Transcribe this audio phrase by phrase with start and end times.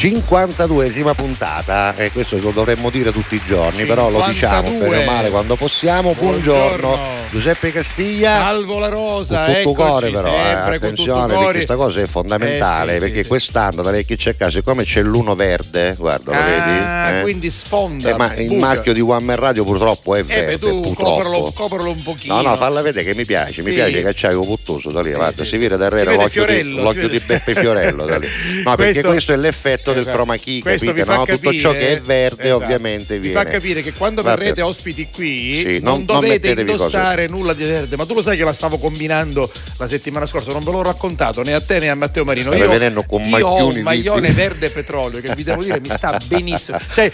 [0.00, 4.32] 52esima puntata, e questo lo dovremmo dire tutti i giorni, però lo 52.
[4.32, 6.14] diciamo bene o male quando possiamo.
[6.14, 7.18] Buongiorno, Buongiorno.
[7.30, 8.38] Giuseppe Castiglia.
[8.38, 12.94] Salvo la rosa, Con tutto cuore però, eh, attenzione perché questa cosa è fondamentale Eh,
[12.94, 16.38] sì, perché sì, quest'anno da lei che c'è casa siccome c'è l'uno verde guarda lo
[16.38, 17.22] Ah, vedi Eh?
[17.22, 18.08] quindi sfonda.
[18.10, 18.58] Eh, ma il buca.
[18.66, 22.02] marchio di One Man Radio purtroppo è Eh verde beh, tu purtroppo coprilo, coprilo un
[22.02, 22.34] pochino.
[22.40, 23.76] No, no, falla vedere che mi piace, mi Sì.
[23.76, 27.20] piace che c'hai un puttoso da lì, guarda, si vede da l'occhio, di, l'occhio di
[27.20, 28.28] Beppe Fiorello da lì.
[28.64, 30.16] No, perché questo è l'effetto del Esatto.
[30.16, 31.04] chroma key, Questo capite?
[31.06, 31.18] No?
[31.24, 32.62] Tutto capire- ciò che è verde esatto.
[32.64, 33.44] ovviamente Vi viene.
[33.44, 34.38] fa capire che quando Vabbè.
[34.38, 38.14] verrete ospiti qui Sì, non, non- non dovete mettetevi indossare nulla di verde, ma tu
[38.14, 41.60] lo sai che la stavo combinando la settimana scorsa, non ve l'ho raccontato né a
[41.60, 42.50] te né a Matteo Marino.
[42.50, 45.80] Stai Io, venendo con io ho un maglione di- verde petrolio che vi devo dire
[45.80, 46.78] mi sta benissimo.
[46.92, 47.10] Cioè,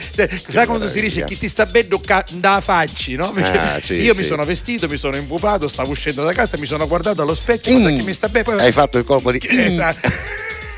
[0.48, 1.26] sai quando si dice meraviglia.
[1.26, 3.32] chi ti sta bene ca- da facci, no?
[3.36, 4.28] Ah, sì, io mi sì.
[4.28, 7.96] sono vestito, mi sono impupato, stavo uscendo da casa, mi sono guardato allo specchio, Mm.
[7.98, 8.44] che mi sta bene.
[8.44, 10.08] Poi Hai fatto il colpo di Esatto.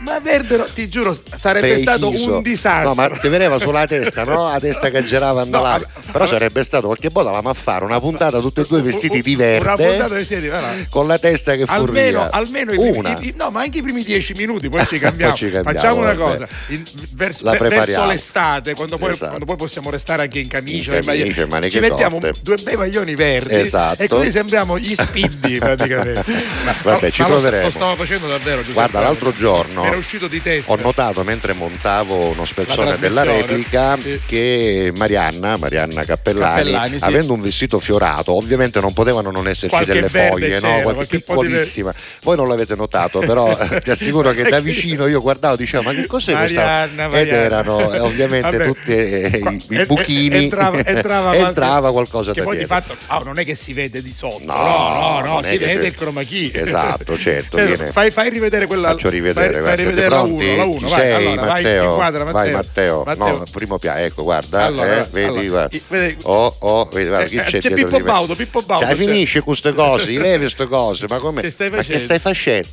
[0.00, 2.36] Ma verde, no, ti giuro, sarebbe stato Preciso.
[2.36, 2.88] un disastro.
[2.90, 4.48] No, ma si vedeva sulla testa, no?
[4.48, 5.68] La testa che girava No, andava.
[5.70, 9.20] vabbè, Però sarebbe stato qualche volta la a fare una puntata tutti e due vestiti
[9.22, 10.86] di Una puntata verde vestiti di verde.
[10.88, 11.86] con la testa che Almeno,
[12.20, 12.30] furria.
[12.30, 13.18] almeno i primi, una.
[13.20, 15.32] i- no, ma anche i primi dieci minuti, poi ci cambiamo.
[15.36, 19.26] Poi ci cambiamo, Facciamo una cosa: in- verso, verso l'estate, quando poi, Esatto.
[19.26, 22.38] quando poi possiamo restare anche in camicia, In camicia, maniche ci mettiamo corte.
[22.42, 24.02] due bei maglioni verdi Esatto.
[24.02, 26.24] e così sembriamo gli spiddi praticamente.
[26.64, 27.62] Ma- Vabbè, ma- ci ma lo- proveremo.
[27.64, 28.56] Lo stavo facendo davvero.
[28.58, 28.72] Giuseppe.
[28.74, 30.72] Guarda, l'altro giorno era uscito di testa.
[30.72, 34.20] Ho notato mentre montavo uno spezzone La della replica sì.
[34.26, 37.04] che Marianna, Marianna Cappellani, Cappellani, sì.
[37.04, 40.80] avendo un vestito fiorato, ovviamente non potevano non esserci Qualche delle foglie, no?
[40.80, 41.94] qualche qualche po' di piccolissima.
[42.22, 45.82] Voi non l'avete notato, però eh, ti assicuro che da vicino io guardavo e dicevo
[45.82, 46.60] ma che cos'è questa?
[46.64, 47.36] Marianna, Ed Marianna.
[47.42, 48.64] erano eh, ovviamente Vabbè.
[48.64, 50.36] tutti eh, i, i buchini.
[50.44, 52.76] entrava, entrava, Entrava qualcosa che da poi dietro.
[52.76, 55.56] di fatto ah, non è che si vede di sotto No, no no, no, si
[55.56, 59.60] vede si- il chroma key Esatto, certo, Eh, viene- fai, fai rivedere quella Faccio rivedere,
[59.62, 60.44] fai, rivedere la pronti?
[60.46, 61.90] 1 la 1 Ci vai allora vai Matteo?
[61.90, 63.02] inquadra Matteo Vai Matteo.
[63.04, 63.36] Matteo.
[63.38, 66.14] No, primo piano, ecco, guarda, Allora, eh, vedi, allora, guarda.
[66.22, 68.00] Oh, oh, vedi, guarda, chi Eh, c'è, c'è Pippo?
[68.00, 71.42] Baudo, Pippo Baudo, Cioè, finisce queste cose, levi queste cose, ma come?
[71.42, 72.04] Che stai Ma che facendo?
[72.04, 72.68] stai facendo?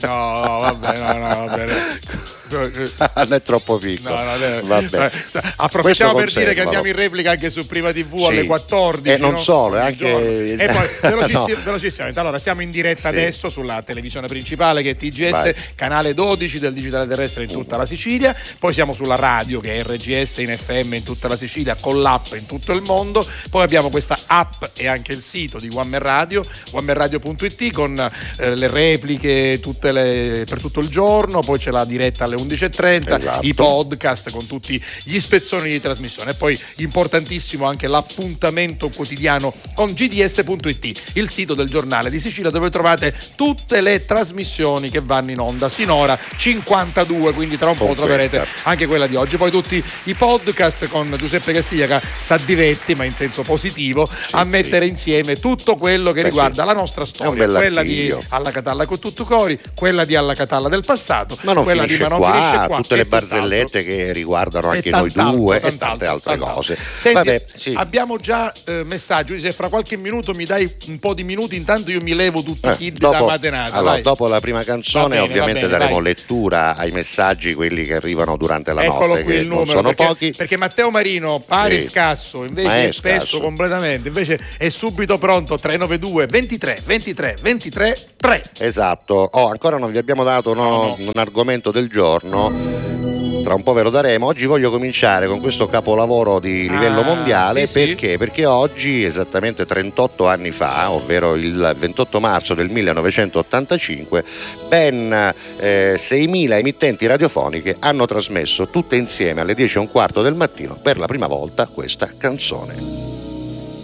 [0.00, 1.66] no vabbè no no vabbè
[3.16, 4.14] non è troppo piccolo.
[4.14, 5.04] No, no, deve- Vabbè.
[5.32, 8.24] Eh, Approfittiamo per dire che andiamo in replica anche su Prima TV Sì.
[8.26, 9.10] alle 14.
[9.14, 9.38] E non no?
[9.38, 10.54] solo, anche-.
[10.56, 11.62] E poi velocissim- No.
[11.64, 12.20] velocissimamente.
[12.20, 13.14] Allora, siamo in diretta Sì.
[13.16, 15.54] adesso sulla televisione principale che è TGS, Vai.
[15.74, 18.36] canale 12 del digitale terrestre in tutta la Sicilia.
[18.58, 22.32] Poi siamo sulla radio che è RGS in FM in tutta la Sicilia, con l'app
[22.34, 23.26] in tutto il mondo.
[23.50, 28.54] Poi abbiamo questa app e anche il sito di One Man Radio, onemanradio.it con eh,
[28.54, 31.40] le repliche tutte le- per tutto il giorno.
[31.40, 33.46] Poi c'è la diretta alle 11.30 Esatto.
[33.46, 39.92] i podcast con tutti gli spezzoni di trasmissione e poi importantissimo anche l'appuntamento quotidiano con
[39.92, 45.38] gds.it il sito del giornale di Sicilia dove trovate tutte le trasmissioni che vanno in
[45.38, 48.68] onda sinora 52 quindi tra un po' Con troverete questa.
[48.68, 53.04] anche quella di oggi poi tutti i podcast con Giuseppe Castiglia che sa diverti ma
[53.04, 54.48] in senso positivo a sì.
[54.48, 56.68] mettere insieme tutto quello che Beh, riguarda sì.
[56.68, 58.14] la nostra storia quella di.
[58.28, 61.96] Alla Catalla con tutto cori quella di Alla Catalla del passato Ma non quella di
[61.96, 66.36] Ma non qua, qua tutte le barzellette che riguardano anche noi due e tante altre
[66.36, 66.76] cose.
[66.76, 67.72] Senti, Vabbè, sì.
[67.76, 71.90] abbiamo già eh, messaggi, se fra qualche minuto mi dai un po' di minuti, intanto
[71.90, 73.76] io mi levo tutti i Eh, kid da dopo, Matenata.
[73.76, 76.02] allora, dopo la prima canzone, bene, ovviamente bene, daremo vai.
[76.04, 80.32] lettura ai messaggi, quelli che arrivano durante la Eccolo notte, che numero sono perché, pochi.
[80.36, 81.88] perché Matteo Marino pare Sì.
[81.88, 83.40] scasso invece è, è spesso scasso.
[83.40, 89.28] completamente invece è subito pronto 392 23 23 23 3 Esatto.
[89.32, 92.13] Oh, ancora non vi abbiamo dato no, un argomento del giorno.
[92.20, 94.24] Tra un po' ve lo daremo.
[94.26, 97.86] Oggi voglio cominciare con questo capolavoro di livello Ah, mondiale sì, sì.
[97.86, 98.16] perché?
[98.16, 104.24] Perché oggi, esattamente 38 anni fa, ovvero il 28 marzo del 1985,
[104.66, 105.12] ben
[105.58, 110.78] eh, 6.000 emittenti radiofoniche hanno trasmesso tutte insieme alle 10 e un quarto del mattino
[110.80, 112.74] per la prima volta questa canzone.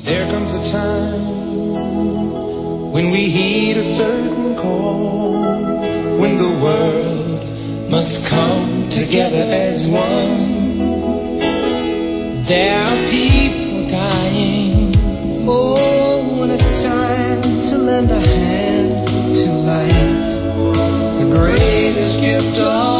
[0.04, 1.28] There comes a time
[2.90, 7.09] when we heed a certain call, when the world
[7.90, 10.78] must come together as one.
[12.44, 14.94] There are people dying.
[15.44, 19.08] Oh, when it's time to lend a hand
[19.38, 22.99] to life, the greatest gift of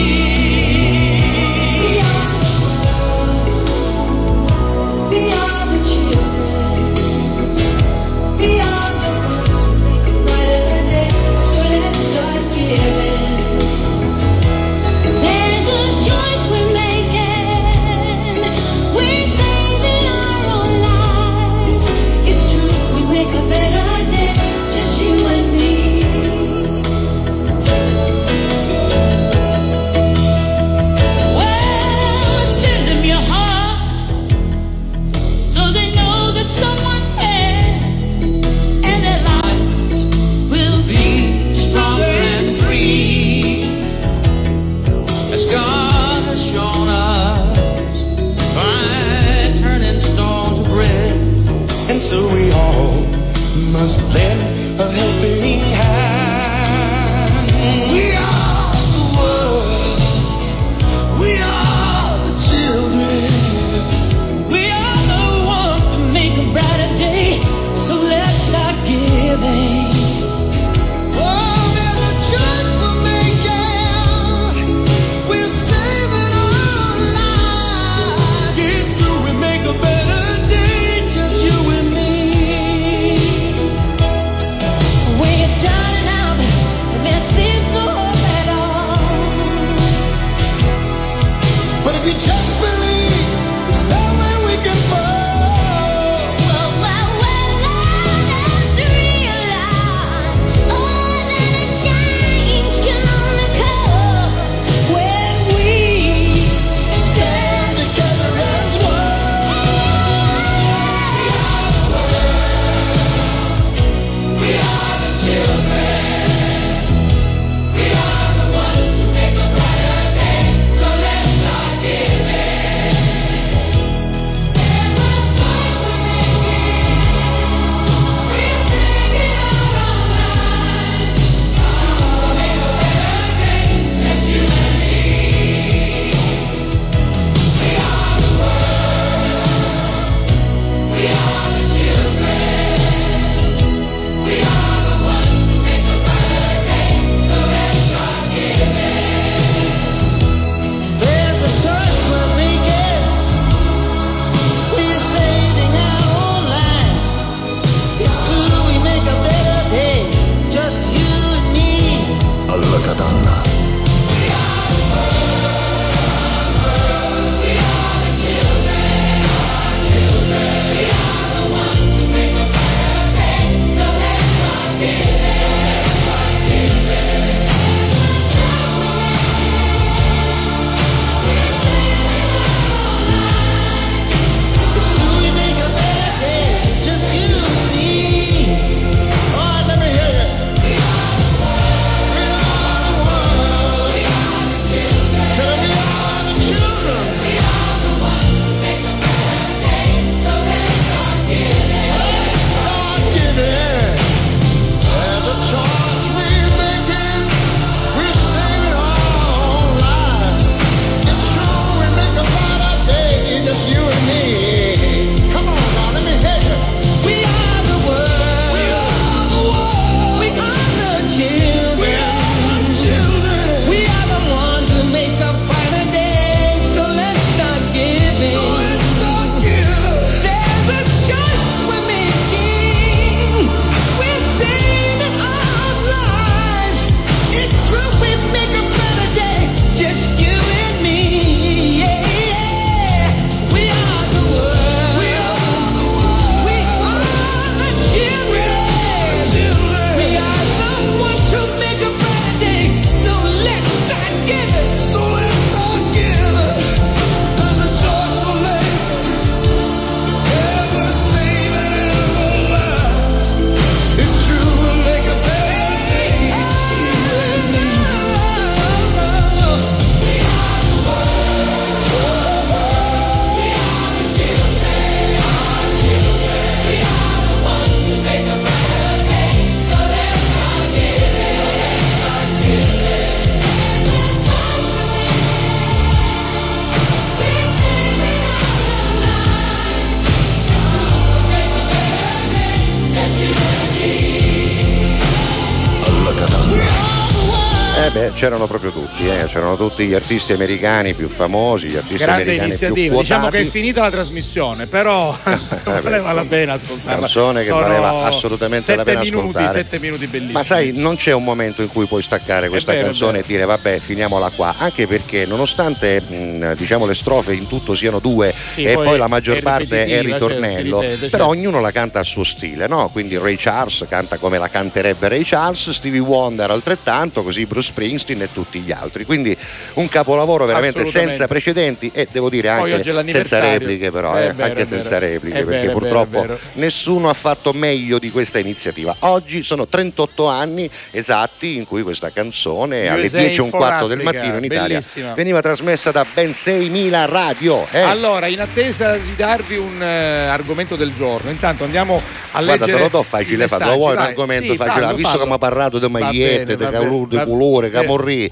[299.81, 302.95] Tutti gli artisti americani più famosi, gli artisti Grande americani più iniziativa.
[302.95, 303.01] quotati.
[303.01, 305.17] Diciamo che è finita la trasmissione, però
[305.79, 306.99] valeva la pena ascoltarla.
[306.99, 309.57] Canzone che Sono valeva assolutamente la pena minuti, ascoltare.
[309.57, 310.33] Sette minuti bellissimi.
[310.33, 313.23] Ma sai, non c'è un momento in cui puoi staccare questa vero, è canzone e
[313.25, 318.33] dire vabbè, finiamola qua, anche perché nonostante mh, diciamo le strofe in tutto siano due
[318.53, 321.25] Sì, e poi poi, la è maggior parte è il certo, ritornello, si ripete, però
[321.25, 321.39] certo.
[321.39, 322.89] ognuno la canta a suo stile, no?
[322.91, 328.21] Quindi Ray Charles canta come la canterebbe Ray Charles, Stevie Wonder altrettanto, così Bruce Springsteen
[328.21, 329.05] e tutti gli altri.
[329.05, 329.35] Quindi
[329.75, 334.33] un capolavoro veramente senza precedenti e devo dire è anche senza repliche però, È eh,
[334.33, 336.39] vero, anche è senza repliche È perché vero, purtroppo vero.
[336.53, 338.95] nessuno ha fatto meglio di questa iniziativa.
[338.99, 343.87] Oggi sono 38 anni esatti in cui questa canzone alle USA 10 e un quarto
[343.87, 345.13] del Africa, mattino in Italia bellissima.
[345.13, 347.65] veniva trasmessa da ben 6.000 radio.
[347.71, 347.79] eh.
[347.81, 352.01] Allora, in attesa di darvi un eh, argomento del giorno, intanto andiamo
[352.31, 352.71] a Guarda, leggere.
[352.77, 354.07] te lo do facile, fa- lo messaggi, vuoi un vai.
[354.07, 354.81] argomento Sì, facile?
[354.81, 355.21] fallo, Visto fallo.
[355.23, 358.31] che mi ha parlato di magliette, di colore, camorri.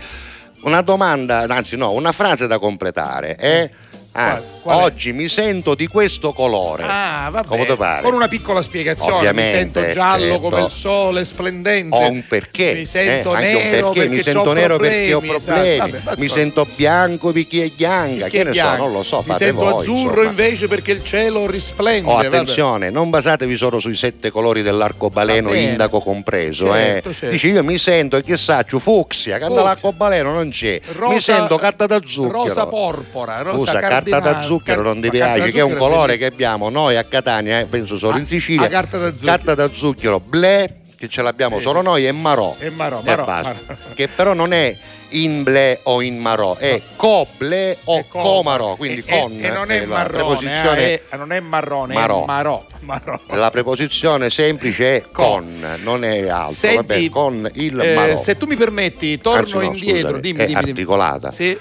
[0.61, 3.35] Una domanda, anzi no, una frase da completare.
[3.37, 3.69] eh?
[4.11, 4.83] Ah, Qual- qual è?
[4.83, 6.83] oggi mi sento di questo colore.
[6.83, 7.47] Ah, vabbè.
[7.47, 8.01] Come pare?
[8.03, 9.13] Con una piccola spiegazione.
[9.13, 10.49] Ovviamente, mi sento giallo certo.
[10.49, 11.95] come il sole, splendente.
[11.95, 15.19] Ho un perché, Mi sento eh, nero perché, mi perché sento c'ho nero perché ho
[15.19, 15.89] problemi, problemi, esatto.
[15.91, 18.83] Vabbè, ma mi sento bianco perché è bianca, che ne so, bianco.
[18.83, 19.81] non lo so, Mi fate sento voi.
[19.81, 20.29] azzurro insomma.
[20.29, 22.09] invece perché il cielo risplende.
[22.09, 22.27] Oh, vabbè.
[22.27, 26.71] attenzione, non basatevi solo sui sette colori dell'arcobaleno, indaco compreso.
[26.71, 27.13] Certo, eh.
[27.13, 27.29] certo.
[27.29, 30.79] Dici io mi sento, e saccio, fucsia, quando l'arcobaleno non c'è.
[30.83, 32.43] mi Rosa- sento carta da zucchero.
[32.43, 35.71] Rosa porpora, rosa Scusa, carta cardinale, da zucchero car- non ti piace, che è un
[35.71, 38.65] zucchero colore che abbiamo noi a Catania, eh, penso solo Ah, in Sicilia.
[38.65, 39.27] ah, carta da zucchero.
[39.31, 42.55] Carta da zucchero, blé, che ce l'abbiamo Sì, solo noi, e marò.
[42.59, 43.53] E marò, marò, marò.
[43.93, 44.75] Che però non è
[45.13, 48.23] in blé o in marò, è coble o È come.
[48.23, 51.93] comaro, quindi E- con e non è la marrone, preposizione eh, è- non è marrone,
[51.95, 52.21] marò.
[52.21, 52.63] è marò.
[52.81, 53.19] marò.
[53.29, 55.25] la preposizione semplice è Con.
[55.25, 58.17] con, non è altro, Senti, vabbè, con il eh, marò.
[58.21, 59.99] se tu mi permetti, torno Anzi, no, indietro.
[60.01, 60.69] scusami, dimmi, è dimmi, dimmi.
[60.69, 61.31] articolata.
[61.31, 61.57] Sì.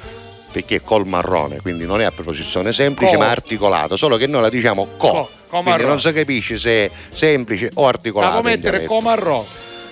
[0.58, 3.18] Perché è col marrone, quindi non è a preposizione semplice Co.
[3.18, 5.10] ma articolata, solo che noi la diciamo co.
[5.10, 5.88] Co, quindi marrone.
[5.88, 8.36] non si capisce se è semplice o articolata.
[8.36, 8.92] Devo in mettere dialetto.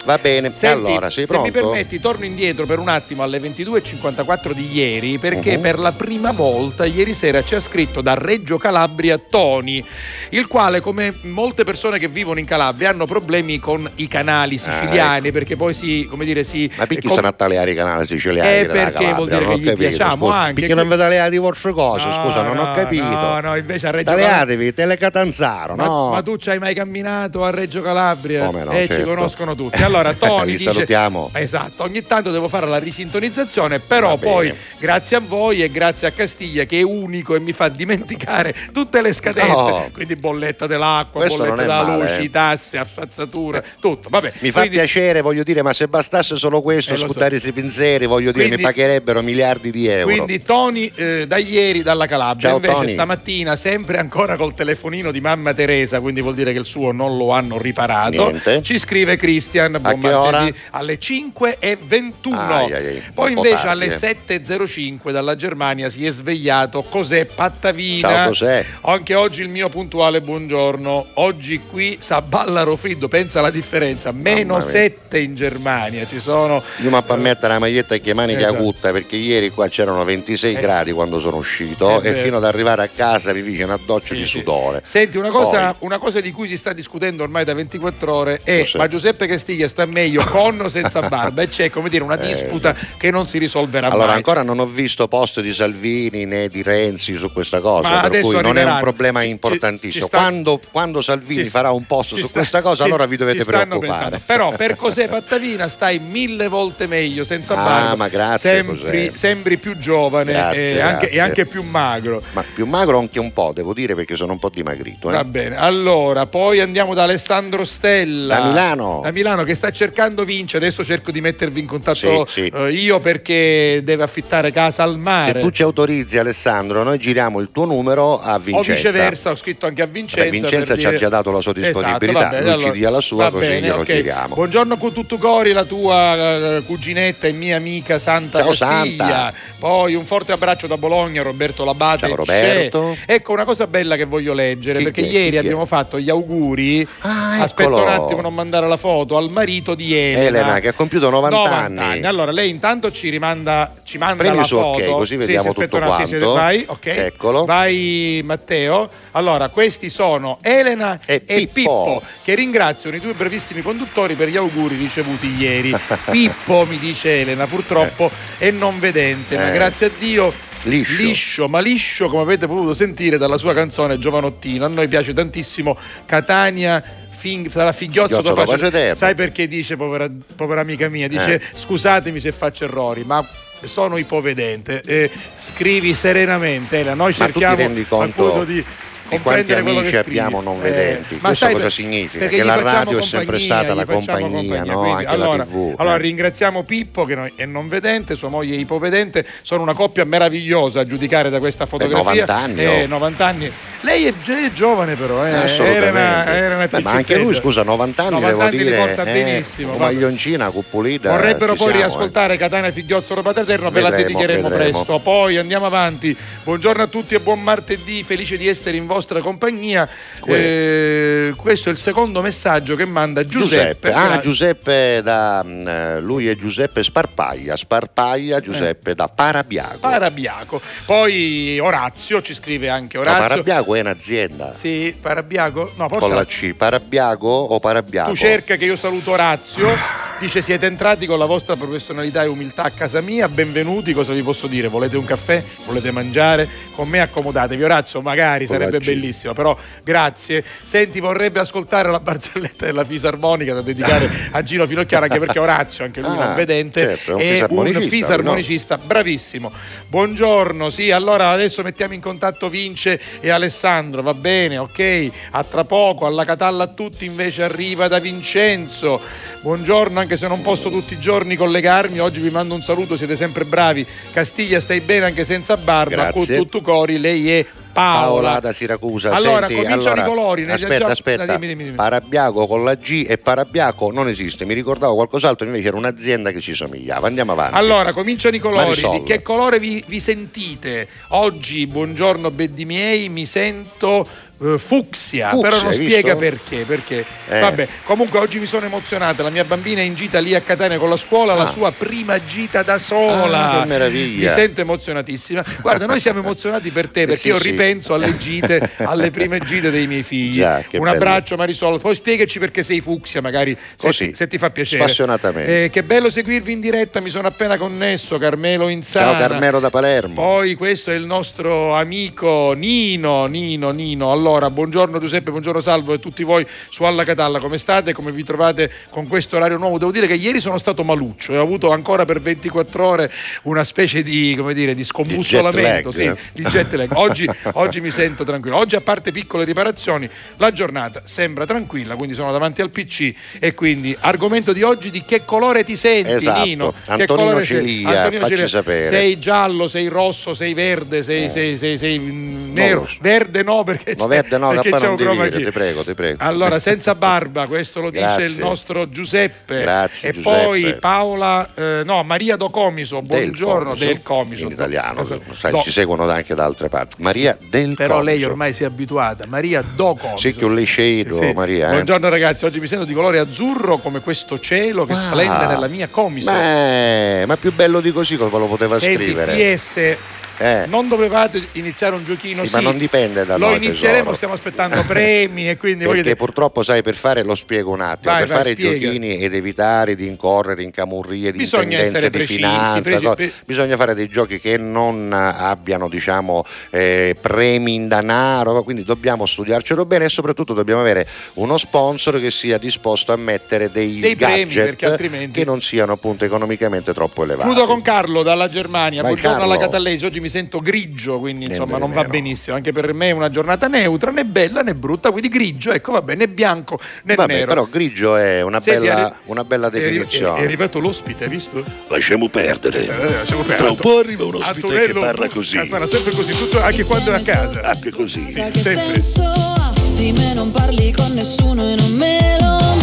[0.07, 1.71] Va bene, Senti, allora sei se mi pronto?
[1.71, 5.61] permetti, torno indietro per un attimo alle 22.54 di ieri, perché Mhm.
[5.61, 9.85] per la prima volta ieri sera ci ha scritto da Reggio Calabria Toni,
[10.31, 15.33] il quale, come molte persone che vivono in Calabria, hanno problemi con i canali siciliani,
[15.33, 16.71] perché poi si, come dire, si.
[16.75, 16.79] Ah.
[16.79, 18.59] Ma perché com- sono attaleati i canali siciliani?
[18.61, 20.39] Eh, perché vuol dire ho che gli capito, piacciamo scusa.
[20.39, 20.61] anche.
[20.61, 22.07] Perché non vi tagliate di vostre cose?
[22.07, 23.05] No, Scusa, non ho no, capito.
[23.05, 24.29] No, no, invece a Reggio Calabria.
[24.31, 26.11] Tagliatevi, telecatanzaro, Ma, no?
[26.13, 28.45] ma tu ci hai mai camminato a Reggio Calabria?
[28.47, 29.09] Come no, eh, ci certo.
[29.09, 29.83] conoscono tutti.
[29.83, 31.31] Allora, Toni Li dice, salutiamo.
[31.33, 36.11] Esatto, ogni tanto devo fare la risintonizzazione, però poi grazie a voi e grazie a
[36.11, 39.51] Castiglia che è unico e mi fa dimenticare tutte le scadenze.
[39.51, 39.89] No.
[39.93, 42.23] Quindi bolletta dell'acqua, Questo bolletta della male, luce, eh.
[42.25, 44.09] i tassi, affazzature, tutto.
[44.09, 47.07] Vabbè, Mi fa quindi- piacere, voglio dire, ma se bastasse solo questo, Eh, so.
[47.07, 50.05] scudare questi pensieri, voglio dire, Quindi- mi pagherebbero miliardi di euro.
[50.13, 52.93] Quindi Toni eh, da ieri dalla Calabria, Ciao, invece Tony.
[52.93, 57.17] stamattina sempre ancora col telefonino di mamma Teresa, quindi vuol dire che il suo non
[57.17, 58.31] lo hanno riparato.
[58.31, 58.63] Niente.
[58.63, 62.39] Ci scrive Cristian buon martedì, alle 5 e 21.
[62.39, 64.17] Ai, ai, Poi invece tardi, alle eh.
[64.27, 66.83] 7.05 dalla Germania si è svegliato.
[66.83, 68.09] Cos'è Pattavina?
[68.09, 68.65] Ciao, cos'è?
[68.83, 71.07] Anche oggi il mio puntuale buongiorno.
[71.15, 74.13] Oggi qui sa Ballaro Friddo, pensa alla differenza.
[74.13, 74.71] Meno Mamma mia.
[74.73, 76.07] 7 in Germania.
[76.07, 78.63] Ci sono Io mi a mettere la maglietta e che manica Esatto.
[78.63, 80.61] cutta perché ieri qua c'erano 26 Eh.
[80.61, 84.15] gradi quando sono uscito Eh e fino ad arrivare a casa mi fece una doccia
[84.15, 84.39] Sì, di sì.
[84.39, 84.81] sudore.
[84.85, 88.41] Senti, una cosa, Poi- una cosa di cui si sta discutendo ormai da 24 ore
[88.43, 88.79] è Cos'è?
[88.79, 92.27] ma Giuseppe Castiglia sta meglio con o senza barba e c'è come dire una Eh,
[92.27, 94.17] disputa che non si risolverà Allora, mai.
[94.17, 98.21] ancora non ho visto post di Salvini né di Renzi su questa cosa, Ma per
[98.21, 100.05] cui non è un problema Ci- importantissimo.
[100.05, 102.89] ci sta- quando, quando Salvini Ci- farà un post ci su sta- questa cosa, ci-
[102.89, 103.79] allora vi dovete ci preoccupare.
[103.87, 104.21] pensando.
[104.25, 107.95] Però per cos'è Pattavina stai mille volte meglio senza Ah, barba.
[107.97, 112.23] ma grazie, Sembri, sembri più giovane Grazie, e, anche, e anche più magro.
[112.33, 115.09] Ma più magro anche un po', devo dire, perché sono un po' dimagrito.
[115.09, 115.13] eh.
[115.13, 119.01] Va bene, allora poi andiamo da Alessandro Stella Da Milano.
[119.03, 120.57] Da Milano che sta cercando vince.
[120.59, 122.53] Adesso cerco di mettervi in contatto Sì, sì.
[122.55, 125.41] eh, io perché deve affittare casa al Se mare.
[125.41, 128.75] tu ci autorizzi, Alessandro, noi giriamo il tuo numero a o Vincenza.
[128.89, 130.25] viceversa, ho scritto anche a Vincenza.
[130.25, 132.91] Beh, Vincenza ci ha dire- già dato la sua disponibilità, Esatto, bene, lui ci dia
[132.91, 133.85] la sua, così bene, glielo ok.
[133.85, 134.35] chiediamo.
[134.37, 139.05] Buongiorno con tutto cori, la tua eh, cuginetta e mia amica Santa Ciao, Castiglia.
[139.07, 139.35] Santa.
[139.59, 142.07] Poi un forte abbraccio da Bologna, Roberto Labate.
[142.07, 142.97] Ciao, Roberto.
[143.07, 143.15] C'è.
[143.15, 146.11] Ecco una cosa bella che voglio leggere, Chi perché chi ieri Chi abbiamo fatto gli
[146.11, 146.87] auguri.
[147.01, 150.39] Ah, Aspetta un attimo, non mandare la foto al è marito di Elena.
[150.39, 152.05] Elena, che ha compiuto 90 anni.
[152.05, 154.93] Allora, lei intanto ci rimanda, ci manda Premi la su ok, foto.
[154.93, 156.33] così vediamo sì, tutto attimo, sì, quanto.
[156.33, 156.87] vai, ok.
[156.87, 157.45] Eccolo.
[157.45, 158.91] Vai Matteo.
[159.13, 162.03] Allora, questi sono Elena E e, Pippo.
[162.23, 165.75] che ringraziano i due brevissimi conduttori per gli auguri ricevuti ieri.
[166.11, 169.53] Pippo, mi dice Elena, purtroppo è non vedente, ma Eh.
[169.55, 171.49] grazie a Dio Liscio.
[171.49, 174.65] ma liscio come avete potuto sentire dalla sua canzone Giovanottino.
[174.65, 176.83] A noi piace tantissimo Catania.
[177.17, 178.95] Fing- sarà Finghiozzo dopo dopo Ceterno.
[178.95, 181.41] Sai perché dice, povera, povera amica mia, dice Eh.
[181.55, 183.27] scusatemi se faccio errori, ma
[183.65, 184.83] sono ipovedente.
[184.85, 186.95] Eh, scrivi serenamente, Elena.
[186.95, 188.65] noi Ma tu ti cerchiamo rendi conto appunto di
[189.09, 191.15] di quanti amici abbiamo non Eh, vedenti?
[191.21, 192.19] ma Questo sai cosa significa?
[192.25, 194.79] perché Che la radio è sempre compagnia, stata la facciamo compagnia, no?
[194.81, 195.99] quindi, Anche la allora, TV, allora, eh.
[195.99, 200.87] ringraziamo Pippo che è non vedente, sua moglie è ipovedente, sono una coppia meravigliosa a
[200.87, 202.25] giudicare da questa fotografia.
[202.27, 202.87] 90 anni, Eh, oh.
[202.87, 203.53] 90 anni.
[203.83, 205.33] Lei è, è giovane però, eh.
[205.33, 205.87] Assolutamente.
[205.99, 209.03] Era, era una Beh, ma anche lui, scusa, 90 anni 90 devo anni dire, porta
[209.05, 209.81] eh, benissimo, vabbè.
[209.85, 211.11] maglioncina, cupulita.
[211.11, 211.77] Vorrebbero poi siamo, eh.
[211.77, 214.71] riascoltare Catania Figliozzo Padre Eterno, ve la dedicheremo vedremo.
[214.73, 214.99] presto.
[214.99, 216.17] Poi andiamo avanti.
[216.43, 219.89] Buongiorno a tutti e buon martedì, felice di essere in vostra compagnia.
[220.25, 223.93] Eh, questo è il secondo messaggio che manda Giuseppe.
[223.93, 229.79] Ah, Gra- Giuseppe da mm, eh, lui è Giuseppe Sparpaglia, Sparpaglia Giuseppe da Parabiago.
[229.81, 230.61] Parabiaco.
[230.87, 233.29] Poi Orazio ci scrive anche No, Orazio.
[233.29, 234.55] Parabiago è un'azienda.
[234.55, 235.73] Sì, Parabiago?
[235.77, 238.11] No, Con forse la C, Parabiago o Parabiago?
[238.11, 240.05] tu cerca che io saluto Orazio.
[240.19, 244.23] Dice siete entrati con la vostra professionalità e umiltà a casa mia, benvenuti, cosa vi
[244.23, 244.67] posso dire?
[244.69, 245.45] Volete un caffè?
[245.67, 246.49] Volete mangiare?
[246.75, 247.63] Con me accomodatevi.
[247.63, 248.95] Orazio magari Con sarebbe G.
[248.95, 250.45] bellissimo, però grazie.
[250.65, 255.85] Senti, vorrebbe ascoltare la barzelletta della fisarmonica da dedicare a Gino Finocchiaro, anche perché Orazio,
[255.85, 259.53] anche lui Ah, non vedente, certo, è un è un fisarmonicista, fisarmonicista bravissimo.
[259.89, 265.11] Buongiorno, sì, allora adesso mettiamo in contatto Vince e Alessandro, va bene, ok?
[265.31, 269.01] A tra poco, alla Catalla a tutti invece arriva da Vincenzo.
[269.43, 273.17] Buongiorno, anche se non posso tutti i giorni collegarmi, oggi vi mando un saluto, siete
[273.17, 273.87] sempre bravi.
[274.13, 276.37] Castiglia stai bene anche senza barba, con Grazie.
[276.37, 278.01] tutto cori, lei è Paola.
[278.23, 279.13] Paola da Siracusa.
[279.15, 280.45] Allora, Senti, cominciano allora, i colori.
[280.45, 281.27] ne- Aspetta, già- aspetta.
[281.27, 281.77] Dimmi, dimmi, dimmi.
[281.77, 284.45] Parabiago con la G e Parabiaco non esiste.
[284.45, 287.07] Mi ricordavo qualcos'altro, invece era un'azienda che ci somigliava.
[287.07, 287.55] Andiamo avanti.
[287.57, 288.65] Allora, cominciano i colori.
[288.65, 288.99] Marisol.
[288.99, 290.89] Di che colore vi, vi sentite?
[291.09, 294.07] Oggi, buongiorno beddi miei, mi sento
[294.43, 296.17] eh, fucsia, Fucsia, però non spiega visto?
[296.17, 297.05] perché, perché.
[297.29, 297.41] Eh.
[297.41, 300.79] Vabbè, comunque oggi mi sono emozionata, la mia bambina è in gita lì a Catania
[300.79, 301.51] con la scuola, la Ah.
[301.51, 303.51] sua prima gita da sola.
[303.53, 304.29] Ah, che meraviglia.
[304.29, 305.45] Mi sento emozionatissima.
[305.61, 307.51] Guarda, noi siamo emozionati per te perché Sì, io sì.
[307.51, 310.39] ripenso alle gite, alle prime gite dei miei figli.
[310.39, 310.91] Già, Un bello.
[310.91, 314.83] abbraccio Marisol, poi spiegaci perché sei fucsia, magari se, Così, se ti fa piacere.
[314.83, 315.65] spassionatamente.
[315.65, 319.13] Eh, che bello seguirvi in diretta, mi sono appena connesso, Carmelo Insana.
[319.19, 320.15] Ciao Carmelo da Palermo.
[320.15, 324.13] Poi questo è il nostro amico Nino, Nino, Nino.
[324.13, 327.93] Allora, buongiorno Giuseppe, buongiorno Salvo e tutti voi su Alla Catalla, come state?
[327.93, 329.79] Come vi trovate con questo orario nuovo?
[329.79, 333.13] Devo dire che ieri sono stato maluccio e ho avuto ancora per 24 ore
[333.45, 336.91] una specie di, come dire, di scombussolamento, Di jet lag, sì, di jet lag.
[336.95, 338.57] Oggi, oggi mi sento tranquillo.
[338.57, 343.55] Oggi, a parte piccole riparazioni, la giornata sembra tranquilla, quindi sono davanti al PC e
[343.55, 346.45] quindi argomento di oggi di che colore ti senti, Esatto.
[346.45, 346.73] Nino?
[346.73, 347.61] Che Antonino colore sei?
[347.63, 348.49] Cilia, Antonino Cilia.
[348.49, 348.89] sapere.
[348.89, 352.89] Sei giallo, sei rosso, sei verde, sei, sei, sei, sei, mm, nero.
[353.01, 355.95] Verde no, perché No, verde no, perché cappa c'è non chroma dire, ti prego, ti
[355.95, 356.23] prego.
[356.23, 359.61] Allora, senza barba, questo lo dice il nostro Giuseppe.
[359.61, 360.45] Grazie, E Giuseppe.
[360.45, 364.45] poi Paola, eh, no, Maria Do Comiso, buongiorno, del Comiso.
[364.45, 365.35] In italiano, Esatto.
[365.35, 366.97] sai, Do- ci seguono anche da altre parti.
[367.03, 368.31] Maria del Però lei Comiso.
[368.31, 370.19] ormai si è abituata, Maria Do Comiso.
[370.19, 371.33] Sì, che un liceito, Sì.
[371.35, 371.69] Maria.
[371.69, 371.73] eh.
[371.73, 374.97] Buongiorno ragazzi, oggi mi sento di colore azzurro come questo cielo che Ah.
[375.09, 376.31] splende nella mia Comiso.
[376.31, 379.35] Beh, ma più bello di così cosa lo poteva Senti, scrivere?
[379.35, 379.97] PS,
[380.39, 380.65] Eh.
[380.67, 382.45] non dovevate iniziare un giochino?
[382.45, 384.15] Sì, ma non dipende da Lo noi, inizieremo, tesoro.
[384.17, 387.81] stiamo aspettando premi e quindi voglio Perché dire, purtroppo, sai, per fare, lo spiego un
[387.81, 388.79] attimo, Vai, per vai, fare i spiega.
[388.87, 393.15] giochini ed evitare di incorrere in camurrie di Bisogna tendenze di precisi, finanza, preci- co-
[393.15, 399.27] pre- bisogna fare dei giochi che non abbiano, diciamo, eh, premi in denaro, quindi dobbiamo
[399.27, 404.17] studiarcelo bene e soprattutto dobbiamo avere uno sponsor che sia disposto a mettere dei, Dei
[404.17, 407.49] premi, gadget altrimenti- che non siano appunto economicamente troppo elevati.
[407.49, 409.03] Chiudo con Carlo dalla Germania.
[409.03, 409.53] Vai, Buongiorno Carlo.
[409.55, 410.05] alla Catallesi.
[410.05, 412.09] Oggi mi sento grigio, quindi Niente insomma non va meno.
[412.13, 412.57] benissimo.
[412.57, 416.03] Anche per me è una giornata neutra, né bella né brutta, quindi grigio, ecco, va
[416.03, 417.47] bene, né bianco né Vabbè, nero.
[417.47, 420.41] però grigio è una, Senti, bella, è arri- una bella è definizione.
[420.41, 421.65] È, arrivato l'ospite, hai visto?
[421.89, 422.83] Lasciamo perdere.
[422.83, 423.57] Eh, lasciamo perdere.
[423.59, 425.57] Tra un po' arriva un ospite Antonello, che parla così.
[425.59, 427.61] eh, Parla sempre così, tutto- anche quando è a casa.
[427.63, 428.31] Anche così.
[428.31, 429.01] Sa che sempre.
[429.01, 429.73] senso ha?
[429.95, 432.77] Di me non parli con nessuno e non me lo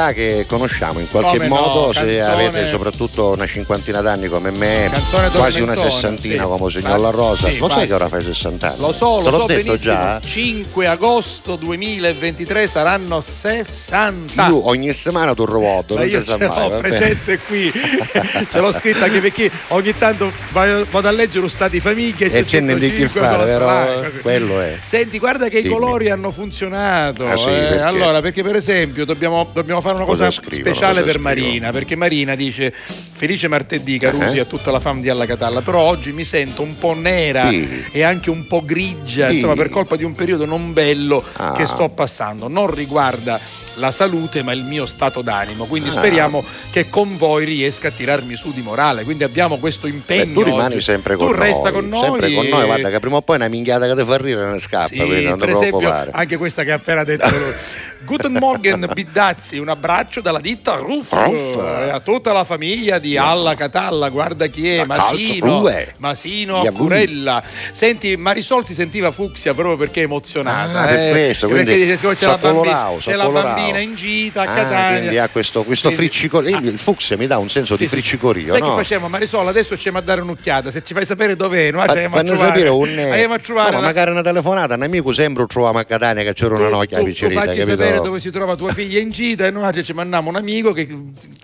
[0.00, 4.28] Sonorità che conosciamo in qualche Come no, modo, se canzone- avete soprattutto una cinquantina d'anni
[4.28, 4.90] come me,
[5.34, 6.48] quasi una sessantina sì.
[6.48, 7.48] come signor La Rosa.
[7.48, 8.80] sì, lo sai che ora fai 60 anni?
[8.80, 9.92] Lo so, lo l'ho so detto benissimo.
[9.92, 10.20] già.
[10.24, 14.46] 5 agosto 2023 saranno 60.
[14.48, 16.70] Io ogni settimana tu ruoto, Ma non io si sa mai.
[16.70, 17.70] l'ho presente qui,
[18.50, 22.42] ce l'ho scritta anche perché ogni tanto vado a leggere lo stato di famiglia E
[22.44, 24.78] c'è niente di che 105 fare, però quello è.
[24.84, 25.74] Senti, guarda che Dimmi.
[25.74, 27.26] i colori hanno funzionato.
[27.26, 27.52] Ah, sì, eh.
[27.52, 27.80] perché?
[27.80, 31.34] Allora, perché per esempio dobbiamo, dobbiamo fare una Cosa cosa, scrivono, speciale cosa per scrivono?
[31.44, 34.40] Marina, perché Marina dice felice martedì Carusi Eh?
[34.40, 37.84] a tutta la fam di Alla Catalla, però oggi mi sento un po' nera Sì.
[37.92, 39.34] e anche un po' grigia, Sì.
[39.36, 41.52] insomma, per colpa di un periodo non bello Ah.
[41.52, 42.48] che sto passando.
[42.48, 43.38] Non riguarda
[43.74, 45.64] la salute, ma il mio stato d'animo.
[45.66, 45.92] Quindi Ah.
[45.92, 49.04] speriamo che con voi riesca a tirarmi su di morale.
[49.04, 50.24] Quindi abbiamo questo impegno.
[50.26, 50.80] Beh, tu rimani oggi.
[50.84, 51.46] sempre con tu noi.
[51.46, 52.04] resta con noi.
[52.04, 54.58] Sempre con noi, guarda che prima o poi una minchiata che ti fa ridere ne
[54.58, 57.52] scappa, sì, non per esempio, anche questa che ha appena detto lui.
[58.02, 61.56] Guten Morgen Biddazzi, un abbraccio dalla ditta Ruff, Ruff.
[61.58, 65.62] a tutta la famiglia di Alla Catalla, guarda chi è, Masino.
[65.98, 67.42] Masino Gli Accurella.
[67.72, 70.80] Senti, Marisol si sentiva fucsia proprio perché è emozionata.
[70.80, 73.24] Ah, per eh, questo, perché quindi dice, siccome c'è, so la, bambi- so c'è la
[73.24, 73.54] colorao.
[73.60, 74.98] Bambina in gita a Ah, Catania.
[74.98, 76.56] quindi ha questo, questo friccicorio.
[76.56, 76.60] Ah.
[76.60, 77.92] Il fucsia mi dà un senso Sì, di sì.
[77.94, 78.70] friccicorio, Sai no?
[78.76, 79.46] che facciamo Marisol?
[79.48, 80.70] Adesso ci a dare un'occhiata.
[80.70, 83.76] Se ci fai sapere dov'è, Fa- andiamo a Fanno sapere un Andiamo a trovare No,
[83.76, 87.02] ma la- magari una telefonata, un amico sempre troviamo a Catania che c'era una tu-
[87.02, 87.76] tu piccerita, facci capito?
[87.82, 90.88] sapere dove si trova tua figlia in gita e noi ci mandiamo un amico che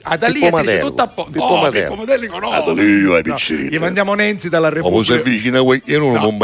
[0.03, 0.89] ah, da lì e Madello.
[0.89, 1.31] tutto a posto.
[1.33, 1.85] Pippo No, Madello.
[1.89, 2.55] Pippo Madelli conosco.
[2.55, 3.75] Ah, da lì io ai No, piccerita.
[3.75, 5.15] Gli mandiamo Nenzi dalla Come si Repubblica.
[5.21, 6.29] avvicina quel io non No.
[6.29, 6.37] un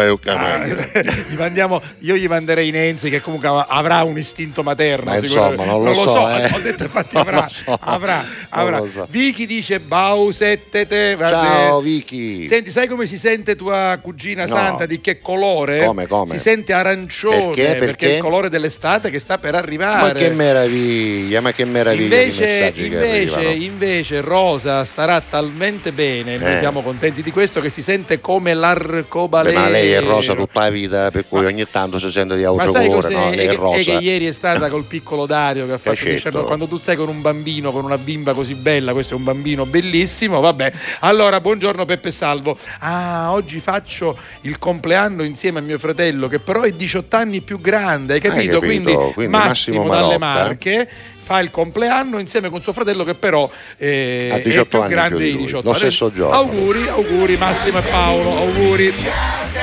[1.28, 5.10] gli mandiamo, io gli manderei Nenzi che comunque av- avrà un istinto materno.
[5.10, 5.52] Ma sicuramente.
[5.54, 6.50] insomma, non lo so, eh.
[6.52, 7.48] Ho detto infatti Non avrà.
[7.48, 7.76] so.
[7.80, 8.82] avrà, Non avrà.
[8.88, 9.06] so.
[9.10, 11.14] Vicky dice Bausettete.
[11.16, 11.80] va Ciao.
[11.80, 12.46] Vicky.
[12.46, 14.48] Senti, sai come si sente tua cugina No.
[14.48, 14.86] Santa?
[14.86, 15.84] Di che colore?
[15.84, 16.32] Come, come?
[16.34, 17.74] Si sente arancione Perché?
[17.74, 18.08] è Perché?
[18.14, 20.12] il colore dell'estate che sta per arrivare.
[20.12, 26.54] Ma che meraviglia, ma che meraviglia Invece, che invece, invece Rosa starà talmente bene, noi
[26.54, 26.58] Eh.
[26.58, 29.58] siamo contenti di questo, che si sente come l'arcobaleno.
[29.58, 32.42] Beh, ma lei è rosa tutta la vita, per cui ogni tanto si sente di
[32.44, 32.86] Ma cos'è?
[32.86, 33.30] no?
[33.30, 33.76] È, Lei è che, è rosa.
[33.98, 36.14] che ieri è stata col piccolo Dario che ha fatto Cacetto.
[36.14, 39.24] 19 quando tu stai con un bambino, con una bimba così bella, questo è un
[39.24, 40.72] bambino bellissimo, vabbè.
[41.00, 42.56] Allora, buongiorno Peppe Salvo.
[42.80, 47.60] Ah, oggi faccio il compleanno insieme a mio fratello che però è 18 anni più
[47.60, 48.60] grande, hai capito?
[48.60, 48.92] capito?
[48.92, 50.18] Quindi, Quindi Massimo, Massimo dalle.
[50.18, 50.88] Marche
[51.22, 55.18] fa il compleanno insieme con suo fratello che però eh, è 18 più grande più
[55.18, 56.34] di di lui, 18 lo stesso giorno.
[56.34, 58.92] Auguri, auguri Massimo e Paolo, auguri.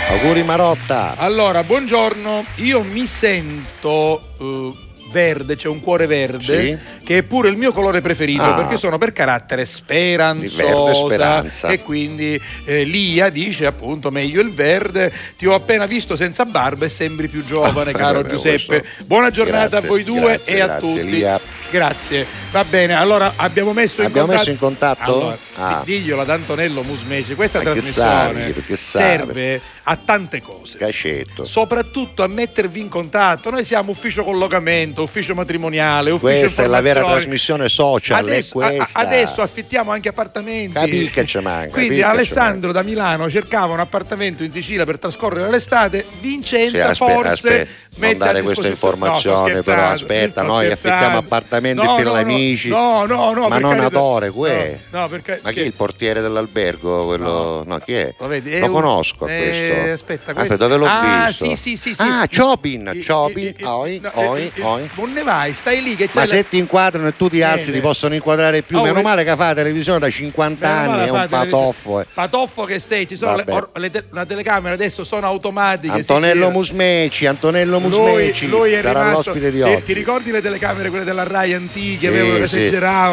[0.10, 1.15] Auguri Marotta.
[1.17, 7.04] Allora, buongiorno, io mi sento eh, verde, c'è un cuore verde, Sì.
[7.06, 8.54] che è pure il mio colore preferito, Ah.
[8.54, 11.43] perché sono per carattere speranzosa.
[11.69, 15.12] E quindi eh, Lia dice appunto meglio il verde.
[15.38, 18.65] Ti ho appena visto senza barba e sembri più giovane, Ah, caro vabbè, Giuseppe.
[18.82, 21.10] questo- Buona giornata Grazie, a voi due grazie, e a grazie, tutti.
[21.10, 21.39] Lia.
[21.72, 22.26] Grazie.
[22.52, 24.38] Va bene, allora abbiamo messo Abbiamo in contatto.
[24.38, 25.13] messo in contatto?
[25.19, 25.82] Allora, Ah.
[25.86, 28.76] diglielo ad Antonello Musmeci, questa Ma trasmissione savi.
[28.76, 31.45] serve a tante cose Cacetto.
[31.45, 33.52] soprattutto a mettervi in contatto.
[33.52, 38.59] Noi siamo ufficio collocamento, spostamento, ufficio matrimoniale, ufficio Questa è la vera trasmissione social, Adesso,
[38.59, 40.73] a- adesso affittiamo anche appartamenti.
[40.73, 45.49] Capì che ci manca, Quindi Alessandro da Milano cercava un appartamento in Sicilia per trascorrere
[45.49, 46.05] l'estate.
[46.19, 47.29] Vincenza Sì, aspe- forse
[47.62, 50.73] aspetta, non mette a dare questa informazione, No, però aspetta, noi scherzando.
[50.95, 52.69] affittiamo appartamenti No, per no, amici.
[52.69, 53.47] No, no, no.
[53.47, 53.77] ma non.
[53.79, 54.79] Adore, que?
[54.91, 57.05] No, perché Ma chi è il portiere dell'albergo?
[57.05, 57.63] Quello...
[57.65, 58.13] No, chi è?
[58.19, 59.91] Lo vedi, è Lo un- conosco a eh, questo.
[59.93, 61.45] aspetta, Aspetta, questo- dove l'ho ah, visto?
[61.45, 61.93] Sì, sì, sì.
[61.97, 64.88] Ah, Chopin, Chopin, oi, oi, oi.
[64.95, 67.41] Non ne vai, stai lì che c'è Ma la- se ti inquadrano e tu ti
[67.41, 67.78] alzi, Bene.
[67.78, 68.78] ti possono inquadrare più.
[68.80, 69.02] Oh, Meno eh.
[69.02, 71.99] male che fa la televisione da 50 Meno male anni, è un patoffo.
[72.02, 72.06] eh.
[72.13, 75.93] Patoffo che sei, ci sono le, or- le te- la telecamere adesso sono automatiche.
[75.93, 76.49] Antonello.
[76.49, 79.84] Musmeci, Antonello Lui, Musmeci lui è sarà rimasto, l'ospite di oggi.
[79.84, 81.99] Ti ricordi le telecamere, quelle della Rai antiche?
[81.99, 82.69] Sì, avevano sì.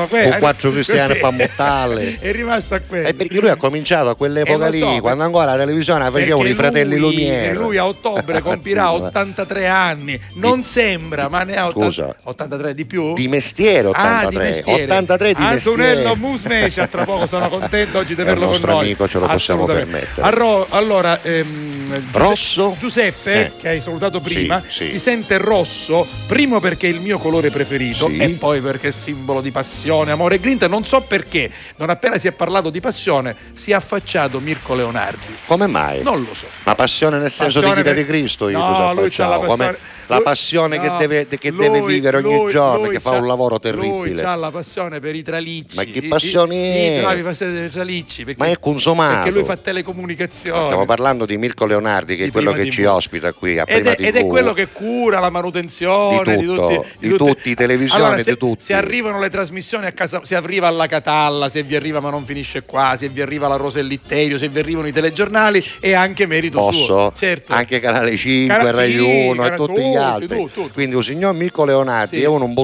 [0.08, 2.18] Que- Con quattro cristiani a Pammottalle.
[2.20, 3.08] è rimasto a quello.
[3.08, 6.10] Eh, perché lui ha cominciato a quell'epoca Eh, lo so, lì, quando ancora la televisione
[6.10, 7.48] facevano i fratelli lui, Lumiere.
[7.50, 10.18] e lui a ottobre compirà 83 anni.
[10.34, 12.16] Non sembra, ma ne ha 80 Scusa.
[12.24, 13.14] 83 di più?
[13.14, 14.28] Di mestiere Ah, 83.
[14.30, 14.82] di mestiere.
[14.84, 16.16] 83 di Antonello mestiere.
[16.16, 18.84] Musmeci, a tra poco sono contento oggi di averlo con nostro noi.
[18.84, 20.22] amico, ce lo possiamo permettere.
[20.22, 22.76] Arro- allora, ehm, Giuse- Rosso?
[22.78, 23.52] Giuseppe, Eh.
[23.60, 24.88] che hai salutato prima, Sì, sì.
[24.90, 28.16] si sente rosso, primo perché è il mio colore preferito Sì.
[28.18, 30.66] e poi perché è simbolo di passione, amore e grinta.
[30.66, 35.36] Non so perché, non appena si è parlato di passione, si è affacciato Mirko Leonardi.
[35.46, 36.02] Come mai?
[36.02, 36.46] Non lo so.
[36.64, 39.28] Ma passione nel senso Passione di vita per- di Cristo io No, cosa lui c'ha
[39.28, 42.94] la passione- la passione che, no, deve, che lui- deve vivere ogni lui- giorno, lui
[42.94, 44.22] che fa un lavoro Lui terribile.
[44.22, 45.76] ha la passione per i tralicci.
[45.76, 46.58] Ma che i- passione i,
[47.04, 47.14] è?
[47.16, 48.24] I passione tralicci.
[48.24, 49.14] Perché, Ma è consumato.
[49.16, 50.64] Perché lui fa telecomunicazioni.
[50.64, 53.80] Stiamo parlando di Mirko Leonardi, che Di è quello che ci ospita qui a Ed
[53.82, 57.54] Prima è, ed è quello che cura la manutenzione Di di, tutto, tutti, di tutti,
[57.54, 58.64] televisione, allora, di se, tutti.
[58.64, 62.24] Se arrivano le trasmissioni a casa, se arriva alla Catalla, se vi arriva ma non
[62.24, 66.58] finisce qua, se vi arriva la Rosellitterio, se vi arrivano i telegiornali, è anche merito
[66.58, 66.84] Posso?
[66.84, 67.12] suo.
[67.16, 67.52] Certo.
[67.52, 70.26] Anche Canale 5, Cara- Rai sì, 1 e tutti gli tutti, altri.
[70.38, 70.72] tutti, tutti.
[70.72, 72.22] Quindi un signor Mirko Leonardi Sì.
[72.22, 72.54] è uno un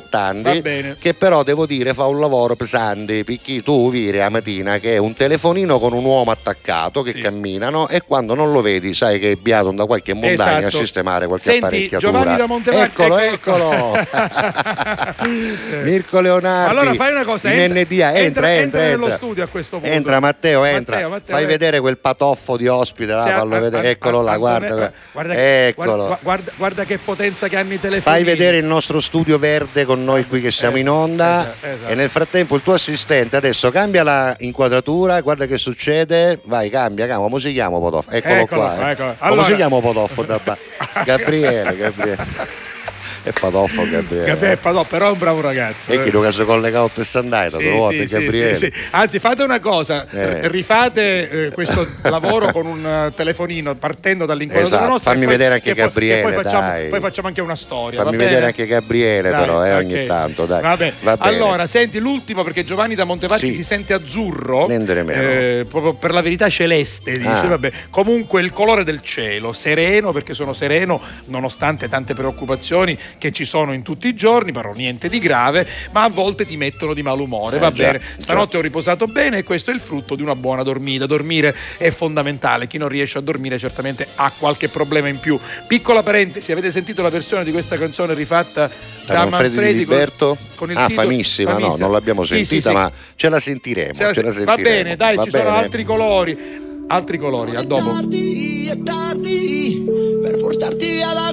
[0.60, 0.96] bene.
[0.98, 4.98] che però devo dire fa un lavoro pesante perché tu viri la mattina che è
[4.98, 7.20] un telefonino con un uomo attaccato che Sì.
[7.20, 10.76] camminano e quando non lo vedi sai che è biato da qualche montagna Esatto.
[10.76, 12.12] a sistemare qualche Senti, apparecchiatura.
[12.12, 13.96] Giovanni da Montevarchi, eccolo, eccolo eccolo.
[15.82, 16.70] Mirko Leonardi.
[16.78, 19.94] Allora fai una cosa, entra- NDA, entra, entra- entra, entra nello studio a questo punto.
[19.94, 20.94] Entra Matteo, entra.
[20.96, 21.46] Matteo, Matteo, Fai eh.
[21.46, 23.86] vedere quel patoffo di ospite, là, fallo a- vedere.
[23.88, 24.92] a- Eccolo a- là, guarda.
[25.12, 25.94] guarda, Eccolo.
[25.96, 28.00] guarda, guarda- guarda che potenza che hanno i telefoni.
[28.16, 31.92] Fai vedere il nostro studio verde con noi qui che siamo in onda esatto, esatto.
[31.92, 37.06] e nel frattempo il tuo assistente adesso cambia la inquadratura, guarda che succede, vai cambia,
[37.06, 38.10] cambia, come si chiama Potoffo?
[38.10, 38.88] Eccolo, Eccolo qua.
[38.88, 38.90] eh.
[38.92, 39.14] eccolo.
[39.18, 39.80] Come Allora- si chiama
[40.42, 40.58] ba-
[41.04, 42.26] Gabriele, Gabriele.
[43.24, 44.24] È Potoffo Gabriele.
[44.26, 45.92] Gabriele Padò, però è un bravo ragazzo.
[45.92, 46.02] E eh.
[46.04, 48.54] chi lo che si collega a Sandaito, Sì, due volte sì, Gabriele.
[48.56, 48.72] sì, sì.
[48.90, 50.48] Anzi, fate una cosa: Eh.
[50.48, 55.10] rifate eh, questo lavoro con un eh, telefonino partendo dall'inquadratura Esatto, nostra.
[55.12, 56.88] fammi e poi- vedere anche che poi- Gabriele, che poi, facciamo, dai.
[56.88, 58.02] poi facciamo anche una storia.
[58.02, 58.24] Fammi bene?
[58.28, 59.78] vedere anche Gabriele Dai, però, eh, ok.
[59.84, 60.62] ogni tanto, dai.
[60.62, 60.92] Vabbè.
[61.02, 61.30] Va bene.
[61.36, 63.54] Allora, senti l'ultimo perché Giovanni da Montevarchi Sì.
[63.54, 64.68] si sente azzurro.
[64.68, 67.28] Eh, proprio per la verità celeste, dice.
[67.28, 67.46] Ah.
[67.46, 67.70] Vabbè.
[67.90, 73.72] Comunque il colore del cielo, sereno perché sono sereno nonostante tante preoccupazioni che ci sono
[73.72, 77.56] in tutti i giorni, però niente di grave, ma a volte ti mettono di malumore.
[77.56, 78.00] Eh, va già, bene.
[78.18, 81.06] Stanotte ho riposato bene e questo è il frutto di una buona dormita.
[81.06, 82.66] Dormire è fondamentale.
[82.66, 85.38] Chi non riesce a dormire certamente ha qualche problema in più.
[85.66, 88.70] Piccola parentesi, avete sentito la versione di questa canzone rifatta
[89.06, 90.36] Da Manfredi di con- Liberto?
[90.54, 91.84] con il ah, titolo- famissima, no, Famissima.
[91.86, 92.74] non l'abbiamo Sì, sì, sentita, sì.
[92.76, 93.94] ma ce la sentiremo.
[93.94, 94.62] Se la- ce la Va sentiremo.
[94.62, 95.56] bene, dai, Va ci sono bene.
[95.56, 96.60] altri colori.
[96.88, 97.92] Altri colori, a dopo.
[97.92, 99.41] tardi, è tardi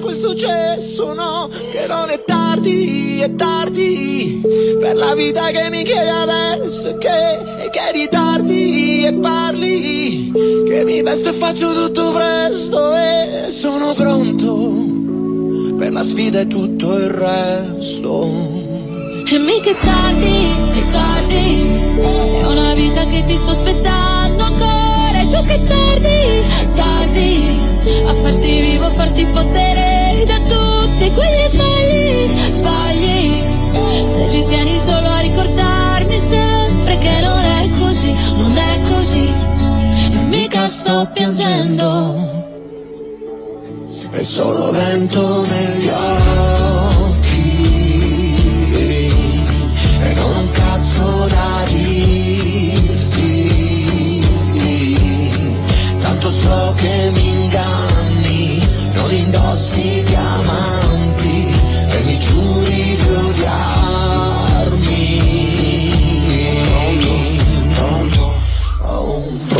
[0.00, 1.48] questo cesso, no?
[1.70, 4.40] Che non è tardi, è tardi
[4.80, 10.32] per la vita che mi chiedi adesso che, che ritardi e parli,
[10.66, 14.88] che mi vesto e faccio tutto presto e sono pronto
[15.76, 18.58] per la sfida e tutto il resto.
[19.32, 22.00] E mica è tardi, è tardi
[22.40, 28.14] È una vita che ti sto aspettando ancora E tu che tardi, è tardi A
[28.14, 33.42] farti vivo, a farti fottere Da tutti quegli sbagli, sbagli.
[34.04, 39.32] Se ci tieni solo a ricordarmi sempre Che non è così, non è così.
[40.12, 42.38] E mica sto piangendo.
[44.10, 47.18] È solo vento negli occhi.
[50.02, 52.90] E non un cazzo da dirti.
[56.00, 57.39] Tanto so che mi
[59.12, 61.48] indossi diamanti
[61.88, 64.70] E mi giuri di odiarmi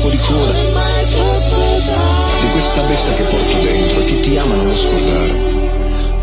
[0.00, 4.38] colpo di coda Mai troppo tardi Di questa bestia che porto dentro e che ti
[4.38, 5.32] ama non lo scordare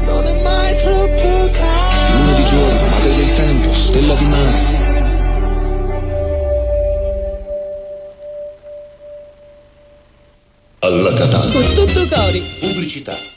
[0.05, 4.85] Non è mai troppo tardi Luna di giorno, madre del tempo, stella di mare
[10.79, 11.51] Alla Catalla.
[11.51, 12.39] Con tutto cori.
[12.59, 13.36] Pubblicità.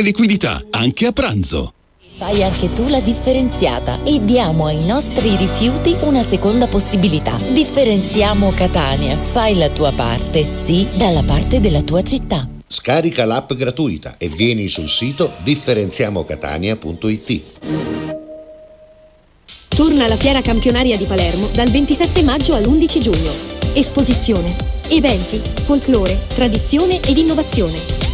[0.00, 1.72] liquidità, anche a pranzo.
[2.16, 7.36] Fai anche tu la differenziata e diamo ai nostri rifiuti una seconda possibilità.
[7.50, 9.20] Differenziamo Catania.
[9.20, 12.48] Fai la tua parte, sì, dalla parte della tua città.
[12.66, 17.42] Scarica l'app gratuita e vieni sul sito differenziamocatania.it.
[19.68, 23.32] Torna la fiera campionaria di Palermo dal 27 maggio all'11 giugno.
[23.72, 24.54] Esposizione,
[24.88, 28.13] eventi, folklore, tradizione ed innovazione.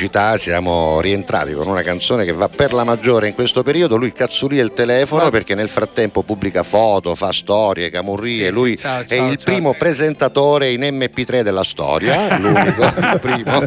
[0.00, 3.96] Pubblicità siamo rientrati con una canzone che va per la maggiore in questo periodo.
[3.96, 8.50] Lui cazzulia il telefono perché nel frattempo pubblica foto, fa storie, camurrie.
[8.50, 9.44] Lui ciao, è ciao, il ciao.
[9.44, 13.62] primo presentatore in MP3 della storia, l'unico, il primo,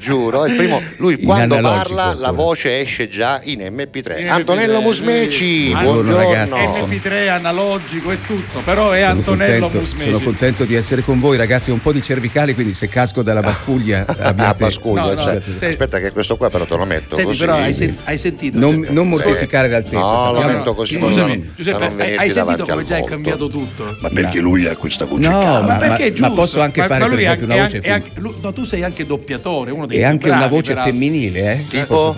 [0.00, 0.46] giuro.
[0.46, 0.80] Il primo.
[0.96, 2.26] Lui In quando parla ancora.
[2.26, 4.20] la voce esce già in MP3.
[4.22, 6.56] In Antonello MP3, Musmeci, Buongiorno, buongiorno.
[6.56, 6.80] ragazzi.
[6.80, 10.10] MP3 analogico e tutto, però è Sono Antonello contento, Musmeci.
[10.10, 13.22] sono contento di essere con voi ragazzi, ho un po' di cervicale quindi se casco
[13.22, 14.64] dalla bascuglia Ah, abbiate...
[14.64, 15.40] Bascuglia, No, no, cioè.
[15.58, 17.38] se- aspetta che questo qua però te lo metto Senti, così.
[17.40, 18.58] però hai, sen- hai sentito?
[18.58, 19.98] Non, non mortificare l'altezza.
[19.98, 23.96] No, lo metto così Scusami, Giuseppe, non hai, sentito come già è cambiato tutto?
[24.00, 27.46] Ma perché lui ha questa voce No, ma, Ma perché posso anche fare per esempio
[27.46, 28.02] una voce
[28.40, 30.92] no, tu sei anche doppiatore, uno dei E anche una bravi, voce peraltro.
[30.92, 31.66] femminile, eh?
[31.66, 32.16] Tipo?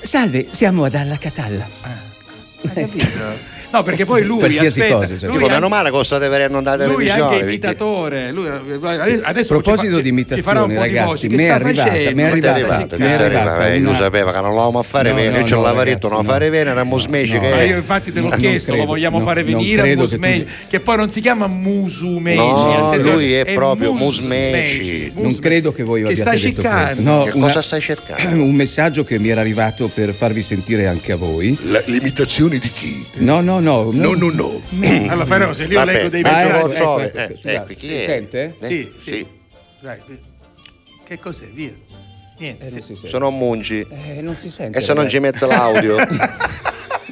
[0.00, 1.68] Salve, siamo ad Alla Catalla.
[2.62, 3.52] Hai capito?
[3.74, 5.28] No, perché poi lui Qualsiasi aspetta, cosa, cioè.
[5.28, 8.30] lui Tipo, è meno male cosa deve andare a Lui è anche perché- imitatore.
[8.30, 10.12] Lui, adesso A proposito fa- di
[10.68, 14.36] di ragazzi, mi è arrivata, mi è arrivata, mi è arrivata eh, Io sapevo che
[14.40, 17.62] non l'avevamo a fare bene, no, lavaretto, non fare bene, era Musmeci che Ma è.
[17.64, 21.20] io infatti te l'ho chiesto, lo vogliamo fare venire a Musmeci, che poi non si
[21.20, 22.36] chiama Musumeci.
[22.38, 25.12] No, lui è proprio Musmeci.
[25.16, 27.20] Non credo che voi abbiate stai detto cercando?
[27.22, 27.38] questo.
[27.38, 28.42] No, cosa stai cercando?
[28.44, 31.56] Un messaggio che mi era arrivato per farvi sentire anche a voi.
[31.86, 33.04] L'imitazione di chi?
[33.14, 33.90] No, no, no.
[33.92, 34.60] No, no, no.
[35.08, 36.72] Allora faremo se io Vabbè, leggo dei ah, messaggi.
[36.74, 38.04] ecco, ecco, eh, ecco, eh, scusate, ecco, si è?
[38.04, 38.54] sente?
[38.60, 39.26] Eh, Sì, sì.
[39.80, 39.98] Dai,
[41.04, 41.46] che cos'è?
[41.46, 41.72] Via.
[42.38, 42.64] Niente.
[42.66, 42.74] Eh, sì.
[42.74, 43.08] non si sente.
[43.08, 43.86] Sono Munci.
[43.90, 44.78] Eh, non si sente.
[44.78, 45.96] E se non ci mette l'audio?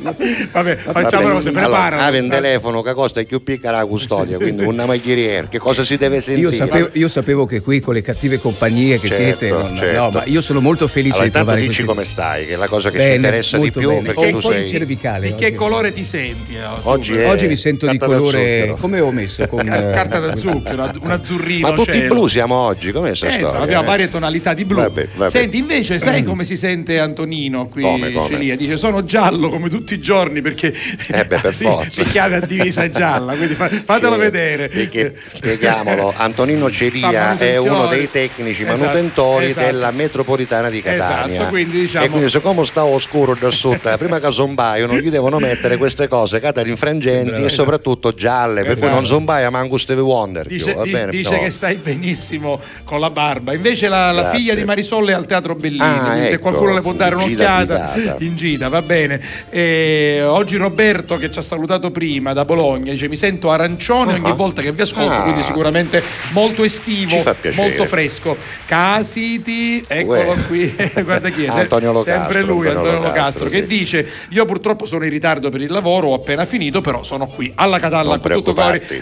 [0.03, 2.03] Vabbè, facciamo una cosa, allora, preparalo.
[2.03, 5.97] ave un telefono che costa più piccola la custodia, quindi una maglieriera, che cosa si
[5.97, 6.49] deve sentire?
[6.49, 10.01] Io sapevo, io sapevo che qui con le cattive compagnie che Certo, siete, non- certo.
[10.01, 12.57] no, ma io sono molto felice Allora, di trovare dici questi- come stai, che è
[12.57, 14.03] la cosa che ci Bene, interessa di più, bene.
[14.03, 14.69] perché Ho tu un po' di sei...
[14.69, 15.27] cervicale.
[15.29, 16.55] Di che colore ti senti?
[16.57, 16.61] eh?
[16.83, 18.75] Oggi è- Oggi mi sento di colore.
[18.81, 19.47] Come ho messo?
[19.47, 21.69] Con, eh, carta da zucchero, un azzurrino.
[21.69, 22.15] Ma tutti cielo.
[22.15, 23.61] blu siamo oggi, com'è sta Eh, storia?
[23.61, 23.87] abbiamo eh?
[23.87, 24.77] varie tonalità di blu.
[24.81, 25.31] Vabbè, vabbè.
[25.31, 27.83] Senti, invece, sai come si sente Antonino qui?
[27.83, 28.29] Come, come?
[28.29, 28.57] Celia?
[28.57, 30.73] Dice: Sono giallo come tutti i giorni perché
[31.09, 32.03] Eh beh, per forza.
[32.03, 33.35] si chiama a divisa gialla.
[33.35, 34.69] Quindi fa- fatelo Sì, vedere.
[34.69, 39.67] Perché, spieghiamolo, Antonino Fa Celia è uno dei tecnici Esatto, manutentori esatto.
[39.67, 41.35] della metropolitana di Catania.
[41.37, 45.39] Esatto, quindi diciamo- E quindi siccome sta oscuro da sotto, prima che zombaiano gli devono
[45.39, 48.95] mettere queste cose catarinfrangenti Sembra- e soprattutto gialle, per cui Esatto.
[48.95, 50.47] non zombaia manco Stevie Wonder.
[50.47, 51.11] più, Dice, va di- bene?
[51.11, 51.39] dice No.
[51.41, 53.53] che stai benissimo con la barba.
[53.55, 55.83] Invece la, la figlia di Marisol è al Teatro Bellini.
[55.83, 59.21] Ah, quindi se ecco, qualcuno le può dare un'occhiata in gita, va bene.
[59.51, 59.82] E
[60.25, 64.35] oggi Roberto che ci ha salutato prima da Bologna dice mi sento arancione ogni Ah.
[64.35, 65.23] volta che vi ascolto, Ah.
[65.23, 66.03] quindi sicuramente
[66.33, 67.23] molto estivo,
[67.57, 68.37] molto fresco.
[68.67, 70.37] Casiti, eccolo Uè.
[70.47, 70.75] qui,
[71.05, 71.49] guarda chi è.
[71.49, 73.67] Antonio Locastro, Sempre lui, Antonio Antonio Locastro, Locastro, che sì.
[73.79, 77.51] dice io purtroppo sono in ritardo per il lavoro, ho appena finito, però sono qui
[77.55, 78.21] alla Catalla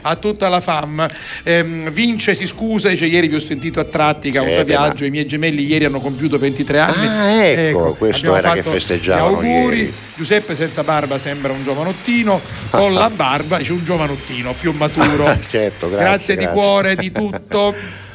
[0.03, 1.07] a tutta la fam.
[1.45, 5.11] Ehm, Vince si scusa, dice ieri vi ho sentito a tratti, causa Eh, viaggio, i
[5.11, 7.07] miei gemelli ieri hanno compiuto 23 anni.
[7.07, 9.77] Ah, ecco, questo abbiamo era che festeggiavano auguri.
[9.79, 9.93] ieri.
[10.17, 12.41] Giuseppe senza barba sembra un giovanottino,
[12.71, 15.39] con la barba dice un giovanottino più maturo.
[15.51, 16.61] Certo, grazie, di grazie.
[16.61, 17.75] cuore, di tutto.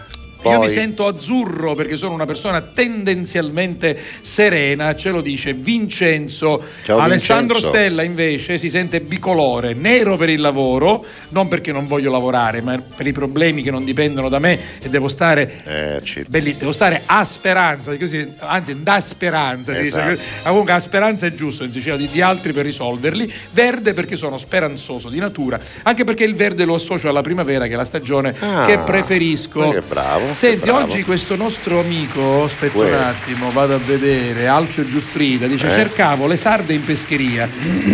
[0.50, 6.62] Io Poi- mi sento azzurro perché sono una persona tendenzialmente serena, ce lo dice Vincenzo.
[6.84, 7.78] Ciao, Alessandro Vincenzo.
[7.78, 12.80] Stella invece si sente bicolore, nero per il lavoro, non perché non voglio lavorare, ma
[12.96, 16.72] per i problemi che non dipendono da me e devo stare Eh, ci- Belli- devo
[16.72, 19.88] stare a speranza, così, anzi da speranza, dice.
[19.88, 20.22] Esatto.
[20.44, 24.16] Ah, comunque a speranza è giusto in Sicilia di, di altri per risolverli, verde perché
[24.16, 27.86] sono speranzoso di natura, anche perché il verde lo associo alla primavera che è la
[27.86, 29.70] stagione Ah, che preferisco.
[29.70, 30.34] che bravo.
[30.36, 30.84] Senti, Bravo.
[30.84, 32.92] oggi questo nostro amico, aspetta un Uè.
[32.92, 35.76] attimo, vado a vedere, Alfio Giuffrida, dice Eh?
[35.76, 37.48] cercavo le sarde in pescheria,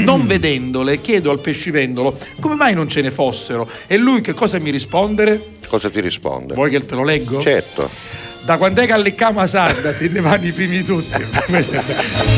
[0.03, 4.57] non vedendole chiedo al pescivendolo come mai non ce ne fossero e lui che cosa
[4.57, 5.39] mi rispondere?
[5.67, 6.55] Cosa ti risponde?
[6.55, 7.39] Vuoi che te lo leggo?
[7.39, 7.89] Certo.
[8.43, 11.23] Da quando è che alliccamo a sarda se ne vanno i primi tutti?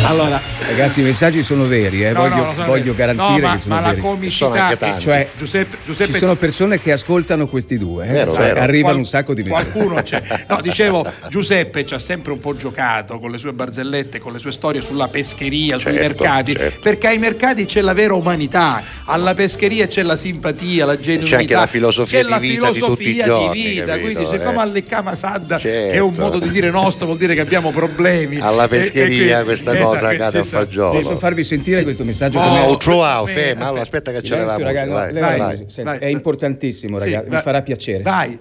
[0.05, 2.95] Allora, Ragazzi, i messaggi sono veri, eh, No, voglio, no, sono voglio veri.
[2.97, 4.01] garantire No, ma- che sono ma la veri.
[4.01, 8.45] comicità che- Cioè, Giuseppe- Giuseppe- ci sono persone che ascoltano questi due, eh, Vero, cioè,
[8.47, 8.59] vero.
[8.59, 9.71] arrivano Qual- un sacco di messaggi.
[9.71, 10.21] Qualcuno c'è.
[10.49, 14.39] No, dicevo, Giuseppe ci ha sempre un po' giocato con le sue barzellette, con le
[14.39, 16.79] sue storie sulla pescheria, sui Certo, mercati, certo.
[16.81, 21.29] perché ai mercati c'è la vera umanità, alla pescheria c'è la simpatia, la genuinità.
[21.35, 23.85] C'è anche la filosofia c'è di la vita di tutti i filosofia giorni, di vita,
[23.85, 24.05] capito?
[24.05, 24.61] quindi siccome Eh.
[24.61, 25.92] alliccama sadda Certo.
[25.93, 28.39] È un modo di dire nostro, vuol dire che abbiamo problemi.
[28.39, 30.99] Alla E- e pescheria quindi- questa esatto, cosa cade a sta- fagiolo.
[30.99, 32.39] Posso farvi sentire questo messaggio?
[32.39, 32.77] mi- Oh,
[33.25, 34.67] bene, ferma, allora aspetta che c'è la Silenzio, musica.
[34.67, 35.49] ragazzi, no, vai, la vai.
[35.51, 35.69] musica.
[35.69, 35.99] Senti, vai.
[35.99, 37.41] è importantissimo, Sì, ragazzi, vi vai.
[37.41, 38.03] farà piacere.
[38.03, 38.39] Vai.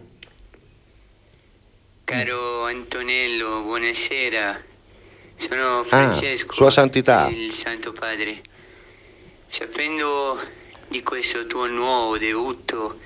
[2.05, 4.61] Caro Antonello, buonasera.
[5.37, 7.29] Sono Ah, Francesco, Sua Santità.
[7.29, 8.37] il Santo Padre.
[9.47, 10.39] Sapendo
[10.89, 12.99] di questo tuo nuovo debutto,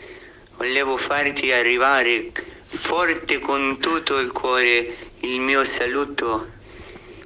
[0.57, 2.31] volevo farti arrivare
[2.65, 6.49] forte con tutto il cuore il mio saluto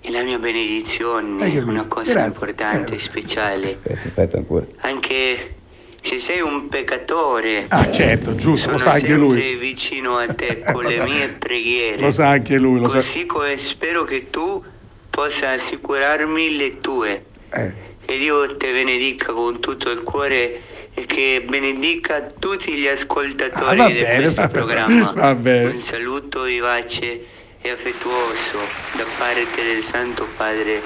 [0.03, 2.29] e la mia benedizione, una cosa Grazie.
[2.29, 3.71] importante e speciale.
[3.83, 4.65] Aspetta, aspetta ancora.
[4.81, 5.55] Anche
[6.01, 9.55] se sei un peccatore, Ah, certo, giusto, lo sono sa anche sempre lui.
[9.57, 11.05] vicino a te con Lo le sa.
[11.05, 11.99] mie preghiere.
[12.01, 12.95] Lo sa anche lui, lo sa.
[12.95, 14.65] Così come spero che tu
[15.11, 17.25] possa assicurarmi le tue.
[17.53, 17.73] Eh.
[18.07, 20.63] Che Dio te benedica con tutto il cuore
[20.95, 25.35] e che benedica tutti gli ascoltatori Ah, va di bene, questo bene, programma.
[25.35, 25.65] bene.
[25.71, 27.25] Un saluto vivace
[27.61, 28.59] e affettuoso
[28.97, 30.81] da parte del Santo Padre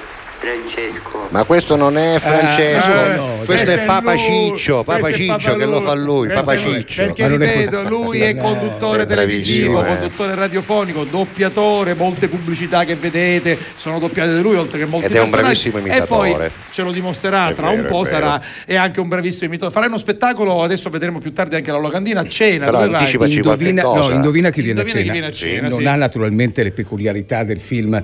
[0.45, 1.29] Francesco.
[1.31, 5.11] Ma questo non è Francesco, Ah, no, questo questo è è Papa lui, Ciccio, Papa
[5.13, 7.03] Ciccio Papa che lo fa lui, Papa Ciccio.
[7.05, 9.87] Perché ripeto, lui è conduttore televisivo, eh.
[9.87, 15.15] conduttore radiofonico, doppiatore, molte pubblicità che vedete sono doppiate da lui, oltre che molti Ed
[15.17, 16.51] è un bravissimo E poi imitatore.
[16.71, 19.73] ce lo dimostrerà È tra vero, un po', è sarà è anche un bravissimo imitatore.
[19.73, 22.67] Farai uno spettacolo, adesso vedremo più tardi anche la locandina a cena.
[22.67, 24.11] Però anticipaci Indovina, qualche cosa.
[24.11, 25.55] no, indovina chi viene Indovina a viene a cena.
[25.55, 25.87] cena, non sì.
[25.87, 28.03] ha naturalmente le peculiarità del film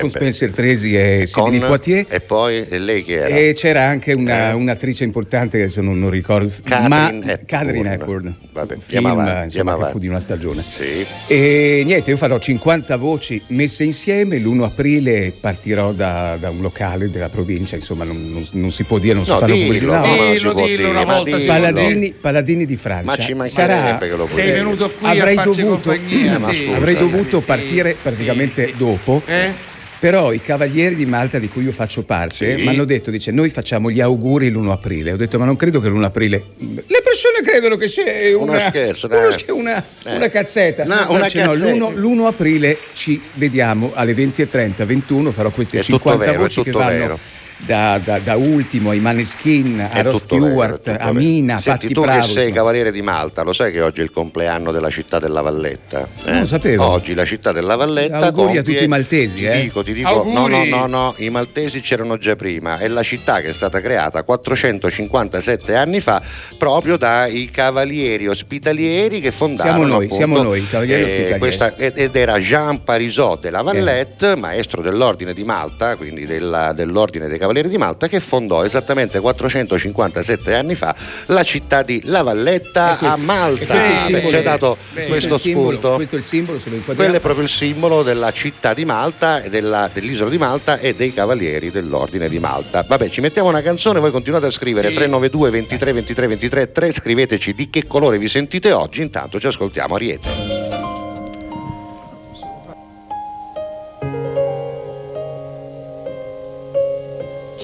[0.00, 2.06] con Spencer Tresi e Con- Sidney Poitier.
[2.08, 3.26] E poi e lei chi era?
[3.26, 4.52] E c'era anche una- Eh.
[4.52, 7.44] un'attrice importante che adesso non, non ricordo, Catherine ma Hepburn.
[7.46, 10.62] Catherine Hepburn, Vabbè, film avanti, insomma, che fu di una stagione.
[10.68, 11.04] Sì.
[11.26, 14.38] E niente, io farò 50 voci messe insieme.
[14.38, 18.98] L'1 aprile partirò da, da un locale della provincia, insomma, non, non- non si può
[18.98, 19.98] dire, non No, si fanno dillo, pubblicità.
[20.00, 21.52] no, ma non si Dillo, può dillo dire, una ma volta, dillo.
[21.52, 23.04] Paladini, Paladini di Francia.
[23.06, 26.70] Ma ci Sarà, che lo Sei venuto qui avrei a dovuto, compagnia, Eh, sì.
[26.74, 29.22] avrei dovuto Sì, partire sì, praticamente dopo.
[29.26, 29.74] Eh?
[30.06, 32.62] Però i Cavalieri di Malta di cui io faccio parte Sì.
[32.62, 35.10] mi hanno detto, dice, noi facciamo gli auguri l'1 aprile.
[35.10, 36.44] Ho detto, ma non credo che l'1 aprile...
[36.58, 38.04] Le persone credono che sia
[38.38, 39.08] una, Uno scherzo,
[39.52, 40.14] una, Eh.
[40.14, 40.84] una cazzetta.
[40.84, 41.52] No, una no, cazzetta.
[41.54, 46.62] l'1, l'1 aprile ci vediamo alle 20.30, 21, farò queste È tutto 50 vero, voci
[46.62, 47.18] che vanno vero.
[47.66, 51.12] Da, da- da Ultimo ai Maneskin, a Ross Stewart, a.
[51.12, 52.20] Mina, Senti, Patti tu Bravo.
[52.26, 55.40] che sei cavaliere di Malta, lo sai che oggi è il compleanno della città della
[55.42, 56.06] Valletta?
[56.24, 56.30] Eh?
[56.30, 56.84] Non lo sapevo.
[56.86, 59.60] Oggi la città della Valletta Auguri a compie- tutti i maltesi, ti eh.
[59.62, 60.34] Dico, ti dico, Auguri.
[60.34, 62.78] no, no, no, no, i maltesi c'erano già prima.
[62.78, 66.20] È la città che è stata creata 457 anni fa
[66.58, 71.38] proprio dai cavalieri ospitalieri che fondarono Siamo noi, appunto, siamo noi, i cavalieri ospitalieri.
[71.38, 77.38] questa- ed era Jean Parisot della Vallette, maestro dell'ordine di Malta, quindi della- dell'ordine dei
[77.38, 80.94] cavalieri di Malta, che fondò esattamente 457 anni fa
[81.26, 83.74] la città di La Valletta questo- a Malta.
[83.74, 85.06] questo Beh, ci hai dato bene.
[85.08, 85.94] questo simbolo, spunto.
[85.94, 86.58] Questo è il simbolo.
[86.94, 90.94] Quello è proprio il simbolo della città di Malta, e della- dell'isola di Malta e
[90.94, 92.84] dei cavalieri dell'ordine di Malta.
[92.86, 94.94] Vabbè, ci mettiamo una canzone, voi continuate a scrivere Sì.
[94.94, 99.94] 392 23 23 23 3, scriveteci di che colore vi sentite oggi, intanto ci ascoltiamo
[99.94, 100.95] Ariete.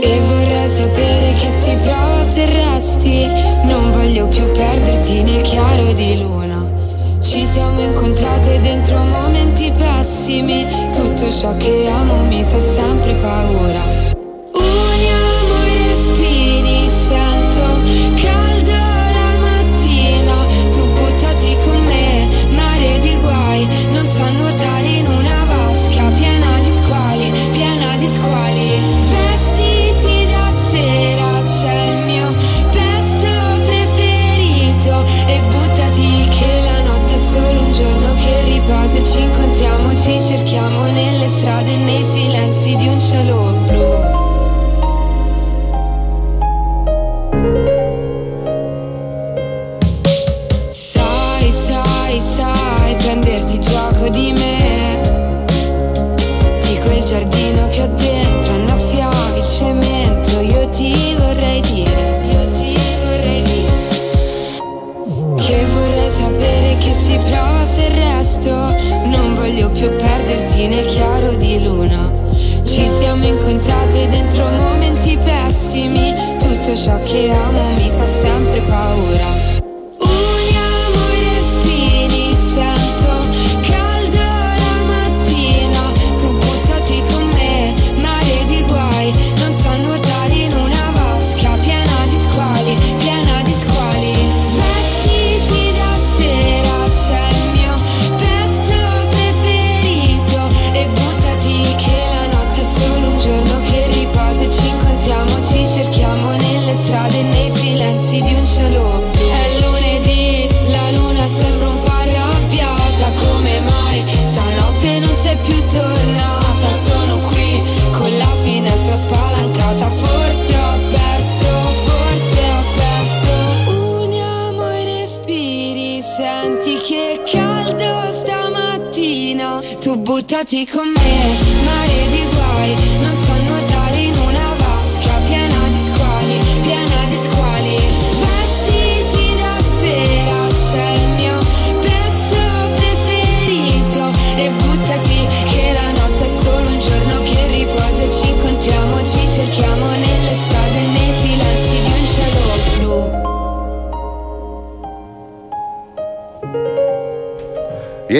[0.00, 3.26] E vorrei sapere che si prova se resti.
[3.64, 6.64] Non voglio più perderti nel chiaro di luna.
[7.20, 10.66] Ci siamo incontrate dentro momenti pessimi.
[10.92, 13.82] Tutto ciò che amo mi fa sempre paura.
[14.52, 15.45] Uniamo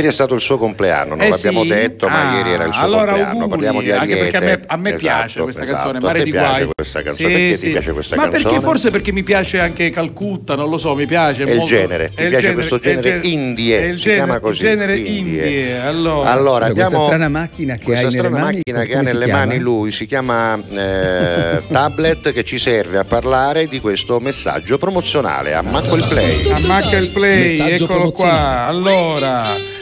[0.06, 1.68] Ieri è stato il suo compleanno, non Eh l'abbiamo sì?
[1.68, 3.30] detto, ma Ah, ieri era il suo allora compleanno.
[3.30, 4.20] auguri, Parliamo di anche Ariete.
[4.30, 5.76] perché a me- a me Esatto, piace questa esatto.
[5.76, 6.68] canzone, A Mare te di piace Guai.
[6.76, 7.28] questa canzone?
[7.28, 7.64] Sì, perché sì.
[7.66, 8.42] ti piace questa Ma canzone?
[8.44, 11.66] perché forse perché mi piace anche Calcutta, non lo so, mi piace È il molto-
[11.74, 14.38] genere, ti è il piace questo è il genere indie, è il si genere- chiama
[14.40, 15.46] così, il genere indie.
[15.46, 15.80] indie.
[15.80, 18.98] Allora, Allora, Questa abbiamo strana macchina che questa hai nelle strana mani, macchina che come
[19.08, 24.20] ha nelle mani lui si chiama eh, tablet che ci serve a parlare di questo
[24.20, 25.54] messaggio promozionale.
[25.54, 26.48] Ammacco il play.
[26.50, 28.66] Ammacca il play, eccolo qua.
[28.66, 29.74] Allora.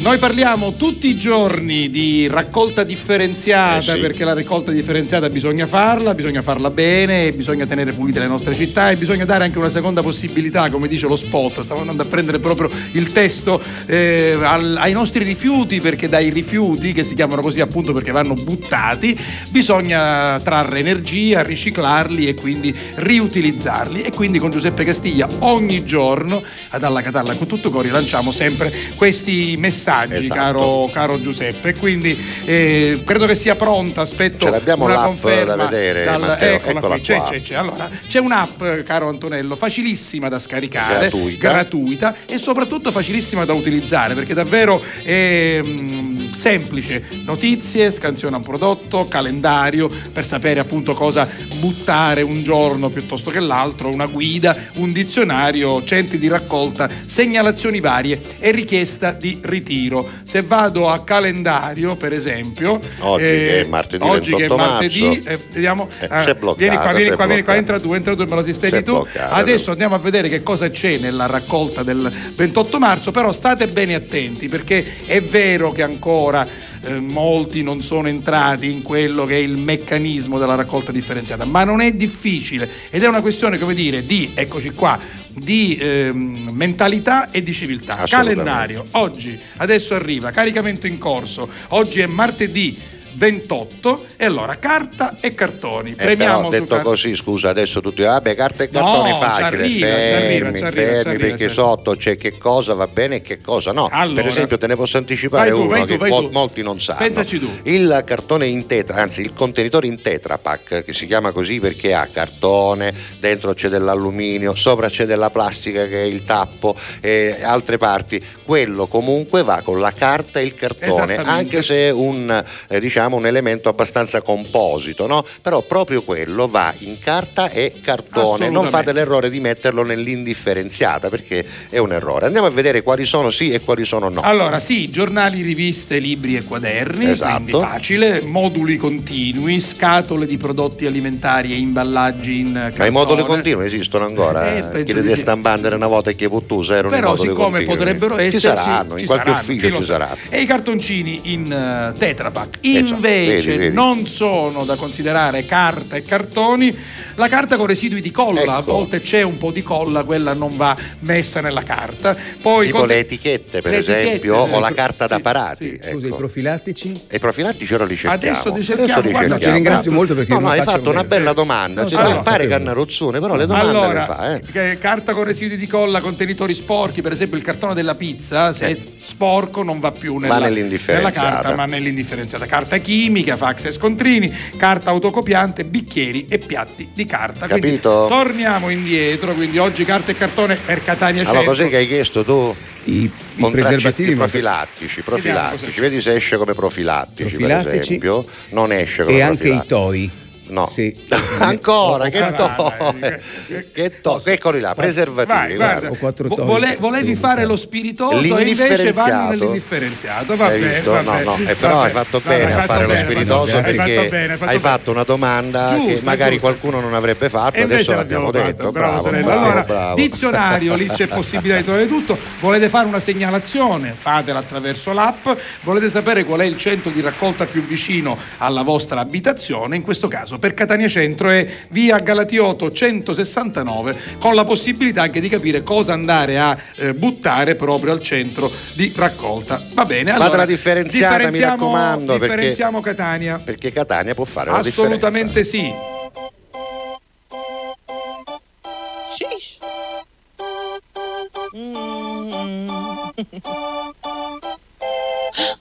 [0.00, 4.00] Noi parliamo tutti i giorni di raccolta differenziata Eh sì.
[4.00, 8.90] perché la raccolta differenziata bisogna farla, bisogna farla bene, bisogna tenere pulite le nostre città
[8.90, 11.60] e bisogna dare anche una seconda possibilità, come dice lo spot.
[11.60, 16.94] Stavo andando a prendere proprio il testo eh, al- ai nostri rifiuti perché dai rifiuti,
[16.94, 19.16] che si chiamano così appunto perché vanno buttati,
[19.50, 24.00] bisogna trarre energia, riciclarli e quindi riutilizzarli.
[24.00, 28.72] E quindi con Giuseppe Castiglia ogni giorno ad Alla Catalla con tutto cori lanciamo sempre
[28.96, 30.40] questi messaggi, Esatto.
[30.40, 31.74] caro, caro Giuseppe.
[31.74, 36.20] Quindi eh, credo che sia pronta, aspetto Ce l'abbiamo una l'app conferma da vedere, dal-
[36.20, 37.28] Matteo, eccola eccola qui, c'è, qua.
[37.30, 37.54] c'è, c'è.
[37.54, 41.48] Allora, c'è un'app, caro Antonello, facilissima da scaricare, Gratuita.
[41.48, 47.04] gratuita e soprattutto facilissima da utilizzare perché davvero è mm, semplice.
[47.24, 51.28] Notizie, scansiona un prodotto, calendario per sapere appunto cosa
[51.58, 58.20] buttare un giorno piuttosto che l'altro, una guida, un dizionario, centri di raccolta, segnalazioni varie
[58.38, 59.79] e richiesta di ritiro.
[60.24, 65.00] Se vado a calendario, per esempio, Oggi che è martedì oggi che è 28 martedì,
[65.06, 65.28] marzo.
[65.28, 67.92] eh, vediamo, Eh, ah, si è bloccato, vieni qua, vieni qua, vieni qua, entra tu,
[67.92, 68.92] entra tu, me lo sistemi tu.
[68.92, 73.66] bloccato, Adesso andiamo a vedere che cosa c'è nella raccolta del 28 marzo, però state
[73.68, 76.46] bene attenti perché è vero che ancora
[76.82, 81.64] eh, molti non sono entrati in quello che è il meccanismo della raccolta differenziata, ma
[81.64, 87.30] non è difficile ed è una questione, come dire, di, eccoci qua, di ehm, mentalità
[87.30, 88.04] e di civiltà.
[88.06, 95.34] Calendario, oggi, adesso arriva, caricamento in corso, oggi è martedì 28 e allora carta e
[95.34, 95.92] cartoni.
[95.92, 99.18] Eh, Premiamo però detto carta- così, scusa, adesso tutti, vabbè, carta e No, cartone ci
[99.18, 102.74] facile, arriva, ci fermi, arriva, ci arriva, fermi, ci arriva, perché sotto c'è che cosa
[102.74, 103.88] va bene e che cosa no.
[103.90, 104.22] Allora.
[104.22, 106.98] per esempio, te ne posso anticipare tu, uno tu, che molti non sanno.
[106.98, 107.50] Pensaci tu.
[107.64, 111.94] Il cartone in tetra, anzi il contenitore in Tetra Pak, che si chiama così perché
[111.94, 117.76] ha cartone, dentro c'è dell'alluminio, sopra c'è della plastica che è il tappo e altre
[117.76, 122.99] parti, quello comunque va con la carta e il cartone, anche se un, eh, diciamo,
[123.16, 125.24] un elemento abbastanza composito, no?
[125.42, 131.44] però proprio quello va in carta e cartone, non fate l'errore di metterlo nell'indifferenziata perché
[131.68, 132.26] è un errore.
[132.26, 134.20] Andiamo a vedere quali sono sì e quali sono no.
[134.20, 137.34] Allora, sì, giornali, riviste, libri e quaderni, Esatto.
[137.34, 142.78] quindi facile, moduli continui, scatole di prodotti alimentari e imballaggi in cartone.
[142.78, 144.46] Ma i moduli continui esistono ancora?
[144.54, 145.16] Eh, Eh, Chi le sì.
[145.16, 147.76] stampandere una volta e che puttusa erano i Però moduli siccome continui.
[147.76, 149.92] potrebbero ci esserci saranno, in ci qualche saranno, chi ufficio ci sa.
[149.92, 150.16] saranno.
[150.28, 152.58] E i cartoncini in eh, Tetra Pak.
[152.90, 153.74] Eh, Infine, invece Vedi, vedi.
[153.74, 156.76] non sono da considerare carta e cartoni,
[157.14, 158.50] la carta con residui di colla, Ecco.
[158.50, 162.16] a volte c'è un po' di colla, quella non va messa nella carta.
[162.40, 164.54] Poi tipo con- le etichette per le etichette, esempio sì.
[164.54, 167.00] o la carta da parati Scusa, i profilattici?
[167.08, 170.14] e i profilattici ora li cerchiamo Adesso li cerchiamo, li guarda- No, ti ringrazio molto
[170.14, 172.46] perché no, non no, hai fatto una bella domanda No, Sì, sì, no, no, pare
[172.48, 174.78] cannarozzone però le domande allora, le fa eh.
[174.78, 178.76] carta con residui di colla, contenitori sporchi, per esempio il cartone della pizza, se è
[179.02, 182.46] sporco non va più nella, Va nella carta, ma nell'indifferenziata.
[182.46, 187.46] Carta chimica, fax e scontrini, carta autocopiante, bicchieri e piatti di carta.
[187.46, 188.06] Quindi Capito?
[188.08, 191.52] torniamo indietro, quindi oggi carta e cartone per Catania allora Centro.
[191.54, 192.54] cos'è che hai chiesto tu?
[192.84, 197.78] I, Contraccetti preservativi profilattici, profilattici, vedi se esce come profilattici, per Profilattici.
[197.78, 199.68] esempio, non esce come e anche i profilattici.
[199.68, 200.10] toi.
[200.50, 200.66] No.
[200.66, 200.94] Sì.
[201.40, 202.50] Ancora, che to,
[202.98, 205.88] dai, che to, eccoli là, preservativi, Vai, guarda.
[205.88, 206.24] guarda.
[206.34, 209.10] Vo- vole- volevi fare lo spiritoso e invece L'indifferenziato.
[209.10, 210.36] vanno nell'indifferenziato.
[210.36, 212.04] Va Hai bene, No, bene, no, eh, però hai bene.
[212.04, 214.38] fatto No, bene hai a fatto fare lo bene, spiritoso hai perché fatto bene, hai
[214.38, 214.58] fatto hai bene.
[214.58, 216.46] fatto una domanda che Giusto, magari giusto.
[216.46, 218.56] qualcuno non avrebbe fatto, E adesso l'abbiamo detto.
[218.56, 219.94] fatto, bravo, Bravo, bravo, allora, bravo.
[219.94, 222.18] dizionario, lì c'è possibilità di trovare tutto.
[222.40, 223.94] Volete fare una segnalazione?
[223.98, 225.28] Fatela attraverso l'app.
[225.62, 229.76] Volete sapere qual è il centro di raccolta più vicino alla vostra abitazione?
[229.76, 235.28] In questo caso per Catania Centro è via Galatioto 169, con la possibilità anche di
[235.28, 239.62] capire cosa andare a eh, buttare proprio al centro di raccolta.
[239.74, 240.08] Va bene?
[240.10, 243.40] Fatela Allora, differenziata, mi differenziamo- raccomando, perché- Differenziamo Catania.
[243.44, 245.06] Perché Catania può fare la differenza.
[245.06, 245.70] Assolutamente sì.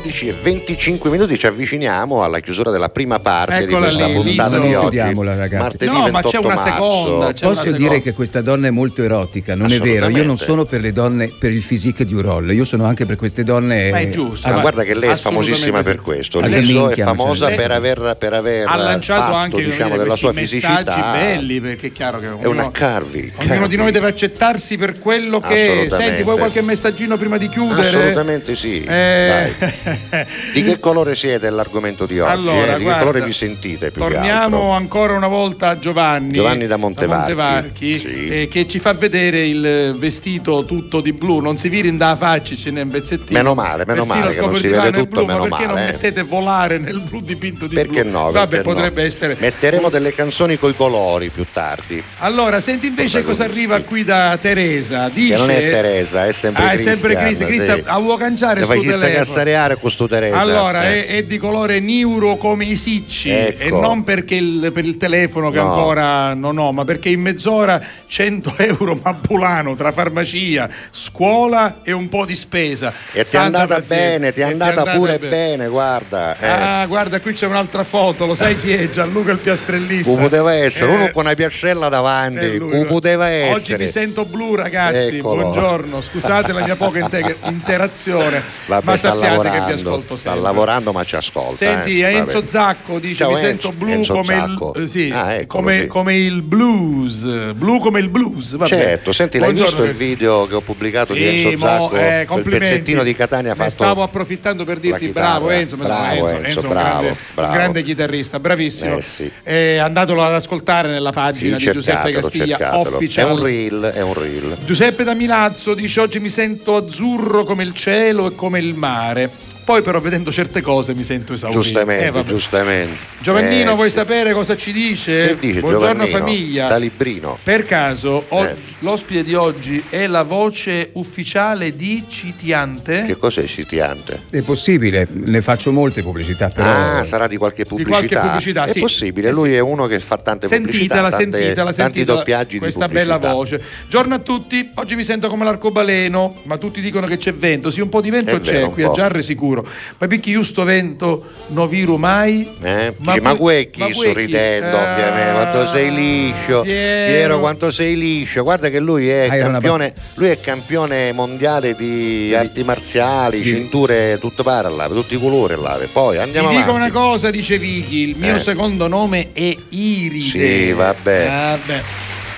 [0.00, 4.06] Lizzo, 12 e 25 minuti, ci avviciniamo alla chiusura della prima parte Eccola di questa
[4.06, 4.96] lì, puntata non di oggi.
[4.96, 5.54] ragazzi.
[5.56, 6.72] Martedì No, ma 28 c'è una marzo.
[6.72, 8.02] seconda, c'è Posso una dire seconda.
[8.04, 10.08] che questa donna è molto erotica, non è vero?
[10.08, 13.16] Io non sono per le donne, per il physique di Urol, io sono anche per
[13.16, 13.90] queste donne.
[13.90, 16.40] Ma è giusto, Ma Ma guarda che lei è famosissima per questo.
[16.40, 20.16] Lizzo è famosa cioè, per aver, per aver ha lanciato fatto, anche diciamo, dire, della
[20.16, 21.12] sua fisicità.
[21.12, 23.32] belli perché è chiaro che È una Carvi.
[23.36, 27.86] ognuno di noi deve accettarsi per quello che senti vuoi qualche messaggino prima di chiudere
[27.86, 28.82] Assolutamente sì.
[28.84, 29.52] Eh,
[30.52, 32.30] Di che colore siete l'argomento di oggi?
[32.30, 32.76] Allora, eh?
[32.78, 36.76] Di guarda, che colore vi sentite più Torniamo ancora una volta a Giovanni, Giovanni da
[36.76, 37.34] Montevarchi.
[37.34, 38.28] Montevarchi, Sì.
[38.28, 42.16] eh, che ci fa vedere il vestito tutto di blu, non si viri in da
[42.16, 43.38] faccia, ce n'è un pezzettino.
[43.38, 45.80] Meno male, meno Persino male che non si vede tutto, blu, meno ma perché male,
[45.80, 45.92] non eh.
[45.92, 48.10] mettete volare nel blu dipinto di Perché blu?
[48.12, 48.30] no?
[48.30, 48.74] Vabbè, perché no?
[48.74, 49.36] potrebbe essere.
[49.38, 52.02] Metteremo delle canzoni coi colori più tardi.
[52.18, 55.08] Allora, senti invece Cosa arriva qui da Teresa.
[55.12, 57.48] Dice, Che non è Teresa, è sempre Ah, è sempre Cristian.
[57.48, 57.82] Cristian, sì.
[57.86, 59.24] ah, vuoi cangiare Lo sto fai chi sta telefono?
[59.24, 60.38] cassareare con questo Teresa.
[60.38, 61.06] Allora, eh.
[61.06, 63.62] è, è di colore neuro come i sicci Ecco.
[63.62, 65.72] e non perché il, per il telefono che No.
[65.72, 72.08] ancora non ho, ma perché in mezz'ora 100 euro mappulano tra farmacia, scuola e un
[72.10, 72.92] po' di spesa.
[73.12, 76.36] E ti è andata bene, ti è E andata pure bene, guarda.
[76.38, 76.46] eh.
[76.46, 78.90] Ah, guarda, qui c'è un'altra foto, lo sai chi è?
[78.90, 80.10] Gianluca il piastrellista.
[80.12, 83.32] Cu poteva essere, Eh, uno con una piascella davanti, eh, cu poteva Oggi
[83.72, 83.84] essere.
[83.84, 85.16] mi sento blu, ragazzi.
[85.16, 85.42] Eccolo.
[85.42, 90.92] Buongiorno, scusate la mia poca inte- interazione, Vabbè, ma sappiate che vi lavorando, sta lavorando
[90.92, 91.56] ma ci ascolta.
[91.56, 92.14] Senti, eh.
[92.14, 92.42] Enzo.
[92.46, 94.72] Zacco dice Ciao, mi Enzo- sento blu Enzo come Zacco.
[94.76, 95.86] il, eh, sì, Ah, eccolo, come, sì.
[95.86, 98.56] come il blues, blu come il blues.
[98.56, 98.68] Vabbè.
[98.70, 101.96] Certo, senti, l'hai Buongiorno, visto il video che ho pubblicato di Sì, Enzo mo, Zacco?
[101.96, 103.70] eh, quel pezzettino di Catania fatto.
[103.70, 107.52] stavo approfittando per dirti bravo Enzo, Bravo, Enzo, Enzo, Enzo bravo, grande, bravo.
[107.52, 108.96] grande chitarrista, bravissimo.
[108.96, 109.30] Eh, sì.
[109.42, 112.90] Eh, andatelo ad ascoltare nella pagina Sì, di Giuseppe Castiglia cercatelo.
[112.90, 113.30] È Official.
[113.32, 114.56] un reel, è un reel.
[114.64, 119.30] Giuseppe da Milazzo dice oggi mi sento azzurro come il cielo e come il mare.
[119.66, 121.60] Poi però vedendo certe cose mi sento esaurito.
[121.60, 122.94] Giustamente, Eh, giustamente.
[123.18, 123.94] Giovannino, Eh, vuoi sì.
[123.96, 125.26] sapere cosa ci dice?
[125.26, 126.18] Che dice Buongiorno Giovannino?
[126.18, 126.68] famiglia.
[126.68, 127.36] Da librino.
[127.42, 128.54] Per caso o- Eh.
[128.78, 133.06] l'ospite di oggi è la voce ufficiale di Citiante?
[133.06, 134.22] Che cos'è sitiante?
[134.30, 136.98] È possibile, ne faccio molte pubblicità, però.
[136.98, 137.96] Ah, sarà di qualche pubblicità.
[138.06, 138.78] qualche pubblicità, È sì.
[138.78, 142.58] possibile, Eh, lui è uno che fa tante Sentitela, pubblicità, tante, sentitela, tanti sentitela, doppiaggi
[142.58, 143.18] questa di pubblicità.
[143.18, 143.62] bella voce.
[143.88, 147.72] Giorno a tutti, oggi mi sento come l'arcobaleno, ma tutti dicono che c'è vento.
[147.72, 148.90] Sì, un po' di vento È c'è vero, qui a.
[148.92, 149.54] Giarre sicuro.
[149.98, 152.48] Ma perché io sto vento non viru mai?
[152.62, 152.94] Eh?
[152.98, 157.06] Ma Dici, Ma, que- Guecchi ma Guecchi, sorridendo ah, ovviamente quanto sei liscio Piero.
[157.12, 157.38] Piero.
[157.40, 162.64] quanto sei liscio guarda che lui è, Ah, campione, lui è campione mondiale di arti
[162.64, 166.90] marziali Di- cinture tutte pare là tutti i colori là poi andiamo Ti dico avanti
[166.90, 168.40] una cosa, dice Vicky, il mio Eh.
[168.40, 170.28] secondo nome è Iride.
[170.28, 171.26] Sì, vabbè.
[171.26, 171.82] Vabbè.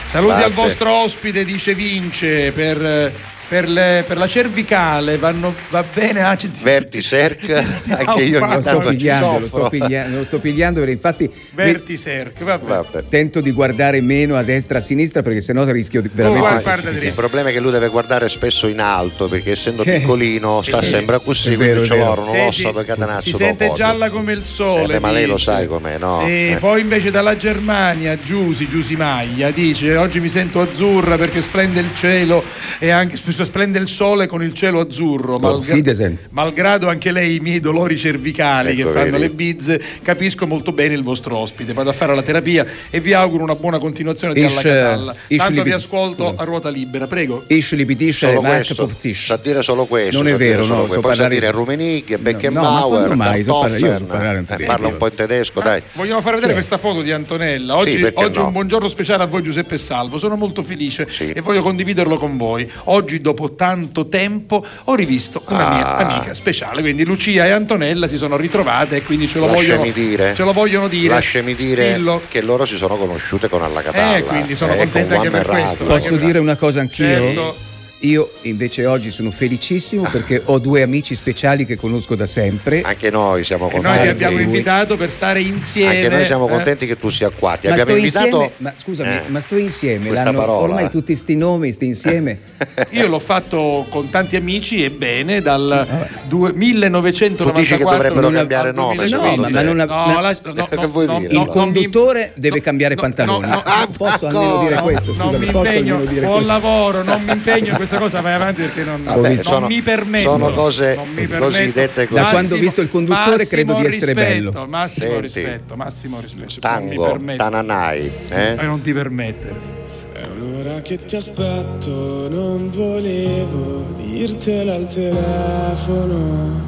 [0.09, 0.45] Saluti Vabbè.
[0.45, 3.13] al vostro ospite, dice Vince, per,
[3.49, 7.51] per le- per la cervicale vanno, va bene ah, ci- Vertiserc
[7.89, 10.95] anche io Lo ogni sto tanto ci pigliando, lo sto pigliando, lo sto pigliando perché
[10.95, 12.65] infatti Vertiserc, vabbè.
[12.67, 13.05] Vabbè.
[13.09, 16.59] tento di guardare meno a destra e a sinistra perché sennò rischio di veramente guarda,
[16.75, 19.99] di guarda il problema è che lui deve guardare spesso in alto perché essendo Che-
[19.99, 20.89] piccolino sta Sì.
[20.89, 24.11] sempre così quindi ce l'ho non Sì, lo sì, so perché si catenazzo sente gialla
[24.11, 24.97] come il sole.
[24.97, 26.23] Eh, ma lei lo sai com'è, no?
[26.25, 26.57] Sì, Eh.
[26.61, 31.91] poi invece dalla Germania, Giusi, Giusi Maglia, dice oggi mi sento azzurra perché splende il
[31.97, 32.43] cielo
[32.79, 35.39] e anche splende il sole con il cielo azzurro.
[35.39, 36.19] Wiedersehen.
[36.31, 39.19] malgrado anche lei i miei dolori cervicali Ecco, che fanno vedi.
[39.19, 41.73] le bizze, capisco molto bene il vostro ospite.
[41.73, 45.13] Vado a fare la terapia e vi auguro una buona continuazione di alla catalla.
[45.13, 46.43] eh, ich Tanto vi liebe- ascolto scusa.
[46.43, 47.45] a ruota libera, prego.
[47.47, 49.25] Dich, solo Mark Fufzich.
[49.27, 54.65] sa dire solo questo Non è vero, no, so poi sa dire ma Beckenbauer eh,
[54.65, 57.77] parla un po' in tedesco dai Vogliamo far vedere questa foto di Antonella.
[57.77, 60.19] Oggi, un buongiorno speciale a voi Giuseppe e Salvo.
[60.19, 62.69] Sono molto felice e voglio condividerlo con voi.
[62.85, 65.97] Oggi, dopo tanto tempo, ho rivisto una mia Ah.
[65.97, 66.81] amica speciale.
[66.81, 70.53] Quindi Lucia e Antonella si sono ritrovate e quindi ce lo, vogliono, dire, ce lo
[70.53, 71.13] vogliono dire.
[71.15, 72.23] lasciami dire Dillo.
[72.29, 75.39] che loro si sono conosciute con Alla Catalla Eh, quindi sono eh, contenta con anche
[75.39, 75.85] per questo.
[75.85, 77.07] Posso dire una cosa anch'io?
[77.07, 77.57] Certo.
[78.03, 82.81] Io invece oggi sono felicissimo perché ho due amici speciali che conosco da sempre.
[82.83, 84.45] anche noi siamo E noi contenti ti abbiamo lui.
[84.45, 85.97] invitato per stare insieme.
[85.97, 86.51] anche noi siamo eh.
[86.51, 89.57] contenti che tu sia qua ti Ma abbiamo invitato insieme, ma scusami, Eh, ma sto
[89.57, 90.63] insieme, questa l'hanno- parola.
[90.63, 92.39] ormai tutti sti nomi, sti insieme.
[92.91, 95.85] Io l'ho fatto con tanti amici e bene dal
[96.29, 99.37] due- tu 1994 dici che dovrebbero non- cambiare nome 2015.
[99.37, 101.31] No, ma- ma non ha- No, ma- la- no, Che no, vuoi no, dire?
[101.33, 103.41] Il non conduttore mi- deve no, cambiare no, pantaloni.
[103.49, 104.39] no, no, Ah, posso ancora?
[104.47, 106.53] almeno dire questo, non scusami, mi posso impegno, almeno dire buon questo.
[106.53, 109.81] lavoro, non mi impegno in questa cosa, vai avanti perché non, Vabbè, non sono- mi
[109.83, 110.31] permetto.
[110.31, 111.45] sono cose permetto.
[111.45, 111.73] così.
[112.11, 114.67] Da quando ho visto il conduttore massimo credo di essere rispetto, bello.
[114.69, 115.21] Massimo Senti.
[115.23, 116.55] rispetto, massimo rispetto.
[116.61, 118.57] tango tananai eh?
[118.59, 119.77] E non ti permettere.
[120.13, 126.67] È un'ora che ti aspetto, non volevo dirtelo al telefono.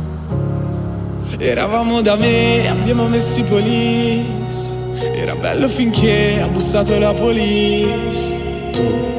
[1.39, 4.69] Eravamo da me, abbiamo messo i police.
[5.15, 8.39] Era bello finché ha bussato la police.
[8.73, 9.19] Tu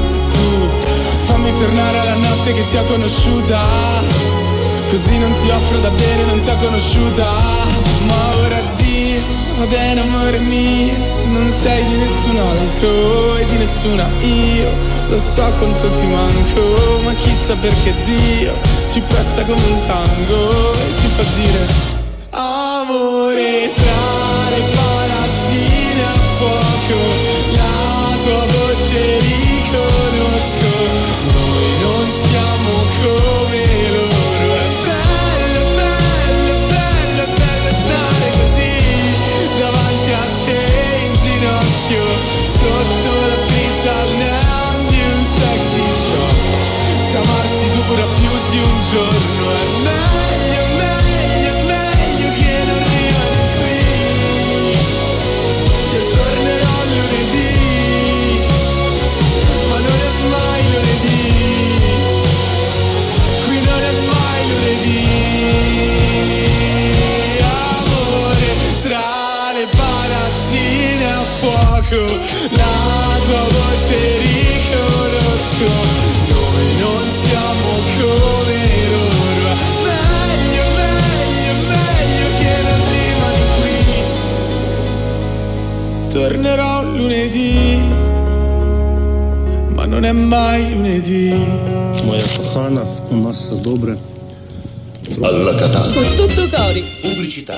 [1.51, 3.59] Tu fammi tornare alla notte che ti ho conosciuta.
[4.89, 7.25] Così non ti offro da bere, non ti ho conosciuta.
[8.05, 9.21] Ma ora addio,
[9.57, 10.93] va bene amore mio.
[11.25, 14.69] Non sei di nessun altro e di nessuna io.
[15.09, 18.53] Lo so quanto ti manco, ma chissà perché Dio
[18.89, 21.89] ci presta come un tango e ci fa dire
[22.31, 24.80] Amore tra le palazzine
[72.49, 75.69] la tua voce riconosco,
[76.29, 79.51] noi non siamo come loro,
[79.83, 83.77] meglio, meglio, meglio che non rimani qui.
[86.09, 87.59] Tornerò lunedì,
[89.75, 91.29] ma non è mai lunedì.
[92.03, 93.97] Moja kochana, u nas se dobre.
[95.21, 95.93] Alla Catania.
[95.93, 96.83] Con tutto cori.
[97.01, 97.57] Pubblicità.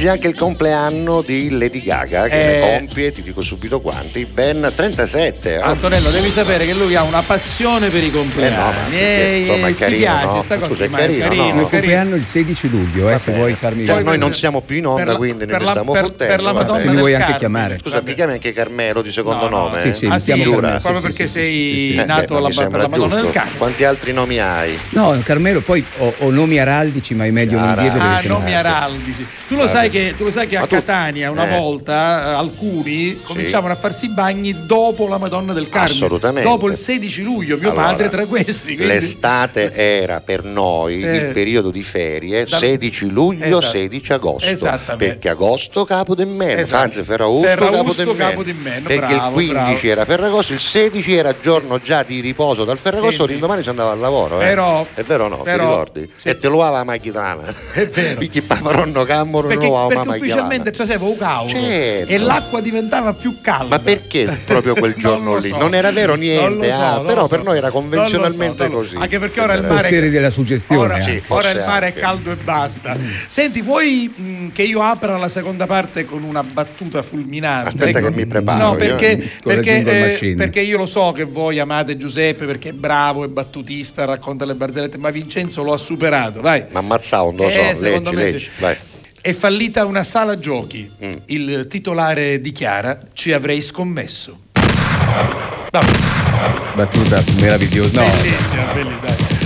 [0.00, 2.60] Oggi è anche il compleanno di Lady Gaga che Eh.
[2.60, 5.58] ne compie, ti dico subito quanti, ben 37.
[5.58, 5.62] oh.
[5.62, 8.54] Antonello, devi sapere che lui ha una passione per i compleanni.
[8.54, 10.40] Eh no, Eh, insomma, è ci carino, piace no?
[10.42, 11.32] sta cosa, Scusa, è ma carino, no?
[11.34, 11.68] Il carino.
[11.68, 15.04] compleanno il 16 luglio, eh, se vuoi farmi Cioè, noi non siamo più in onda,
[15.04, 16.32] la- quindi ne per la- stiamo per- fottendo.
[16.34, 16.54] per la eh.
[16.54, 17.38] Madonna Se mi del vuoi anche Carmine.
[17.38, 17.78] chiamare.
[17.82, 19.80] Scusa, ti chiami anche Carmelo di secondo No, no, nome?
[19.82, 20.60] Sì, sì, Ah, mi sì, chiamo Giura?
[20.60, 21.94] Carmelo, proprio perché sei.
[21.98, 22.48] Eh, nato alla,
[22.88, 23.30] Madonna del.
[23.32, 23.58] Carmine.
[23.58, 24.78] Quanti altri nomi hai?
[24.92, 29.26] No, Carmelo, poi ho, nomi araldici, ma è meglio non dirli Ah, nomi araldici.
[29.46, 29.72] Tu lo, Vabbè.
[29.72, 31.58] sai che, tu lo sai che a tu- Catania una Eh.
[31.58, 35.94] volta eh, alcuni cominciavano a farsi i bagni dopo la Madonna del Carmine.
[35.94, 36.48] Assolutamente.
[36.48, 38.74] Dopo il 16 luglio, mio Allora, padre tra questi.
[38.74, 41.16] quindi- L'estate era per noi Eh.
[41.16, 43.66] il periodo di ferie Da- 16 luglio, Esatto.
[43.66, 44.68] 16 agosto.
[44.96, 46.82] Perché agosto capo del meno, Esatto.
[46.82, 48.28] anzi Ferragosto, Ferragosto, capo del meno.
[48.30, 49.52] capo del meno, Perché bravo, il 15
[49.86, 49.86] bravo.
[49.88, 53.98] era Ferragosto, il 16 era giorno già di riposo dal Ferragosto, l'indomani si andava al
[53.98, 54.40] lavoro.
[54.40, 54.44] eh.
[54.44, 55.36] Però- è vero o no?
[55.42, 55.68] però- ti
[56.00, 56.12] ricordi?
[56.16, 56.28] sì.
[56.28, 57.54] E te lo aveva la macchitana.
[57.72, 58.18] È vero.
[58.18, 62.12] Perché paparonno camoro Perché, lo aveva perché la ufficialmente c'era un cavolo Certo.
[62.12, 63.76] e l'acqua diventava più calda.
[63.76, 65.48] Ma perché proprio quel Non giorno lì?
[65.50, 65.56] so.
[65.58, 67.44] Non era vero Non niente, so, ah, non però lo per so.
[67.44, 68.78] noi era Non so, convenzionalmente non so.
[68.78, 68.96] così.
[68.96, 70.80] Anche perché ora il mare Potere della suggestione.
[70.82, 71.98] Ora, Sì, forse ora il mare anche.
[71.98, 72.96] è caldo e basta.
[73.28, 77.68] Senti, vuoi mh, che io apra la seconda parte con una battuta fulminante?
[77.68, 78.76] Aspetta che mi preparo, No, io.
[78.76, 82.72] perché, Con la perché, eh, perché io lo so che voi amate Giuseppe perché è
[82.72, 86.40] bravo, è battutista, racconta le barzellette, ma Vincenzo lo ha superato.
[86.40, 86.64] Vai.
[86.70, 88.50] Ma ammazzato, non lo so, Eh, secondo leggi, me leggi, sì.
[88.58, 88.76] vai.
[89.22, 90.90] È fallita una sala giochi.
[91.04, 91.16] Mm.
[91.26, 94.40] Il titolare dichiara: Ci avrei scommesso.
[95.70, 95.90] Vabbè,
[96.74, 98.02] Battuta meravigliosa.
[98.02, 98.10] No.
[98.16, 99.39] bellissima, bellissima.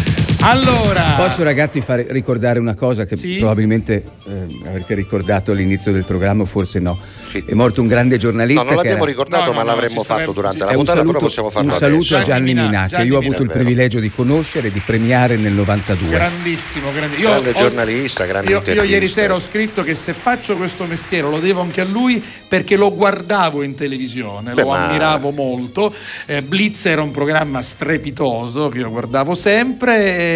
[0.47, 3.37] Allora, Posso ragazzi fare, ricordare una cosa che Sì?
[3.37, 6.99] probabilmente eh, avrete ricordato all'inizio del programma, forse no.
[7.31, 7.43] Sì.
[7.47, 8.63] È morto un grande giornalista.
[8.63, 10.65] No, non l'abbiamo era- ricordato, No, no, ma no, l'avremmo ci sarebbe- fatto durante sì.
[10.65, 12.17] la È un puntata, però saluto, possiamo farlo un saluto adesso.
[12.17, 14.71] a Gianni Minà, Minà, che Gianni io ho Minà, avuto il privilegio di conoscere e
[14.73, 16.11] di premiare nel 92.
[16.11, 17.29] grandissimo, grandissimo.
[17.31, 21.29] Grande ho- giornalista, grande io, io ieri sera ho scritto che se faccio questo mestiere
[21.29, 25.93] lo devo anche a lui perché lo guardavo in televisione, Beh, lo ma- ammiravo molto.
[26.27, 30.33] Eh, Blitz era un programma strepitoso che io guardavo sempre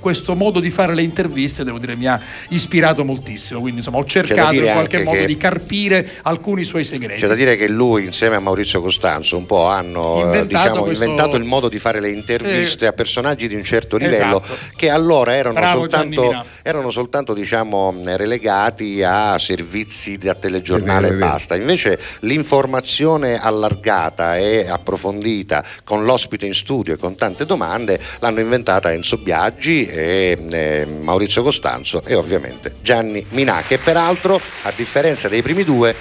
[0.00, 3.60] questo modo di fare le interviste, devo dire, mi ha ispirato moltissimo.
[3.60, 7.20] Quindi insomma ho cercato in qualche modo di carpire alcuni suoi segreti.
[7.20, 10.82] C'è da dire che lui insieme a Maurizio Costanzo un po' hanno eh, Inventato diciamo,
[10.84, 12.88] questo- inventato il modo di fare le interviste Eh.
[12.88, 14.72] a personaggi di un certo livello Esatto.
[14.76, 21.56] che allora erano Bravo soltanto, erano soltanto diciamo, relegati a servizi da telegiornale e basta.
[21.56, 28.92] Invece l'informazione allargata e approfondita con l'ospite in studio e con tante domande l'hanno inventata
[28.92, 35.42] Enzo Biaggi e eh, Maurizio Costanzo e ovviamente Gianni Minà che peraltro a differenza dei
[35.42, 35.94] primi due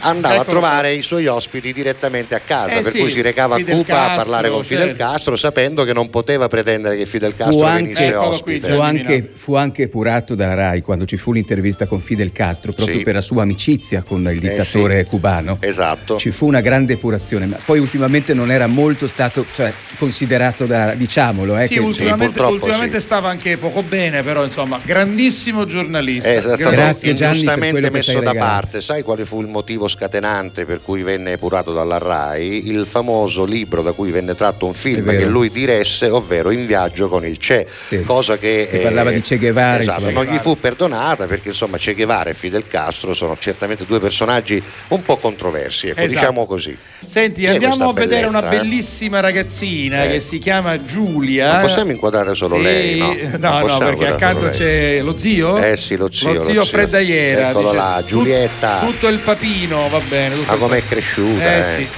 [0.00, 3.20] andava Eccolo a trovare i suoi ospiti direttamente a casa, Eh per sì, cui si
[3.20, 5.02] recava a Fidel Cuba a Castro, parlare con Fidel certo.
[5.04, 8.58] Castro sapendo che non poteva pretendere che Fidel Fu Castro anche, venisse Eccolo qui, ospite.
[8.60, 12.72] Gianni fu, anche, fu anche epurato dalla RAI quando ci fu l'intervista con Fidel Castro,
[12.72, 13.02] proprio Sì.
[13.02, 15.10] per la sua amicizia con il Eh dittatore sì.
[15.10, 15.58] cubano.
[15.60, 16.16] Esatto.
[16.18, 20.94] Ci fu una grande epurazione, ma poi ultimamente non era molto stato cioè, considerato da,
[20.94, 23.04] diciamolo, eh, Sì, che- ultimamente, purtroppo ultimamente sì.
[23.04, 26.28] stava anche poco bene, però insomma, grandissimo giornalista.
[26.28, 28.80] Eh, è stato Grazie, Gianni, che messo da parte.
[28.80, 32.68] Sai quale fu il motivo scatenante per cui venne epurato dalla RAI?
[32.68, 37.08] Il famoso libro da cui venne tratto un film che lui diresse, ovvero In viaggio
[37.08, 38.02] con il Che, Sì.
[38.04, 41.94] cosa che, Che parlava di Che Guevara, esatto, non gli fu perdonata perché insomma Che
[41.94, 46.14] Guevara e Fidel Castro sono certamente due personaggi un po' controversi, ecco, Esatto.
[46.14, 46.76] diciamo così.
[47.04, 48.60] Senti, è andiamo a vedere una bellezza, eh?
[48.62, 50.10] bellissima ragazzina Eh.
[50.10, 51.52] che si chiama Giulia.
[51.52, 53.16] Non possiamo inquadrare solo Sì, lei, no?
[53.38, 55.56] No, no, perché accanto c'è lo zio.
[55.58, 56.64] Eh sì, lo zio, Lo lo zio zio.
[56.66, 57.48] Fred Aiera.
[57.50, 58.78] Eccolo dice, là, tut- Giulietta.
[58.84, 60.34] tutto il papino, va bene.
[60.46, 61.64] Ma com'è cresciuta, Eh eh.
[61.64, 61.88] sì.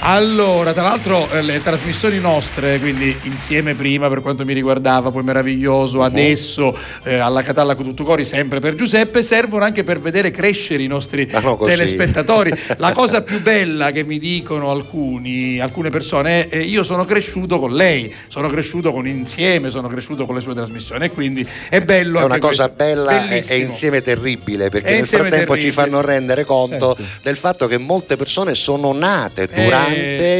[0.00, 5.24] Allora, tra l'altro eh, le trasmissioni nostre, quindi insieme prima per quanto mi riguardava, poi
[5.24, 10.30] meraviglioso, adesso eh, alla Catalla con tutto cori, sempre per Giuseppe, servono anche per vedere
[10.30, 11.70] crescere i nostri così.
[11.72, 12.52] telespettatori.
[12.78, 17.58] La cosa più bella che mi dicono alcuni, alcune persone è eh, io sono cresciuto
[17.58, 21.80] con lei, sono cresciuto con insieme, sono cresciuto con le sue trasmissioni e quindi è
[21.80, 22.84] bello È una cosa questo.
[22.94, 23.54] bella e, Bellissimo.
[23.54, 25.72] e insieme terribile perché nel frattempo ci terribile.
[25.72, 27.20] fanno rendere conto Certo.
[27.22, 29.87] del fatto che molte persone sono nate durante Eh,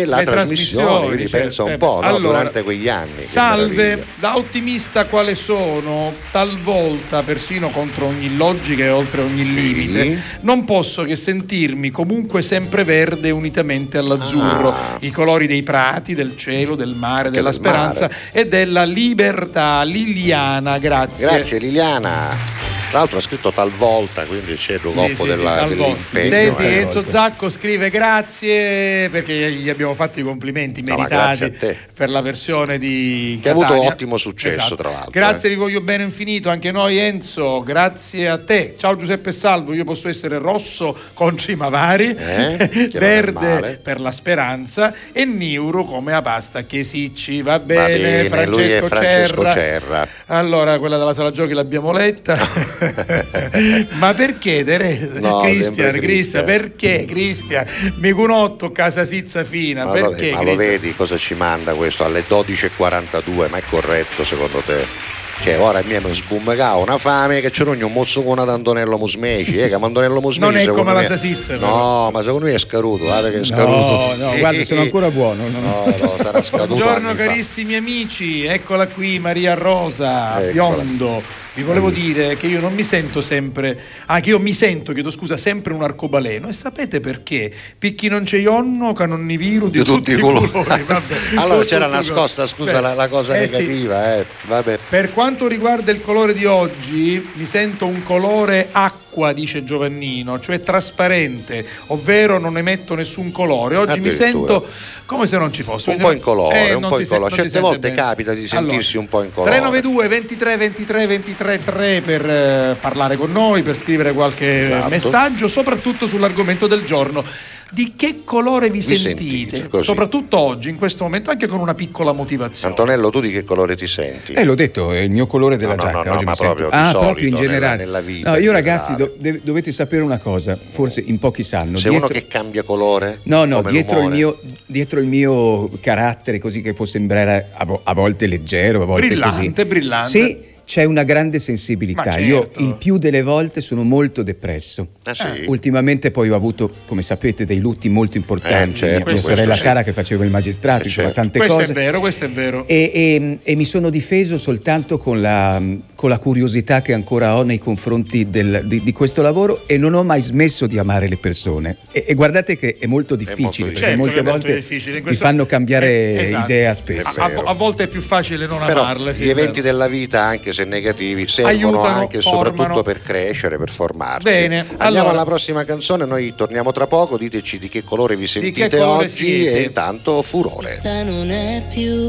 [0.07, 1.37] la le trasmissione, trasmissioni, quindi certo.
[1.47, 2.07] pensa un Eh, po', no?
[2.07, 3.09] allora, durante quegli anni.
[3.19, 10.20] che Salve, da ottimista quale sono, talvolta persino contro ogni logica e oltre ogni limite,
[10.43, 14.97] non posso che sentirmi comunque sempre verde unitamente all'azzurro, Ah.
[15.01, 18.15] i colori dei prati, del cielo, del mare, della del speranza mare.
[18.33, 19.83] e della libertà.
[19.83, 21.27] Liliana, grazie.
[21.27, 22.68] Grazie Liliana.
[22.90, 26.28] Tra l'altro ha scritto talvolta, quindi c'è il Sì, della- sì, dell'impegno.
[26.31, 26.77] Senti, eh.
[26.78, 32.78] Enzo Zacco scrive grazie perché gli abbiamo fatto i complimenti No, meritati per la versione
[32.78, 33.90] di Che ha avuto Catania.
[33.90, 34.77] ottimo successo, Esatto.
[34.77, 35.10] tra l'altro.
[35.10, 35.52] Grazie, eh.
[35.52, 38.74] vi voglio bene infinito, anche noi Enzo, grazie a te.
[38.78, 45.27] Ciao Giuseppe Salvo, io posso essere rosso con Cimavari, Eh, verde per la speranza e
[45.27, 47.43] Niuro come la pasta che sicci.
[47.43, 49.52] Va bene, Va bene, Francesco, lui è Francesco Cerra.
[49.52, 50.09] Cerra.
[50.27, 52.77] Allora, quella della sala giochi l'abbiamo letta.
[53.99, 55.09] Ma perché Tere?
[55.21, 57.67] No, Cristian, Cristian, perché Cristian?
[57.97, 60.31] Mi conotto casa Sizza Fina, Ma, perché?
[60.31, 63.49] vabbè, ma lo vedi cosa ci manda questo alle 12.42?
[63.51, 65.17] Ma è corretto secondo te?
[65.41, 69.69] Cioè, ora mi hanno sbumbacato una fame che c'era un mozzocone ad Antonello Musmeci, eh,
[69.69, 71.69] che Antonello Musmeci Non è come la me- Sasizza, però.
[72.05, 73.71] No, ma secondo me è scaruto, guarda che è scaruto.
[73.71, 74.39] No, no, Sì.
[74.41, 75.45] guarda, sono ancora buono.
[75.47, 75.95] no, no.
[76.21, 77.25] Sarà scaduto Buongiorno anni fa.
[77.27, 80.51] carissimi amici, eccola qui Maria Rosa, Eccola.
[80.51, 81.23] biondo.
[81.59, 83.77] Vi volevo dire che io non mi sento sempre,
[84.07, 86.47] anche io mi sento, chiedo scusa, sempre un arcobaleno.
[86.47, 87.53] E sapete perché?
[87.77, 90.49] Picchi non c'è ionno, canonniviru di, Di tutti i colori.
[90.53, 90.85] vabbè.
[91.35, 92.07] allora Tutti c'era colori.
[92.07, 93.57] nascosta, scusa, Beh, la, la cosa eh sì.
[93.57, 94.25] negativa, eh.
[94.43, 94.79] Vabbè.
[94.89, 100.61] Per quanto riguarda il colore di oggi, mi sento un colore acqua, dice Giovannino, cioè
[100.61, 103.77] trasparente, ovvero non emetto nessun colore.
[103.77, 104.66] Oggi mi sento
[105.07, 105.90] come se non ci fosse.
[105.90, 107.95] Un Mi po' sento- incolore, eh, un po' non ti Certe volte bene.
[107.95, 109.51] capita di sentirsi un po' incolore.
[109.51, 114.89] 392 23 23 23 3 per eh, parlare con noi, per scrivere qualche Esatto.
[114.89, 117.24] messaggio, soprattutto sull'argomento del giorno.
[117.70, 119.57] Di che colore vi, Vi sentite?
[119.59, 119.82] sentite.
[119.82, 122.73] Soprattutto oggi, in questo momento, anche con una piccola motivazione.
[122.74, 124.32] Antonello, tu di che colore ti senti?
[124.32, 125.99] Eh, l'ho detto, è il mio colore della No, no, giacca.
[125.99, 127.77] no, no, Oggi ma mi proprio di ah, solito, proprio in nella- generale.
[127.85, 131.77] nella vita No, io ragazzi, do- deve- dovete sapere una cosa, forse in pochi sanno.
[131.77, 133.20] Sei dietro- uno che cambia colore?
[133.24, 137.65] No, no, come dietro il, mio, dietro il mio carattere, così che può sembrare a,
[137.66, 139.65] vo- a volte leggero, a volte Brillante, così.
[139.66, 140.09] brillante.
[140.09, 142.03] Sì, c'è una grande sensibilità.
[142.11, 142.61] Ma Io certo.
[142.62, 144.89] il più delle volte sono molto depresso.
[145.05, 145.45] Ah, sì?
[145.47, 148.73] Ultimamente poi ho avuto, come sapete, dei lutti molto importanti.
[148.73, 149.61] Eh, certo, mia, mia questo sorella sì.
[149.62, 151.20] Sara che faceva il magistrato, Eh, insomma, certo.
[151.23, 151.70] tante questo cose.
[151.73, 152.66] è vero, questo è vero.
[152.66, 155.59] E, e- e mi sono difeso soltanto con la,
[155.99, 159.95] con la curiosità che ancora ho nei confronti del- di, di questo lavoro e non
[159.95, 161.77] ho mai smesso di amare le persone.
[161.91, 165.25] E, e guardate che è molto difficile, perché Certo molte è molto volte ti questo-
[165.25, 166.45] fanno cambiare Eh, esatto.
[166.53, 167.19] idea spesso.
[167.20, 169.12] A, a- volte è più facile non Però amarle.
[169.12, 173.03] sì, gli è eventi della vita, anche se negativi, servono Aiutano, anche e soprattutto per
[173.03, 174.23] crescere, per formarci.
[174.23, 178.29] Bene, Andiamo allora- alla prossima canzone, noi torniamo tra poco, diteci di che colore vi
[178.29, 179.57] sentite colore oggi siete?
[179.59, 180.79] e intanto furore.
[180.81, 182.09] Questa non è più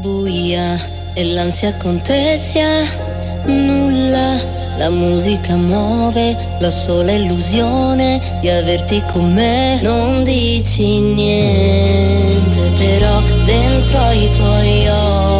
[0.00, 2.84] buia e l'ansia contessa
[3.44, 4.60] nulla.
[4.78, 9.80] La musica muove la sola illusione di averti con me.
[9.82, 15.31] Non dici niente, però dentro i tuoi occhi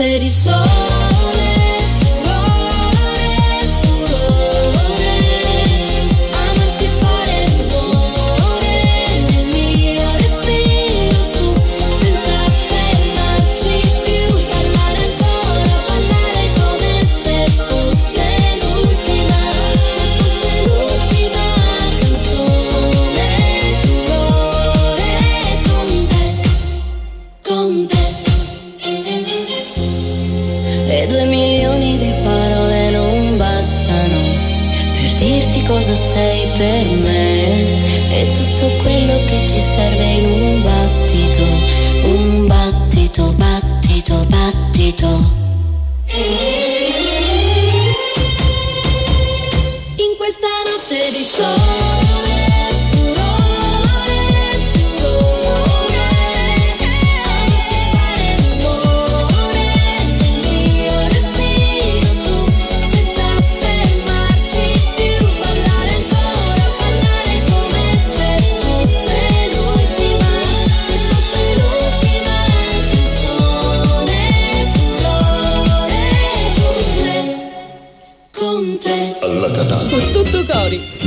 [0.00, 0.69] questa notte di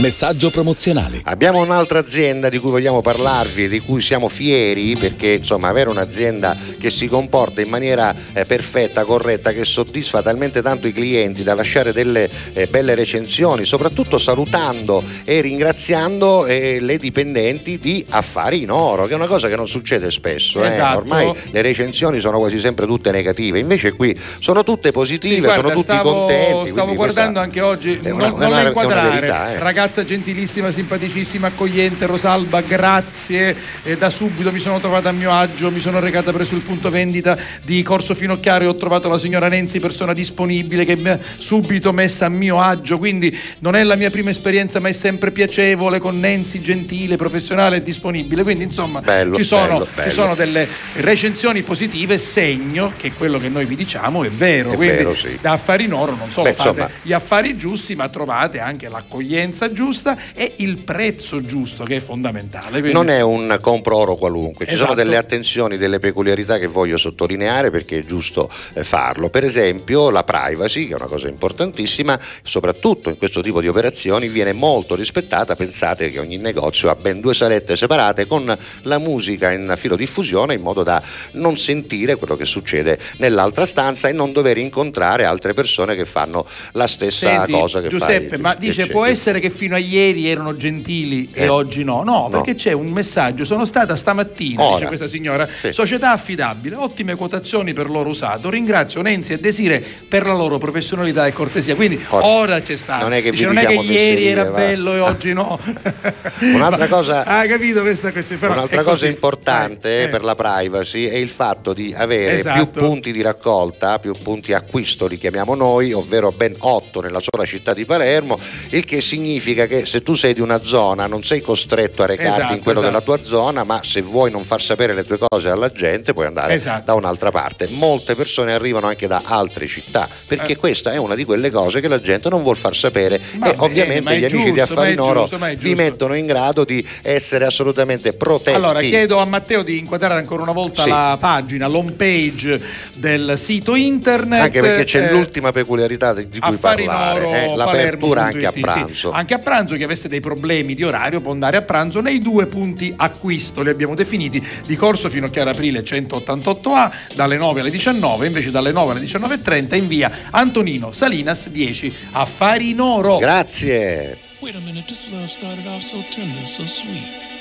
[0.04, 1.22] Messaggio promozionale.
[1.24, 6.58] Abbiamo un'altra azienda di cui vogliamo parlarvi di cui siamo fieri perché insomma avere un'azienda
[6.84, 11.54] che si comporta in maniera eh, perfetta, corretta, che soddisfa talmente tanto i clienti da
[11.56, 18.70] lasciare delle eh, belle recensioni, soprattutto salutando e ringraziando eh, le dipendenti di Affari in
[18.70, 20.62] Oro, che è una cosa che non succede spesso.
[20.62, 20.68] eh.
[20.68, 20.98] Esatto.
[20.98, 25.62] Ormai le recensioni sono quasi sempre tutte negative, invece qui sono tutte positive, Sì, guarda,
[25.62, 26.70] sono tutti stavo, contenti.
[26.72, 29.10] Stavo guardando anche oggi, è non, una- non una- la inquadrare.
[29.22, 29.60] verità, eh.
[29.60, 33.56] Ragazza gentilissima, simpaticissima, accogliente, Rosalba, grazie.
[33.98, 37.38] Da subito mi sono trovata a mio agio, mi sono recata presso il punto vendita
[37.64, 41.92] di Corso Finocchiaro e ho trovato la signora Nenzi, persona disponibile, che mi ha subito
[41.92, 42.98] messa a mio agio.
[42.98, 47.78] Quindi non è la mia prima esperienza, ma è sempre piacevole con Nenzi, gentile, professionale
[47.78, 48.44] e disponibile.
[48.44, 50.12] Quindi insomma Bello, ci, sono, bello, ci bello.
[50.12, 54.72] sono delle recensioni positive, segno che quello che noi vi diciamo è vero.
[54.72, 55.38] È Quindi vero, sì.
[55.42, 56.90] da affari in oro non solo Beh, fate insomma.
[57.02, 62.70] gli affari giusti, ma trovate anche l'accoglienza giusta e il prezzo giusto, che è fondamentale.
[62.80, 65.02] Quindi- Non è un compro oro qualunque, ci sono Esatto.
[65.04, 69.30] delle attenzioni, delle peculiarità che voglio sottolineare perché è giusto eh, farlo.
[69.30, 74.28] Per esempio la privacy, che è una cosa importantissima, soprattutto in questo tipo di operazioni
[74.28, 75.56] viene molto rispettata.
[75.56, 80.62] Pensate che ogni negozio ha ben due salette separate con la musica in filodiffusione in
[80.62, 81.02] modo da
[81.34, 86.46] non sentire quello che succede nell'altra stanza e non dover incontrare altre persone che fanno
[86.74, 88.40] la stessa Senti, cosa che Giuseppe, fai.
[88.40, 91.48] ma dice Che può essere che fino a ieri erano gentili e Eh.
[91.48, 92.04] oggi no?
[92.04, 93.46] No, perché c'è un messaggio.
[93.46, 94.76] Sono stata stamattina, Ora.
[94.76, 98.50] dice questa signora, società affidabile, ottime quotazioni per l'oro usato.
[98.50, 101.76] Ringrazio Nenzi e Desire per la loro professionalità e cortesia.
[101.76, 102.26] Quindi Ora.
[102.26, 103.04] ora c'è stato.
[103.04, 104.50] Non è che Dice, non è che diciamo ieri fesserie, era va.
[104.58, 105.60] bello e oggi no.
[106.42, 110.10] Un'altra cosa- Ha capito questa, questa però Un'altra cosa importante Eh.
[110.10, 112.68] per la privacy è il fatto di avere Esatto.
[112.68, 117.46] più punti di raccolta, più punti acquisto li chiamiamo noi, ovvero ben 8 nella sola
[117.46, 118.38] città di Palermo,
[118.70, 122.38] il che significa che se tu sei di una zona non sei costretto a recarti
[122.40, 123.00] Esatto, in quello esatto.
[123.00, 126.26] della tua zona, ma se vuoi non far sapere le tue cose alla gente puoi
[126.26, 126.84] andare Esatto.
[126.86, 127.68] da un'altra parte.
[127.70, 130.56] Molte persone arrivano anche da altre città, perché Eh.
[130.58, 133.38] questa è una di quelle cose che la gente non vuol far sapere Va e
[133.40, 135.76] bene, ma ovviamente gli amici di giusto, ma Affari in Oro giusto, ma vi giusto.
[135.76, 138.56] mettono in grado di essere assolutamente protetti.
[138.56, 140.90] Allora, chiedo a Matteo di inquadrare ancora una volta Sì.
[140.90, 142.62] la pagina, l'home page
[142.94, 144.42] del sito internet.
[144.42, 148.52] Anche perché c'è eh, l'ultima peculiarità di cui Affari parlare, oro, eh, l'apertura anche a
[148.52, 148.60] palermo.it, sì.
[148.62, 149.12] pranzo.
[149.12, 152.46] Anche a pranzo, chi avesse dei problemi di orario può andare a pranzo nei due
[152.48, 155.84] punti acquisto, li abbiamo definiti, di corso fino a chiaro aprile
[156.26, 161.94] 188A, dalle 9 alle 19, invece dalle 9 alle 19.30 in via Antonino Salinas 10,
[162.12, 163.18] Affari in oro.
[163.18, 164.18] Grazie.
[164.40, 167.32] Wait a minute, this love started off so tender, so sweet.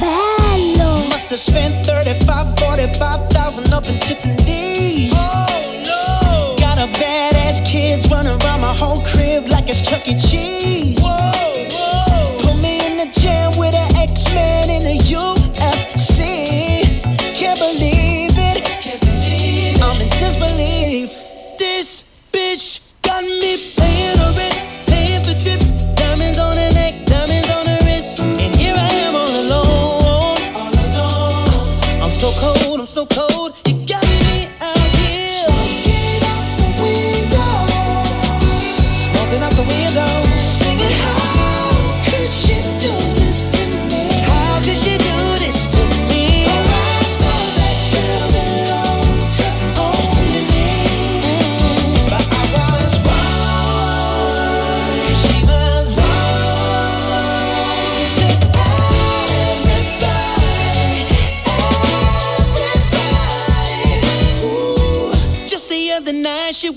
[0.00, 1.06] Bello.
[1.08, 5.12] Must have spent 35, 45,000 up in Tiffany's.
[5.14, 6.56] Oh no.
[6.58, 10.14] Got a badass kids running around my whole crib like it's Chuck E.
[10.16, 10.97] Cheese.
[32.98, 33.27] So cold.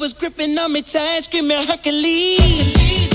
[0.01, 3.11] Was gripping on me tight, screaming Hercules.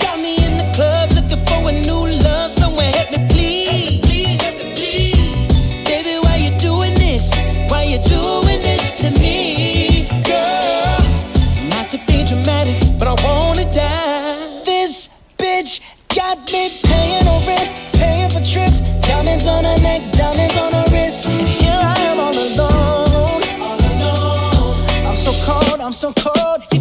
[0.00, 4.40] Got me in the club looking for a new love, somewhere help me please.
[5.84, 7.30] Baby, why you doing this?
[7.68, 10.98] Why you doing this to me, girl?
[11.68, 14.62] Not to be dramatic, but I wanna die.
[14.64, 20.56] This bitch got me paying her rent, paying for trips, diamonds on her neck, diamonds
[20.56, 20.93] on her
[25.94, 26.73] so cold.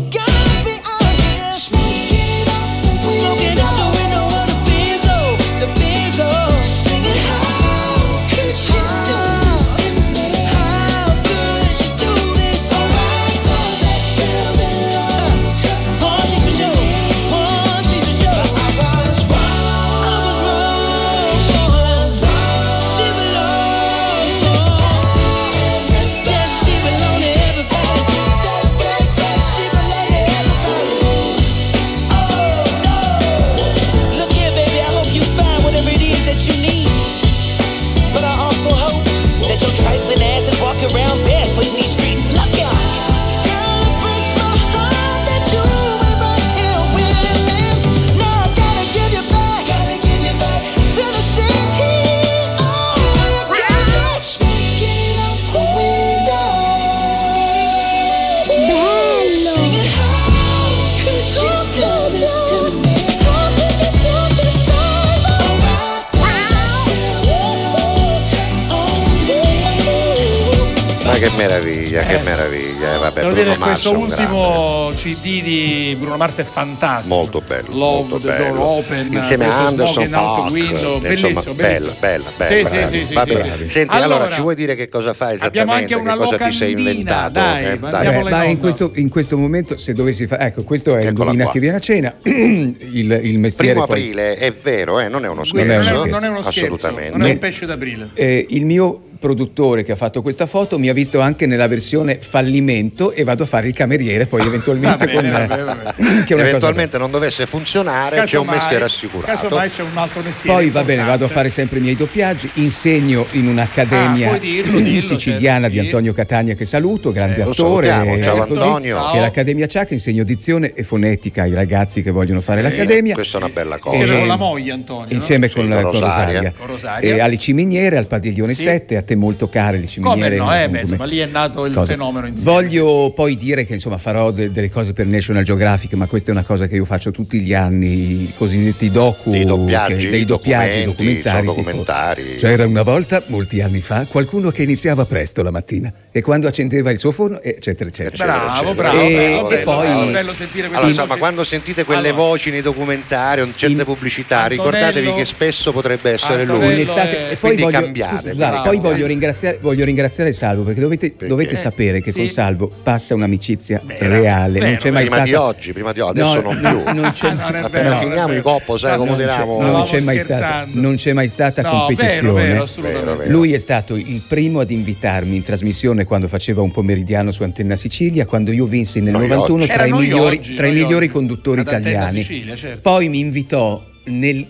[72.06, 72.96] Che meraviglia.
[72.96, 74.16] Eh, vabbè, Devo Bruno dire, Mars questo grande.
[74.16, 77.16] ultimo CD di Bruno Mars è fantastico.
[77.16, 77.68] Molto bello.
[77.72, 78.54] Love molto the bello.
[78.56, 80.52] Door Open, Insieme a Anderson Park.
[80.52, 82.68] Window, insomma, bellissimo, bella, bella, bella.
[82.70, 83.58] Sì, sì, sì, sì, Va sì, bene.
[83.58, 83.70] sì.
[83.70, 85.94] Senti, allora, Allora, ci vuoi dire che cosa fai abbiamo esattamente?
[85.94, 87.32] anche una che cosa ti sei inventato?
[87.32, 88.24] dai, Eh, ma dai.
[88.24, 91.78] ma in questo, in questo momento, se dovessi fare, ecco, questo è Indovina chi viene
[91.78, 92.14] a cena.
[92.24, 93.72] il, il mestiere.
[93.74, 96.06] Primo poi- aprile è vero, eh, non è uno scherzo.
[96.06, 96.60] Non è uno scherzo.
[96.64, 97.18] Assolutamente.
[97.18, 98.10] non è un pesce d'aprile.
[98.14, 102.18] Eh, il mio produttore che ha fatto questa foto mi ha visto anche nella versione
[102.20, 106.24] fallimento e vado a fare il cameriere poi eventualmente bene, con va bene, va bene.
[106.26, 109.40] che Eventualmente non dovesse funzionare, c'è un mestiere assicurato.
[109.48, 110.54] Casomai c'è un altro mestiere.
[110.58, 114.80] poi va bene, vado a fare sempre i miei doppiaggi, insegno in un'accademia Ah, dirlo,
[114.80, 115.80] dillo, siciliana certo, di.
[115.80, 119.06] Antonio Catania che saluto, grande Eh, lo attore, salutiamo, ciao eh, così, Antonio.
[119.12, 123.14] che è l'Accademia Ciac, insegno dizione e fonetica ai ragazzi che vogliono fare l'accademia.
[123.14, 123.96] Questa è una bella cosa.
[123.96, 125.06] Insieme Eh, con la moglie, Antonio.
[125.08, 125.14] no?
[125.14, 126.10] Insieme Sì, con, con con Rosaria.
[126.26, 127.16] Rosaria, Con Rosaria.
[127.16, 128.64] E alle Ciminiere, al Padiglione Sì.
[128.64, 130.38] 7, a te molto care le Ciminiere.
[130.38, 131.94] Come no, eh, beh, insomma, lì è nato il cose.
[131.94, 132.52] fenomeno insieme.
[132.52, 136.32] Voglio poi dire che insomma farò de- delle cose per National Geographic, ma questa è
[136.32, 140.26] una cosa che io faccio tutti gli anni, i cosiddetti docu, Dei doppiaggi, che- dei
[140.26, 141.46] doppiaggi documentari.
[141.46, 142.36] sono tipo- documentari.
[142.38, 146.92] C'era una volta, molti anni fa, qualcuno che iniziava presto la mattina e quando accendeva
[146.92, 148.24] il suo forno, eccetera, eccetera.
[148.26, 149.00] Bravo, Eccetera, bravo.
[149.00, 151.20] E- bello, e bello, poi- bello, bello sentire Allora, insomma, voci.
[151.20, 155.26] quando sentite quelle Allora, voci nei documentari o in certe In- pubblicità, Antonello- ricordatevi che
[155.26, 156.82] spesso potrebbe essere Antonello lui.
[156.82, 158.70] e poi Quindi voglio, cambiate, scusa, scusate, bravo.
[158.70, 162.18] poi voglio ringraziare, voglio ringraziare Salvo perché dovete, dovete sapere che Sì.
[162.18, 165.92] con Salvo passa un'amicizia Vero, reale, vero, non c'è mai prima stata di oggi, prima
[165.92, 166.94] di oggi, adesso No, non no, più.
[167.02, 169.62] non c'è- non Appena vero, finiamo il coppo, sai come non c'è, diciamo?
[169.62, 172.12] non c'è mai stata, non c'è mai stata No, competizione.
[172.22, 173.16] vero, vero, Vero, assolutamente.
[173.16, 173.30] vero.
[173.32, 177.76] Lui è stato il primo ad invitarmi in trasmissione quando faceva un pomeridiano su Antenna
[177.76, 179.72] Sicilia, quando io vinsi nel Noi 91 oggi.
[179.74, 182.22] tra, i migliori, oggi, tra i migliori conduttori italiani.
[182.24, 182.80] Sicilia, certo.
[182.82, 184.46] Poi mi invitò nel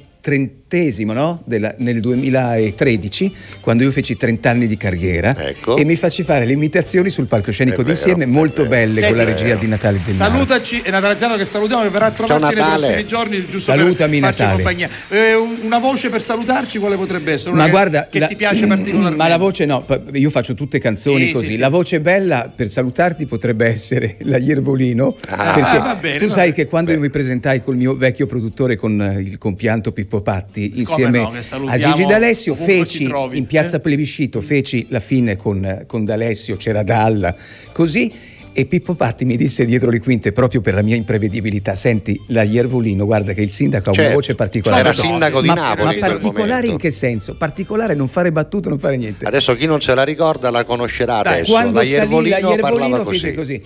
[0.77, 1.41] trentesimo, no?
[1.45, 5.77] Della- nel 2013, quando io feci 30 anni di carriera Ecco.
[5.77, 9.41] e mi facci fare le imitazioni sul palcoscenico È d'insieme, molto belle con la Senti,
[9.43, 10.31] regia di Natale Zennaro.
[10.33, 12.79] Salutaci e Nataliziano che salutiamo che verrà a trovarci nei Natale.
[12.87, 14.53] prossimi giorni giusto Salutami, per Natale.
[14.55, 14.89] compagnia.
[15.09, 17.51] Eh, un- una voce per salutarci quale potrebbe essere?
[17.51, 19.15] Una Ma che, guarda, che la- ti piace particolarmente.
[19.17, 21.45] Ma la voce no, io faccio tutte canzoni Sì, così.
[21.45, 21.57] sì, sì.
[21.59, 25.15] La voce bella per salutarti potrebbe essere la Iervolino.
[25.27, 26.53] Ah, perché va bene, tu va sai bene.
[26.55, 30.62] che quando io mi presentai col mio vecchio produttore con eh, il compianto Pippo Patti
[30.75, 31.33] insieme no,
[31.67, 33.79] a Gigi D'Alessio feci trovi, in piazza eh?
[33.79, 37.35] Plebiscito feci la fine con, con D'Alessio, c'era Dalla,
[37.71, 38.11] così
[38.55, 42.43] e Pippo Patti mi disse dietro le quinte proprio per la mia imprevedibilità senti la
[42.43, 44.07] Iervolino guarda che il sindaco ha Certo.
[44.09, 47.35] una voce particolare Era sindaco di ma, Napoli ma particolare in che senso?
[47.35, 51.23] particolare non fare battute non fare niente Adesso chi non se la ricorda la conoscerà
[51.23, 51.51] Dai, adesso.
[51.51, 53.19] quando la salì la Iervolino parlava Iervolino così.
[53.19, 53.61] fece così.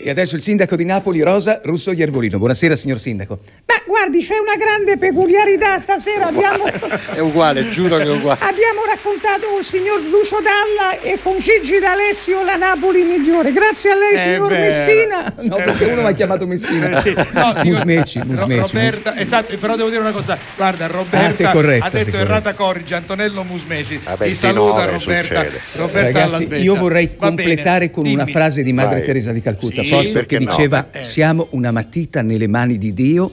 [0.00, 2.38] E adesso il sindaco di Napoli, Rosa Russo Iervolino.
[2.38, 3.40] Buonasera, signor sindaco.
[3.64, 6.26] Beh, guardi, c'è una grande peculiarità stasera.
[6.28, 8.38] Abbiamo, È uguale, giuro che è uguale.
[8.42, 13.50] abbiamo raccontato col signor Lucio Dalla e con Gigi D'Alessio la Napoli migliore.
[13.52, 15.34] Grazie a lei, Eh, signor beh, Messina.
[15.40, 16.90] No, perché uno mi ha chiamato Messina.
[16.96, 17.14] Eh, sì.
[17.32, 18.60] No, Musmeci, Musmeci.
[18.72, 22.94] Roberta, esatto, però devo dire una cosa, guarda, Roberta Ah, corretta, ha detto errata corrige,
[22.94, 23.98] Antonello Musmeci.
[24.04, 25.44] Vabbè, Ti il saluta Roberta.
[25.72, 28.30] Roberta Ragazzi, io vorrei Va bene, completare con una dimmi.
[28.36, 29.04] frase di Madre Vai.
[29.04, 29.82] Teresa di Calcutta.
[29.82, 30.50] Sì, Perché Che no?
[30.50, 31.02] diceva: Eh.
[31.04, 33.30] Siamo una matita nelle mani di Dio.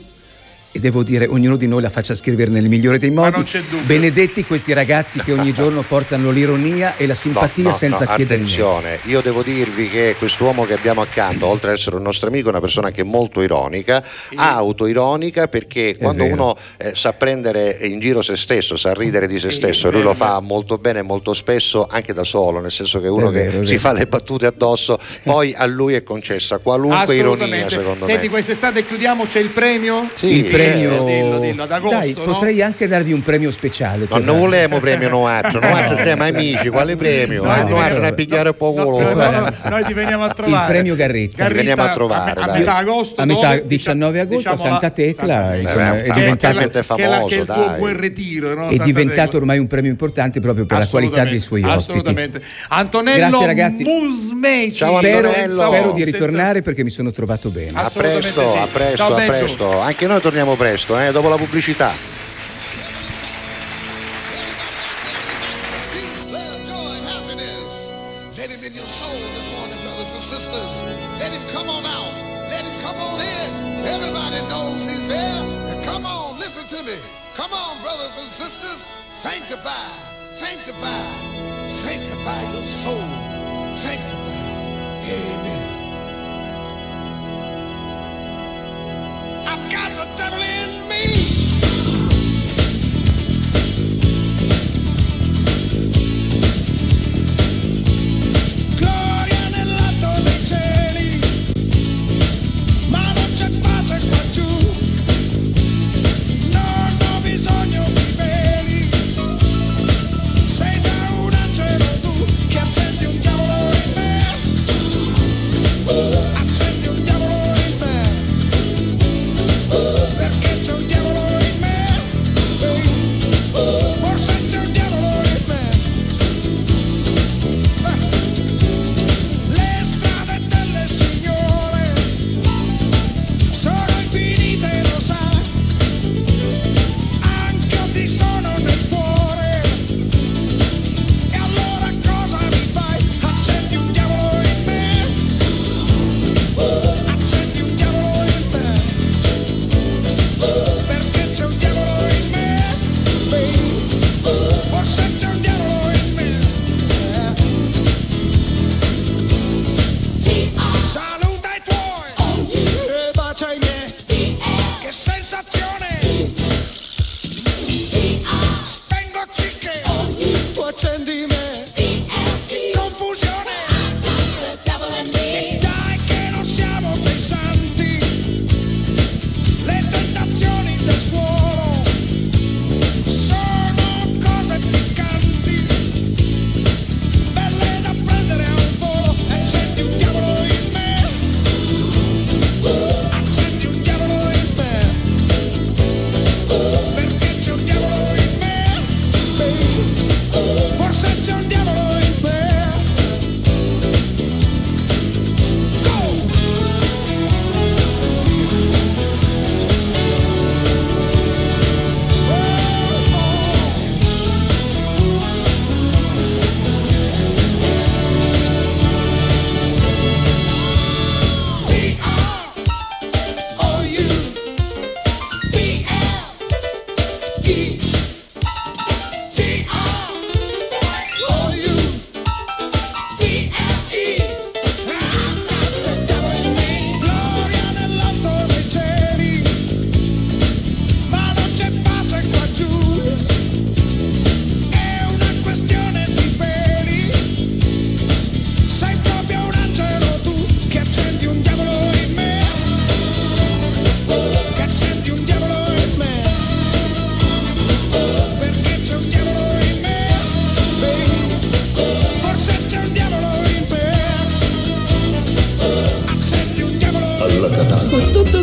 [0.75, 3.31] E devo dire, ognuno di noi la faccia scrivere nel migliore dei modi.
[3.31, 3.85] non c'è dubbio.
[3.85, 8.13] Benedetti questi ragazzi che ogni giorno portano l'ironia e la simpatia No, no, senza no,
[8.15, 8.61] chiedere niente.
[8.61, 12.47] attenzione, io devo dirvi che quest'uomo che abbiamo accanto, oltre ad essere un nostro amico,
[12.47, 14.03] è una persona anche molto ironica,
[14.35, 16.33] autoironica perché quando vero.
[16.35, 20.01] uno eh, sa prendere in giro se stesso, sa ridere di se stesso, e lui
[20.01, 23.43] lo fa molto bene molto spesso anche da solo, nel senso che uno È che
[23.45, 23.79] vero, è si vero.
[23.79, 28.29] fa le battute addosso, poi a lui è concessa qualunque ironia, secondo Senti, me.
[28.29, 30.05] quest'estate chiudiamo, c'è il premio?
[30.15, 32.23] Sì, il premio eh, dillo, dillo, ad agosto, Dai, no?
[32.23, 36.69] potrei anche darvi un premio speciale Non per- ne volevamo premio Noaccio, Noaccio siamo amici,
[36.69, 37.43] quale premio?
[37.43, 39.39] Noi Ah, ti Noaccio ne pigliare un po' No, no, no, guarda.
[39.39, 40.63] no, noi ti veniamo a trovare.
[40.65, 41.37] Il premio Garritta.
[41.37, 43.21] Garritta, Veniamo a trovare, a, metà agosto.
[43.21, 43.67] a metà dove?
[43.67, 47.73] 19 agosto a Diciamo Santa la- Tecla insomma, è diventato, che è, famoso, il tuo
[47.77, 48.67] buon ritiro, no?
[48.67, 52.41] è diventato ormai un premio importante proprio per la qualità dei suoi ospiti Assolutamente.
[52.69, 53.83] Antonello Grazie, ragazzi.
[53.83, 54.75] Musmeci.
[54.75, 55.57] Ciao, Antonello.
[55.65, 59.79] spero di ritornare perché mi sono trovato bene A presto, a presto, a presto.
[59.79, 61.93] Anche noi torniamo presto, eh, dopo la pubblicità.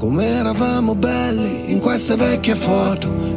[0.00, 3.29] Come eravamo belli in queste vecchie foto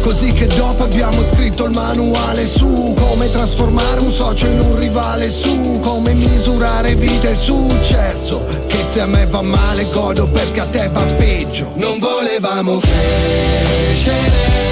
[0.00, 5.30] Così che dopo abbiamo scritto il manuale su come trasformare un socio in un rivale
[5.30, 8.38] su come misurare vita e successo.
[8.66, 11.72] Che se a me va male godo perché a te va peggio.
[11.74, 14.70] Non volevamo crescere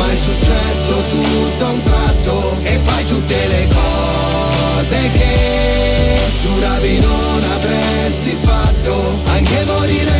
[0.00, 7.42] ma è successo tutto a un tratto e fai tutte le cose che giuravi non
[7.52, 9.20] avresti fatto.
[9.24, 10.19] Anche morire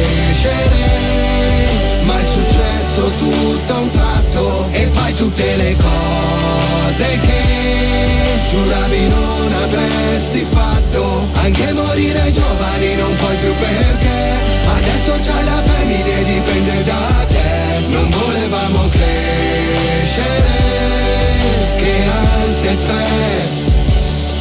[0.01, 0.79] crescere
[2.03, 7.41] Ma è successo tutto a un tratto E fai tutte le cose che
[8.49, 11.29] Giuravi non avresti fatto.
[11.33, 14.33] Anche morire giovani non puoi più perché
[14.77, 17.85] Adesso c'hai la famiglia e dipende da te.
[17.87, 20.49] Non volevamo crescere
[21.77, 22.30] Che stress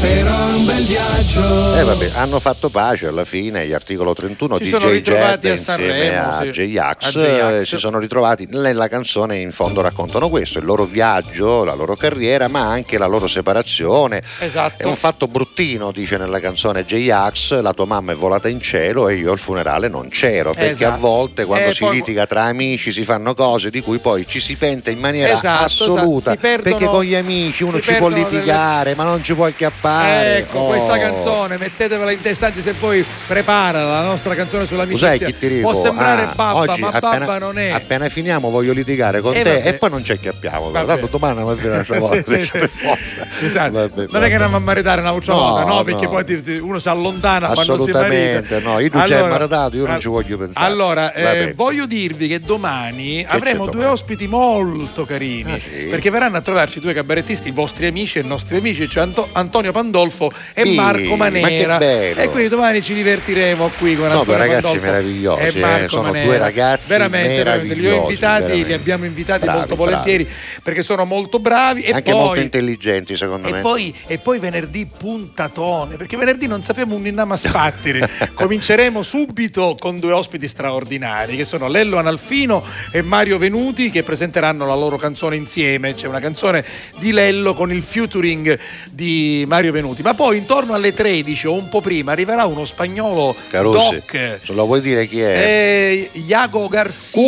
[0.00, 4.56] Però è un bel viaggio Eh vabbè, hanno fatto pace alla fine, gli articolo 31
[4.56, 5.00] Si di J.
[5.00, 6.48] Jet a insieme Sanremo, a sì.
[6.50, 11.74] J-Ax, eh, si sono ritrovati nella canzone in fondo raccontano questo, il loro viaggio, la
[11.74, 14.22] loro carriera, ma anche la loro separazione.
[14.40, 14.82] Esatto.
[14.82, 19.08] È un fatto bruttino, dice nella canzone J-Ax, la tua mamma è volata in cielo
[19.08, 20.94] e io al funerale non c'ero, perché Esatto.
[20.94, 24.26] a volte quando E si poi- litiga tra amici si fanno cose di cui poi
[24.26, 26.36] ci si pente in maniera Esatto, assoluta, esatto.
[26.36, 29.34] Si perdono- perché con gli amici uno ci può perdono delle- litigare, ma non ci
[29.34, 29.88] può acchiappare.
[29.90, 30.66] Ecco, Oh.
[30.68, 35.26] questa canzone, mettetevela in testa anche se poi prepara la nostra canzone sull'amicizia.
[35.26, 35.70] Chi ti dico?
[35.70, 37.70] Può sembrare Ah, babba, ma appena, babba non è.
[37.70, 39.68] Appena finiamo voglio litigare con Eh, te vabbè.
[39.68, 40.70] e poi non ci acchiappiamo.
[40.70, 42.34] Tanto domani va a finire un'altra volta.
[42.38, 43.26] Sì, cioè, per forza.
[43.40, 43.72] Esatto.
[43.72, 44.26] Vabbè, non è vabbè.
[44.26, 46.10] che andiamo a maritare un'altra No, volta, no, perché no.
[46.10, 47.98] poi ti- ti- uno si allontana quando si marita.
[48.00, 50.66] Assolutamente no, io tu ci hai maritato, io non ci voglio pensare.
[50.66, 53.92] Allora, eh, voglio dirvi che domani avremo c'è due domani?
[53.92, 55.52] ospiti molto carini.
[55.52, 55.86] Ah, sì?
[55.90, 59.28] Perché verranno a trovarci due cabarettisti, i vostri amici e i nostri amici, cioè Anto-
[59.32, 61.78] Antonio Pandolfo e Sì, Marco ma Manera.
[61.78, 62.20] bello.
[62.20, 65.88] E quindi domani ci divertiremo qui con No, Antonio ragazzi Pandolfo meravigliosi, e eh, Marco
[65.88, 66.24] sono Manera.
[66.26, 68.74] due ragazzi veramente, veramente, li ho invitati, li veramente.
[68.74, 69.90] abbiamo invitati Bravi, molto bravi.
[69.90, 70.28] volentieri
[70.62, 73.60] perché sono molto bravi e Anche poi molto intelligenti secondo e me.
[73.60, 78.08] poi, e poi venerdì puntatone, perché venerdì non sappiamo un innama sfattire.
[78.34, 82.62] Cominceremo subito con due ospiti straordinari che sono Lello Analfino
[82.92, 85.94] e Mario Venuti che presenteranno la loro canzone insieme.
[85.94, 86.64] C'è una canzone
[86.98, 88.58] di Lello con il featuring
[88.90, 90.02] di Mario Venuti.
[90.02, 94.38] Ma poi intorno alle 13 o un po' prima arriverà uno spagnolo Carusi, doc.
[94.42, 95.36] se lo vuoi dire chi è?
[95.38, 97.20] Eh, Iago Garcia!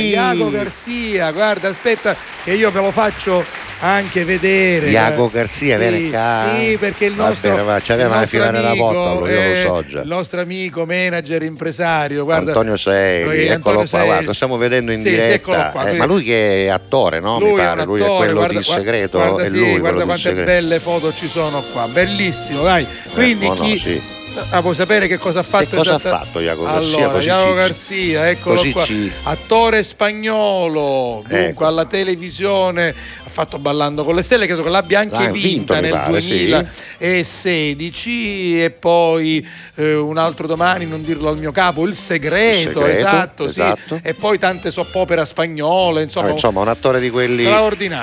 [0.00, 4.88] Iago Garcia, guarda, aspetta che io ve lo faccio anche vedere.
[4.88, 6.54] Iago Garcia, Sì, viene qua.
[6.56, 9.40] Sì, perché il nostro, bene, va, ci aveva una fila nella botta, lo- io lo
[9.40, 10.00] eh, so già.
[10.00, 12.52] Il nostro amico, manager, impresario, guarda.
[12.52, 15.70] Antonio Sei, eccolo Antonio qua, Sei- guarda, lo stiamo vedendo in Sì, diretta.
[15.70, 17.38] qua, eh, ma lui che è attore, no?
[17.38, 19.78] Lui Mi pare, un lui è attore, quello guarda- di segreto, guarda, è sì, lui
[19.78, 22.86] guarda quante belle foto ci sono qua, bellissimo, dai.
[23.12, 24.02] Quindi oh no, chi sì.
[24.50, 25.64] Ah, vuoi sapere che cosa ha fatto?
[25.64, 26.96] Che cosa ha fatto Iago Garcia?
[26.96, 28.84] Allora, Così Iago ci- Garcia, eccolo così qua.
[28.84, 31.64] ci- Attore spagnolo, dunque Ecco.
[31.66, 32.94] alla televisione
[33.36, 36.20] fatto Ballando con le stelle, credo che l'abbia anche L'ha vinto, vinta mi nel pare,
[36.22, 36.46] sì.
[36.98, 42.74] 2016 e poi eh, un altro domani, non dirlo al mio capo, Il segreto, Il
[42.76, 43.60] Segreto, esatto, sì.
[43.60, 44.00] esatto.
[44.02, 47.46] e poi tante soppopera spagnole, insomma, Vabbè, insomma, un attore di quelli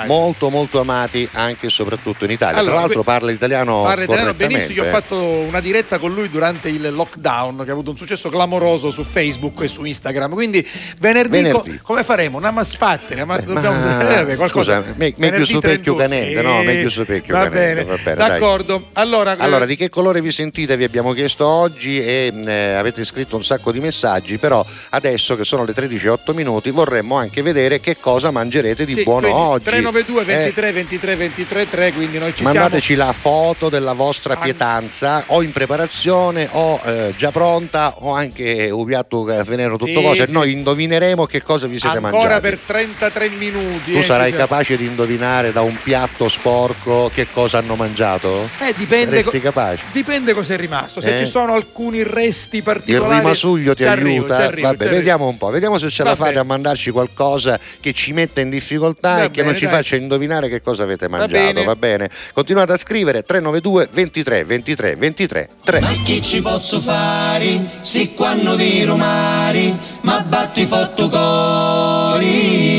[0.06, 2.58] molto molto amati anche e soprattutto in Italia.
[2.58, 6.14] Allora, Tra l'altro que- parla italiano Parla italiano benissimo, io ho fatto una diretta con
[6.14, 10.32] lui durante il lockdown che ha avuto un successo clamoroso su Facebook e su Instagram.
[10.32, 10.64] Quindi
[11.00, 11.70] venerdì, Venerdì.
[11.78, 12.38] co- come faremo?
[12.38, 14.80] Una masfattere, ma dobbiamo Ma- eh, qualcosa.
[14.80, 15.96] scusa, me- meglio 31.
[15.96, 16.60] Canente, no?
[16.60, 17.84] Eh, Meglio Supecchio va Canente, bene.
[17.84, 18.16] va bene.
[18.16, 18.88] D'accordo.
[18.94, 20.76] Allora, Allora, eh, di che colore vi sentite?
[20.76, 25.44] Vi abbiamo chiesto oggi e eh, avete scritto un sacco di messaggi, però adesso che
[25.44, 29.34] sono le 13 e 8 minuti vorremmo anche vedere che cosa mangerete di sì, buono
[29.34, 29.64] oggi.
[29.64, 35.24] 392 Eh, 23 23 23 3, quindi noi ci Mandateci la foto della vostra pietanza
[35.26, 40.02] o in preparazione o eh, già pronta o anche un piatto che venero tutto Sì,
[40.04, 40.32] cose e sì.
[40.32, 42.56] noi indovineremo che cosa vi siete siamo ancora mangiati.
[42.56, 43.92] per 33 minuti.
[43.92, 44.46] Tu eh, sarai siamo.
[44.46, 48.48] capace di indovinare da un piatto sporco che cosa hanno mangiato?
[48.60, 49.82] Eh, dipende, Saresti co- capace?
[49.92, 51.00] dipende cosa è rimasto.
[51.00, 51.24] Se Eh?
[51.24, 53.18] ci sono alcuni resti Il particolari.
[53.18, 54.36] rimasuglio ti arrivo, aiuta?
[54.36, 56.40] arrivo, Vabbè, vediamo un po', vediamo se ce la Va fate bene.
[56.40, 59.74] a mandarci qualcosa che ci metta in difficoltà Va e che non ci dai.
[59.74, 61.64] faccia indovinare che cosa avete Va mangiato, bene.
[61.64, 62.10] va bene?
[62.32, 65.80] Continuate a scrivere 392 23 23 23 3.
[65.80, 67.64] Ma che ci posso fare?
[67.82, 72.73] Se quando vi romari, ma batti fotto cori.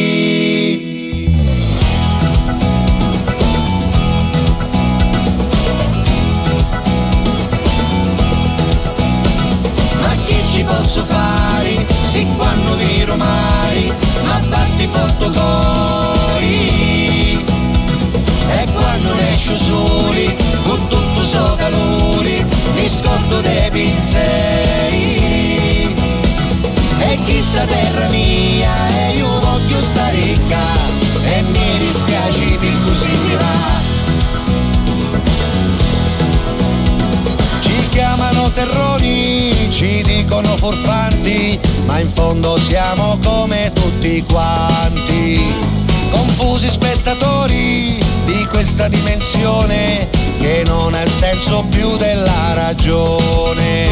[10.96, 11.86] Posso fare?
[12.12, 13.92] Se quando vi romari,
[14.24, 16.54] ma batti fotto cori.
[18.48, 22.46] E quando ne esco soli, con tutto so calore,
[22.76, 25.14] mi scordo dei pensieri.
[27.00, 30.64] E questa terra mia, e io voglio sta ricca
[31.24, 33.84] e mi dispiace per così mi va.
[37.60, 39.45] Ci chiamano terroni,
[39.76, 45.54] ci dicono furfanti, ma in fondo siamo come tutti quanti.
[46.10, 50.08] Confusi spettatori di questa dimensione
[50.40, 53.90] che non ha il senso più della ragione.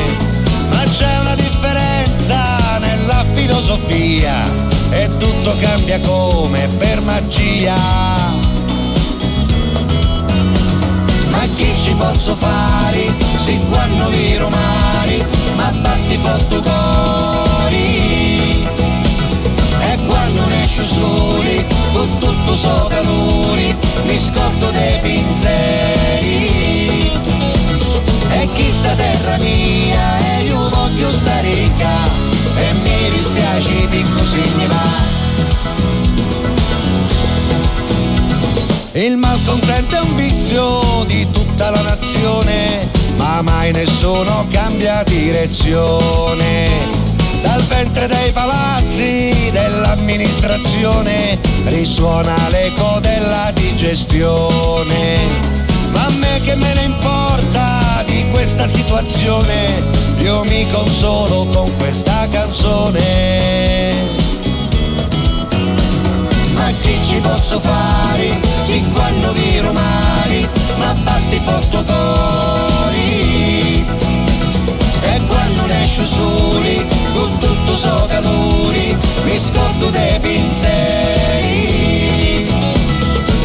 [0.70, 4.46] Ma c'è una differenza nella filosofia
[4.90, 7.76] e tutto cambia come per magia.
[11.56, 13.16] Chi ci posso fare?
[13.42, 15.26] Se quando vi romari,
[15.56, 18.68] ma batti fotto cori.
[19.80, 23.76] E quando ne esce soli, con tutto so calori,
[24.06, 26.42] mi scordo dei pinzeri.
[28.30, 32.10] E chi sta terra mia, e io voglio sta ricca,
[32.56, 35.12] e mi dispiace per così ne va.
[38.96, 46.68] Il malcontento è un vizio di tutta la nazione, ma mai nessuno cambia direzione.
[47.42, 55.18] Dal ventre dei palazzi dell'amministrazione risuona l'eco della digestione.
[55.92, 59.84] Ma a me che me ne importa di questa situazione,
[60.20, 64.13] io mi consolo con questa canzone.
[66.64, 68.40] Ma chi ci posso fare?
[68.64, 73.86] Sì, quando vi romari, ma batti fotto cori.
[75.02, 81.52] E quando ne esce soli, con tutto so calori, mi scordo dei pinzeri.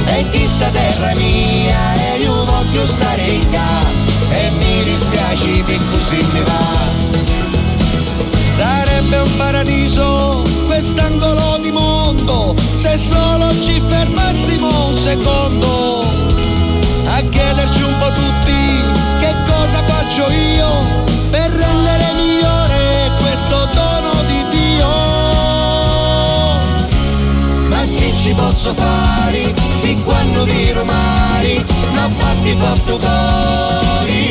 [0.05, 3.85] E chi sta terra mia, e io voglio stare ricca,
[4.31, 6.87] e mi dispiace per così mi va.
[8.55, 11.58] Sarebbe un paradiso quest'angolo
[12.13, 16.05] mondo se solo ci fermassimo un secondo
[17.05, 18.57] a chiederci un po' tutti
[19.21, 20.69] che cosa faccio io
[21.31, 24.89] per rendere migliore questo dono di Dio.
[27.69, 29.55] Ma che ci posso fare?
[29.77, 34.27] Sì, quando vi romari, ma batti fatto cori.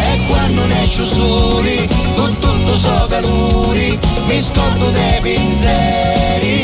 [0.00, 6.60] E quando ne esce soli, con tutto so calori, mi scordo dei pinzeri.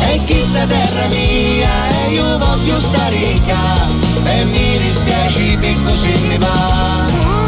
[0.00, 1.70] E chi sta terra mia,
[2.04, 3.88] e io voglio sta ricca,
[4.24, 7.41] e mi dispiace per così mi va.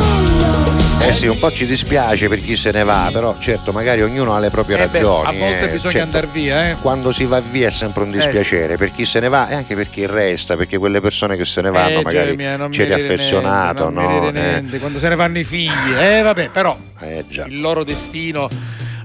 [1.07, 4.35] Eh sì, un po' ci dispiace per chi se ne va, però certo, magari ognuno
[4.35, 5.27] ha le proprie Eh beh, ragioni.
[5.27, 6.77] a volte eh, bisogna certo, andare via, eh.
[6.81, 9.75] Quando si va via è sempre un dispiacere per chi se ne va e anche
[9.75, 12.75] per chi resta, perché quelle persone che se ne vanno Eh, magari Geremia, non mi
[12.77, 14.41] c'eri dire affezionato, niente,
[14.71, 14.77] no?
[14.77, 14.79] Eh.
[14.79, 18.49] Quando se ne vanno i figli, eh vabbè, però eh, il loro destino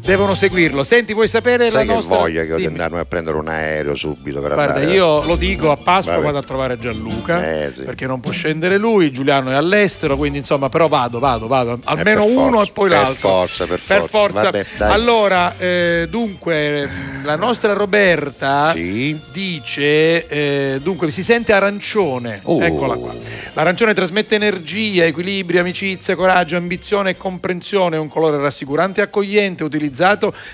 [0.01, 0.83] devono seguirlo.
[0.83, 2.73] Senti, vuoi sapere Sai la che nostra voglia che ho di Dimmi.
[2.73, 4.93] andarmi a prendere un aereo subito per Guarda, andare.
[4.93, 6.25] io lo dico a Pasqua Vabbè.
[6.25, 7.81] vado a trovare Gianluca Eh, sì.
[7.83, 12.23] perché non può scendere lui, Giuliano è all'estero, quindi insomma, però vado, vado, vado, almeno
[12.23, 13.15] Eh, per uno forza, e poi per l'altro.
[13.29, 14.41] forza, per forza.
[14.41, 14.91] Vabbè, dai.
[14.91, 16.89] allora, eh, dunque,
[17.23, 22.61] la nostra Roberta dice, eh, dunque, si sente arancione, Oh.
[22.63, 23.13] eccola qua.
[23.53, 29.63] L'arancione trasmette energia, equilibrio, amicizia, coraggio, ambizione e comprensione, è un colore rassicurante e accogliente,
[29.63, 29.87] utilizzato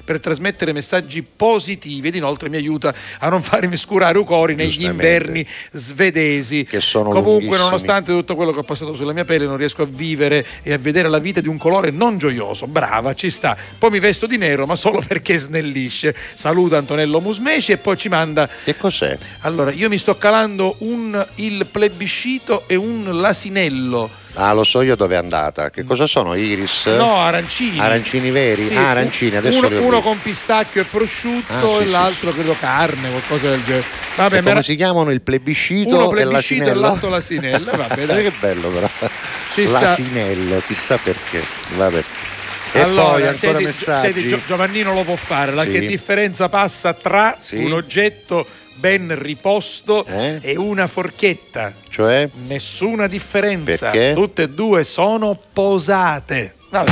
[0.03, 4.83] per trasmettere messaggi positivi ed inoltre mi aiuta a non farmi scurare i cori negli
[4.83, 6.63] inverni svedesi.
[6.63, 9.87] Che sono Comunque, nonostante tutto quello che ho passato sulla mia pelle, non riesco a
[9.89, 12.67] vivere e a vedere la vita di un colore non gioioso.
[12.67, 13.57] Brava, ci sta.
[13.77, 16.15] Poi mi vesto di nero, ma solo perché snellisce.
[16.35, 18.49] Saluta Antonello Musmeci e poi ci manda.
[18.63, 19.17] Che cos'è?
[19.41, 24.23] Allora, io mi sto calando un il plebiscito e un l'asinello.
[24.37, 25.69] Ah, lo so io dove è andata.
[25.69, 26.35] Che cosa sono?
[26.35, 26.87] Iris?
[26.87, 27.79] No, arancini.
[27.79, 28.67] Arancini veri?
[28.67, 31.85] Sì, ah, arancini, adesso uno, li ho uno con pistacchio e prosciutto Ah, sì, e
[31.85, 33.85] sì, l'altro credo carne, qualcosa del genere.
[34.15, 37.71] Vabbè, come era- si chiamano il plebiscito uno e plebiscito e l'altro l'asinello.
[37.75, 38.23] Vabbè, dai.
[38.23, 38.89] che bello però.
[39.53, 39.79] Ci sta.
[39.79, 41.41] L'asinello, chissà perché.
[41.75, 42.03] Vabbè.
[42.73, 44.11] E allora, poi ancora senti, messaggi.
[44.13, 45.53] senti, Gio- Giovannino lo può fare.
[45.53, 45.71] La Sì.
[45.71, 47.55] che differenza passa tra Sì.
[47.63, 48.45] un oggetto
[48.75, 50.39] ben riposto Eh?
[50.41, 51.73] e una forchetta?
[51.89, 52.29] Cioè?
[52.47, 53.89] Nessuna differenza.
[53.89, 54.13] Perché?
[54.13, 56.55] Tutte e due sono posate.
[56.69, 56.91] Vabbè.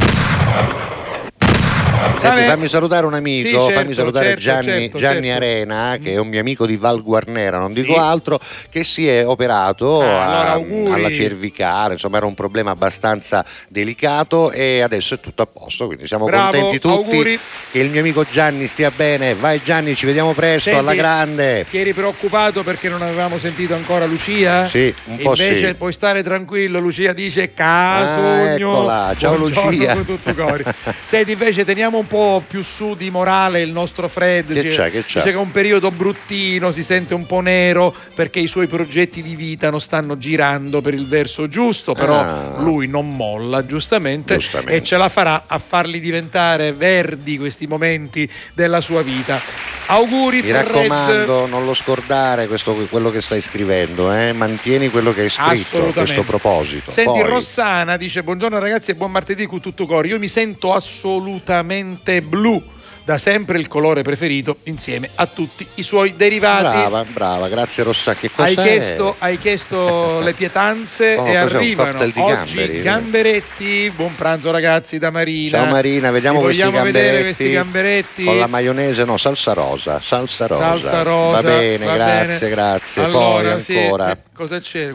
[2.19, 5.43] Senti, fammi salutare un amico, Sì, certo, fammi salutare certo, Gianni, certo, Gianni certo.
[5.43, 7.99] Arena, che è un mio amico di Val Guarnera, non dico Sì.
[7.99, 8.39] altro,
[8.69, 10.91] che si è operato Ah, allora, a- auguri.
[10.93, 16.07] alla cervicale, insomma era un problema abbastanza delicato e adesso è tutto a posto, quindi
[16.07, 17.39] siamo Bravo, contenti tutti auguri.
[17.71, 19.33] che il mio amico Gianni stia bene.
[19.35, 21.65] Vai Gianni, ci vediamo presto, Senti, alla grande.
[21.69, 24.67] Ti eri preoccupato perché non avevamo sentito ancora Lucia?
[24.67, 25.73] Sì, un po' Invece sì.
[25.75, 28.27] puoi stare tranquillo, Lucia dice Casugno.
[28.29, 29.15] Ah, eccola.
[29.17, 29.97] Ciao, Lucia.
[31.05, 34.47] Senti, invece teniamo sentiamo un po' più su di morale il nostro Fred.
[34.51, 35.19] Che dice, c'è, che c'è?
[35.19, 39.21] dice che è un periodo bruttino, si sente un po' nero perché i suoi progetti
[39.21, 42.55] di vita non stanno girando per il verso giusto, però Ah.
[42.59, 44.75] lui non molla giustamente, Giustamente.
[44.75, 49.39] e ce la farà a farli diventare verdi questi momenti della sua vita.
[49.85, 50.65] Auguri Mi Fred.
[50.65, 54.31] raccomando, non lo scordare questo- quello che stai scrivendo, eh?
[54.31, 56.89] mantieni quello che hai scritto a questo proposito.
[56.89, 60.07] Senti, Poi- Rossana dice: Buongiorno ragazzi e buon martedì con tutto cori.
[60.09, 61.72] Io mi sento assolutamente
[62.21, 62.61] blu,
[63.05, 66.61] da sempre il colore preferito, insieme a tutti i suoi derivati.
[66.77, 67.83] Brava, brava, grazie
[68.29, 72.81] cosa Hai chiesto, hai chiesto le pietanze Oh, e arrivano oggi gamberi?
[72.81, 73.91] gamberetti.
[73.93, 75.49] Buon pranzo ragazzi da Marina.
[75.49, 76.91] Ciao Marina, vediamo questi gamberetti.
[76.93, 78.23] vedere questi gamberetti.
[78.23, 80.61] Con la maionese, no, salsa rosa, salsa rosa.
[80.79, 81.41] Salsa rosa.
[81.41, 82.49] Va bene, va grazie, bene.
[82.51, 83.03] grazie.
[83.03, 84.11] Allora, Poi sì, ancora.
[84.11, 84.91] eh, cosa c'è?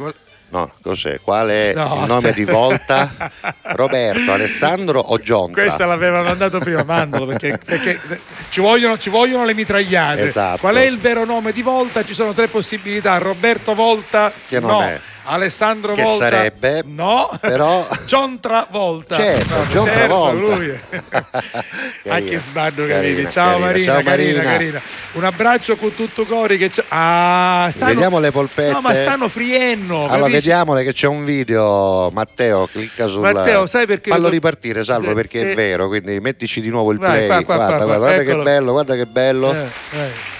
[0.50, 1.20] No, cos'è?
[1.20, 3.30] Qual è No, il nome di volta?
[3.62, 5.62] Roberto, Alessandro o Giontra?
[5.62, 8.00] Questa l'aveva mandato prima, mandalo perché, perché
[8.48, 10.22] ci, vogliono, ci vogliono le mitragliate.
[10.22, 10.58] Esatto.
[10.60, 12.02] Qual è il vero nome di Volta?
[12.04, 14.82] Ci sono tre possibilità: Roberto Volta, Che non no.
[14.82, 14.98] è.
[15.30, 19.14] Alessandro Che Volta, sarebbe, no, però- John Travolta.
[19.16, 20.56] Certo, No, John certo, Travolta.
[20.56, 20.80] lui.
[22.10, 23.30] Ah, che sbando Carina, capito.
[23.30, 23.58] Ciao.
[23.58, 24.42] Marina, Ciao, Marina.
[24.42, 24.80] carina.
[25.12, 26.82] Un abbraccio con tutto cori che c'è.
[26.88, 27.92] Ah, stanno...
[27.92, 28.72] Vediamo le polpette.
[28.72, 29.96] No, ma stanno friendo.
[29.96, 30.32] Allora, capisci?
[30.32, 32.10] vediamole che c'è un video.
[32.14, 33.20] Matteo, clicca sul.
[33.20, 35.52] Matteo, sai perché Fallo lo- ripartire, salvo, Eh, perché eh.
[35.52, 35.88] è vero.
[35.88, 37.26] Quindi mettici di nuovo il Vai, play.
[37.26, 39.52] qua, qua, guarda, qua, guarda, guarda che bello, guarda che bello.
[39.52, 39.58] Eh,
[39.98, 40.36] eh.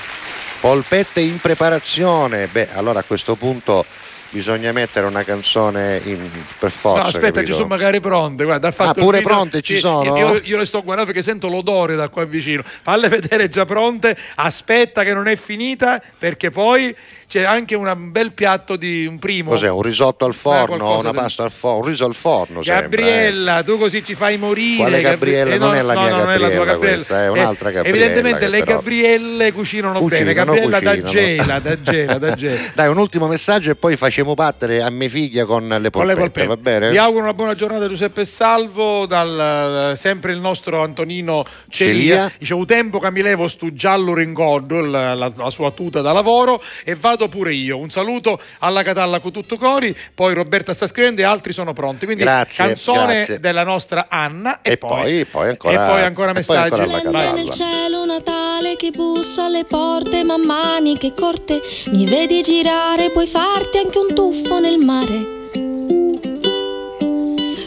[0.60, 2.46] Polpette in preparazione.
[2.46, 3.84] Beh, allora a questo punto
[4.30, 6.28] bisogna mettere una canzone in-
[6.58, 7.00] per forza.
[7.02, 7.46] No, aspetta, capito?
[7.46, 8.44] ci sono magari pronte.
[8.44, 10.16] Guarda, ha fatto Ah, pure video- pronte ci sono?
[10.16, 12.62] Io, io le sto guardando perché sento l'odore da qua vicino.
[12.64, 14.16] Falle vedere già pronte.
[14.36, 16.94] Aspetta che non è finita perché poi
[17.28, 19.50] c'è anche un bel piatto di un primo.
[19.50, 19.68] Cos'è?
[19.68, 22.62] Un risotto al forno, una del- pasta al forno, un riso al forno.
[22.62, 22.88] sembra, eh.
[22.88, 24.76] Gabriella, tu così ci fai morire.
[24.78, 25.54] Quale Gabri- Gabriella?
[25.54, 26.94] eh, Non no, è la mia no, non è la tua Gabriella Gabriella.
[26.96, 30.08] questa, è un'altra Eh, Gabriella Evidentemente che le però- Gabrielle cucinano, bene.
[30.08, 31.10] Cucinano, Gabriella da cucinano.
[31.12, 32.60] gela, da gela, da gela.
[32.74, 36.14] Dai, un ultimo messaggio e poi facciamo battere a mia figlia con le Con le
[36.14, 36.46] polpette, polpette.
[36.46, 36.90] va bene?
[36.90, 42.14] Vi auguro una buona giornata Giuseppe Salvo, dal, sempre il nostro Antonino Celia.
[42.16, 42.32] Celia.
[42.38, 46.12] Dice un tempo che mi levo stu giallo ringondo, il- la, la sua tuta da
[46.12, 47.78] lavoro e vado pure io.
[47.78, 52.04] Un saluto alla Catalla con tutto cori, poi Roberta sta scrivendo e altri sono pronti.
[52.04, 53.40] Quindi Grazie, canzone grazie.
[53.40, 56.62] della nostra Anna e, E poi- poi ancora- e poi ancora e poi messaggi.
[56.74, 62.04] ancora alla Splende nel cielo Natale che bussa alle porte, man mani che corte, mi
[62.06, 65.36] vedi girare, puoi farti anche un tuffo nel mare.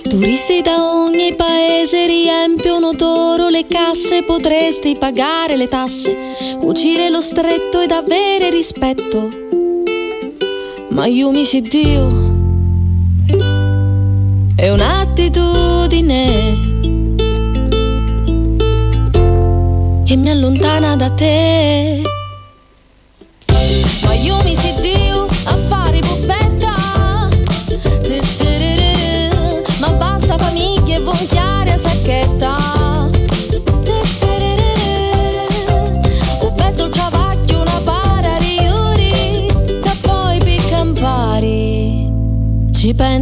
[0.10, 7.80] Turisti da ogni paese riempiono d'oro le casse, potresti pagare le tasse, cucire lo stretto
[7.80, 9.41] ed avere rispetto.
[10.92, 12.10] Ma io mi si Dio,
[14.56, 16.60] è un'attitudine
[20.04, 22.02] che mi allontana da te.
[24.04, 26.02] Ma io mi si Dio a fare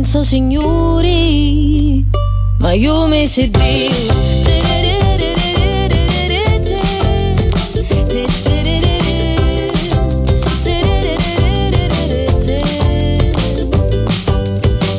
[0.09, 2.03] Ci penso signori,
[2.57, 3.91] ma io mi si Dio.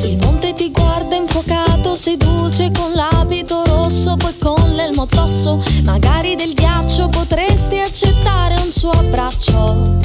[0.03, 5.61] Il monte ti guarda infuocato, sei dolce con l'abito rosso, poi con l'elmo addosso.
[5.83, 9.99] Magari del ghiaccio potresti accettare un suo abbraccio.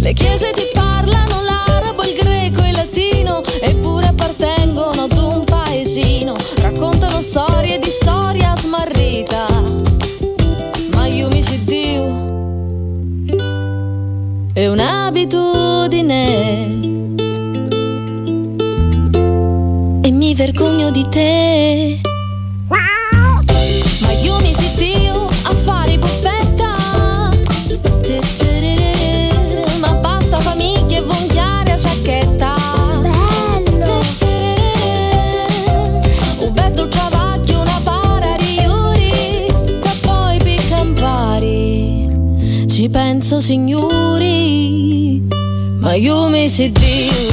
[0.00, 1.47] Le chiese ti parlano
[16.08, 16.80] un'abitudine.
[20.02, 22.07] E mi vergogno di te.
[45.98, 47.27] Ma io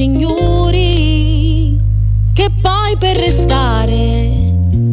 [0.00, 1.76] signori,
[2.32, 4.30] che poi per restare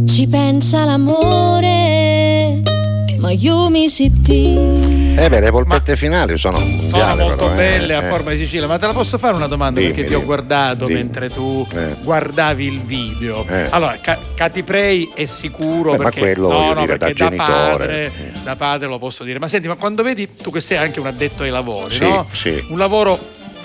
[0.05, 2.61] ci pensa l'amore.
[3.17, 4.53] Ma io mi sitti.
[5.15, 7.21] Eh beh, le polpette finali sono Sono mondiali.
[7.21, 8.09] molto però, eh, belle a eh.
[8.09, 10.83] forma di Sicilia, ma te la posso fare una domanda Dimmi, perché ti ho guardato
[10.83, 10.99] Dimmi.
[10.99, 11.95] mentre tu Eh.
[12.03, 13.45] guardavi il video.
[13.47, 13.67] Eh.
[13.69, 17.29] Allora, Ca- Katy Prey è sicuro Beh, ma perché quello, no, no, dire, perché da
[17.29, 17.55] da, genitore.
[17.77, 18.11] padre,
[18.43, 19.39] da padre lo posso dire.
[19.39, 22.27] Ma senti, ma quando vedi tu che sei anche un addetto ai lavori, Sì, no?
[22.29, 22.61] sì.
[22.67, 23.17] Un lavoro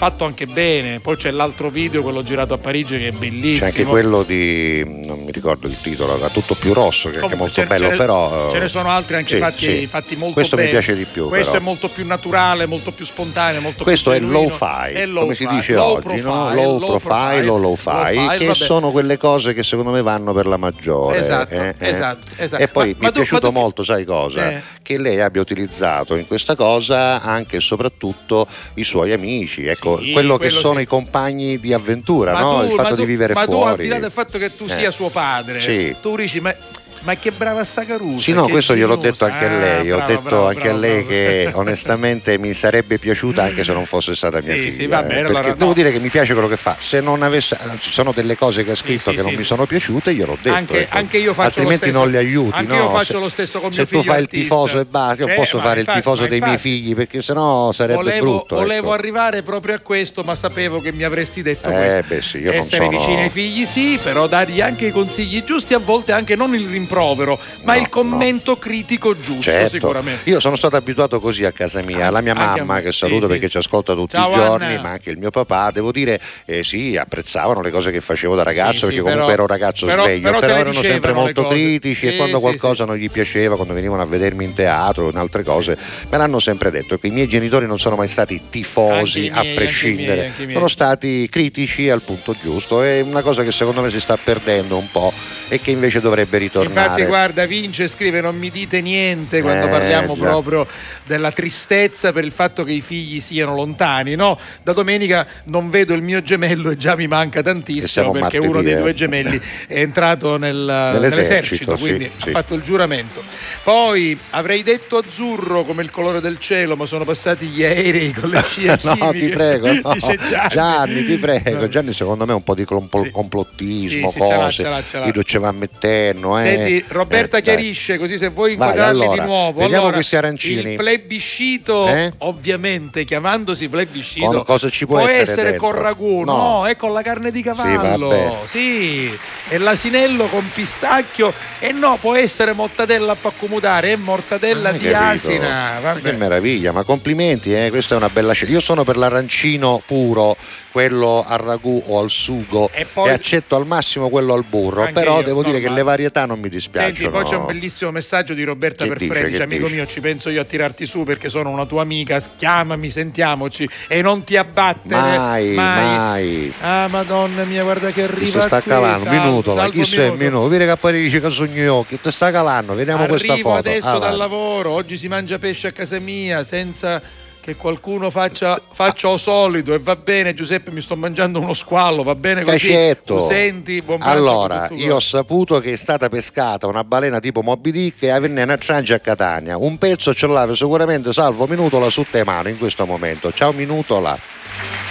[0.02, 3.58] fatto anche bene, poi c'è l'altro video, quello girato a Parigi che è bellissimo.
[3.60, 4.82] C'è anche quello di.
[5.06, 7.88] non mi ricordo il titolo, da tutto più rosso, che è Comunque, molto ce- bello,
[7.88, 8.50] ne- però.
[8.50, 9.86] ce ne sono altri anche sì, fatti, sì.
[9.86, 10.68] fatti molto Questo bene.
[10.68, 11.28] mi piace di più.
[11.28, 11.62] Questo però.
[11.62, 14.40] è molto più naturale, molto più spontaneo, molto Questo più è genuino.
[14.48, 16.32] low-fi, È come si dice low oggi, no?
[16.50, 18.54] profile, low, profile o low-fi, che vabbè.
[18.54, 21.18] sono quelle cose che secondo me vanno per la maggiore.
[21.18, 21.88] Esatto, eh, eh.
[21.90, 22.60] esatto, esatto.
[22.60, 24.50] E poi Ma- mi ma è tu- piaciuto tu- molto, sai cosa?
[24.50, 24.60] Eh.
[24.82, 30.12] Che lei abbia utilizzato in questa cosa anche e soprattutto i suoi amici, ecco, Sì,
[30.12, 30.82] quello che quello sono sì.
[30.82, 32.58] i compagni di avventura, Ma no?
[32.60, 33.70] tu- il fatto ma di tu- vivere ma tu fuori.
[33.70, 34.74] al di là del fatto che tu Eh.
[34.76, 35.94] sia suo padre, Sì.
[36.00, 36.54] tu dici ma,
[37.02, 38.20] ma che brava sta Caruso.
[38.20, 39.24] Sì, no, questo gliel'ho ingenuosa.
[39.24, 39.90] detto anche a Ah, lei.
[39.92, 43.72] Ho brava, detto brava, anche brava, a lei che onestamente mi sarebbe piaciuta anche se
[43.72, 44.72] non fosse stata mia Sì, figlia.
[44.72, 45.72] sì, va eh, bene, perché allora devo no.
[45.72, 46.76] dire che mi piace quello che fa.
[46.78, 49.66] Se non avesse, ci sono delle cose che ha scritto sì, che non mi sono
[49.66, 50.54] piaciute, gliel'ho detto.
[50.54, 50.96] Anche, ecco.
[50.96, 52.56] anche io faccio Altrimenti non li aiuti.
[52.56, 52.78] Anche no?
[52.82, 54.00] io faccio se, lo stesso con se mio figlio.
[54.02, 54.54] tu fai il artista.
[54.54, 57.72] tifoso e basta, io Eh, posso fare infatti- il tifoso dei miei figli perché sennò
[57.72, 58.54] sarebbe volevo, brutto.
[58.56, 58.92] volevo ecco.
[58.92, 62.04] arrivare proprio a questo, ma sapevo che mi avresti detto Eh, questo.
[62.14, 65.42] beh, sì, io non Essere sono- vicini ai figli, sì, però dargli anche i consigli
[65.44, 66.62] giusti, a volte anche non il
[66.92, 69.70] rimprovero, ma il commento critico giusto, Certo.
[69.70, 70.28] sicuramente.
[70.28, 73.22] Io sono stato abituato così a casa mia, la mia Anche mamma che sì, saluto
[73.26, 73.32] sì.
[73.32, 74.82] perché ci ascolta tutti Ciao, i giorni, Anna.
[74.82, 78.42] ma anche il mio papà, devo dire, eh, sì, apprezzavano le cose che facevo da
[78.42, 81.12] ragazzo Sì, perché sì, comunque però- ero un ragazzo però- sveglio, però però, erano sempre
[81.12, 84.54] molto critici e Sì, quando sì, qualcosa non gli piaceva, quando venivano a vedermi in
[84.54, 85.76] teatro o in altre cose,
[86.10, 89.36] me l'hanno sempre detto i miei genitori non sono mai stati tifosi Anche miei, a
[89.38, 90.54] anche prescindere, miei, anche miei.
[90.54, 94.76] sono stati critici al punto giusto, è una cosa che secondo me si sta perdendo
[94.76, 95.12] un po'
[95.48, 96.70] e che invece dovrebbe ritornare.
[96.70, 100.22] Infatti, guarda, Vince scrive: Non mi dite niente quando Eh, parliamo già.
[100.22, 100.66] proprio
[101.04, 104.14] della tristezza per il fatto che i figli siano lontani.
[104.14, 108.46] No, da domenica non vedo il mio gemello e già mi manca tantissimo perché martedì,
[108.46, 108.76] uno dei eh.
[108.76, 110.54] due gemelli è entrato nel-
[110.92, 112.28] nell'esercito, sì, quindi sì.
[112.28, 113.22] ha fatto il giuramento.
[113.62, 118.30] Poi avrei detto azzurro come il colore del cielo, ma sono passati gli aerei con
[118.30, 119.96] le scie no, ti prego, no.
[119.98, 120.48] Gianni.
[120.50, 121.60] Gianni, ti prego.
[121.60, 121.68] No.
[121.68, 124.50] Gianni, secondo me, è un po' di compl- complottismo, Sì, sì, ce l'ha, cose.
[124.62, 125.10] ce l'ha, ce l'ha.
[125.14, 126.71] Io ce va mettendo, eh.
[126.88, 127.54] Roberta Eh, dai.
[127.56, 129.58] chiarisce così se vuoi Vai, inquadrarli allora, di nuovo.
[129.60, 130.70] vediamo Allora, questi arancini.
[130.72, 132.12] Il plebiscito, Eh?
[132.18, 135.70] ovviamente, chiamandosi plebiscito, Con- cosa ci può essere dentro?
[135.70, 136.36] con ragù, No.
[136.36, 136.66] no.
[136.66, 138.08] è con la carne di cavallo.
[138.08, 138.32] vabbè.
[138.48, 139.10] Sì,
[139.48, 141.32] e l'asinello con pistacchio.
[141.58, 145.28] E no, può essere mortadella a accomodare, è mortadella Hai di capito?
[145.28, 145.78] asina.
[145.82, 146.12] Ma Che Vabbè.
[146.16, 148.52] meraviglia, ma complimenti, eh, questa è una bella scelta.
[148.52, 150.36] Io sono per l'arancino puro,
[150.70, 154.92] quello al ragù o al sugo e, poi- accetto al massimo quello al burro, Anche
[154.94, 155.80] però io, devo dire che normale.
[155.82, 156.94] le varietà non mi dispiacciono.
[156.94, 159.74] Senti, poi c'è un bellissimo messaggio di Roberta Che per dice, che amico dice?
[159.74, 164.02] mio, ci penso io a tirarti su perché sono una tua amica, chiamami, sentiamoci e
[164.02, 166.52] non ti abbattere Mai, mai.
[166.60, 169.72] Ah, madonna mia, guarda che Chi arriva si sta qui, calando, salvo- minuto, ma salvo
[169.72, 170.48] chi sei minuto.
[170.48, 173.68] Vedi che poi dice che sono gli occhi, ti sta calando, vediamo questa Arrivo foto.
[173.68, 177.00] adesso Ah, dal lavoro, oggi si mangia pesce a casa mia senza
[177.42, 182.04] che qualcuno faccia, faccia o solito e va bene Giuseppe mi sto mangiando uno squallo
[182.04, 183.16] va bene così Cacetto.
[183.16, 187.72] tu senti buon Allora, io ho saputo che è stata pescata una balena tipo Moby
[187.72, 189.56] Dick e avvenne una trangia a Catania.
[189.56, 193.32] Un pezzo ce l'ave sicuramente salvo Minutola su te mano in questo momento.
[193.32, 194.16] Ciao Minutola.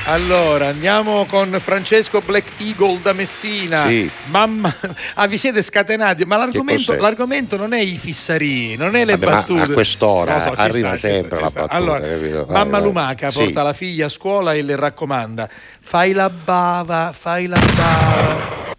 [0.05, 3.85] Allora, andiamo con Francesco Black Eagle da Messina.
[3.85, 4.09] Sì.
[4.25, 4.75] Mamma,
[5.13, 9.31] ah, vi siete scatenati, ma l'argomento, l'argomento non è i fissari, non è le Vabbè,
[9.31, 9.61] battute.
[9.61, 12.45] a quest'ora Lo so, arriva sta, sempre sta, la battuta, Allora, capito?
[12.45, 12.81] Vai, mamma vai.
[12.81, 13.37] Lumaca Sì.
[13.43, 15.47] porta la figlia a scuola e le raccomanda:
[15.79, 18.70] fai la bava, fai la bava.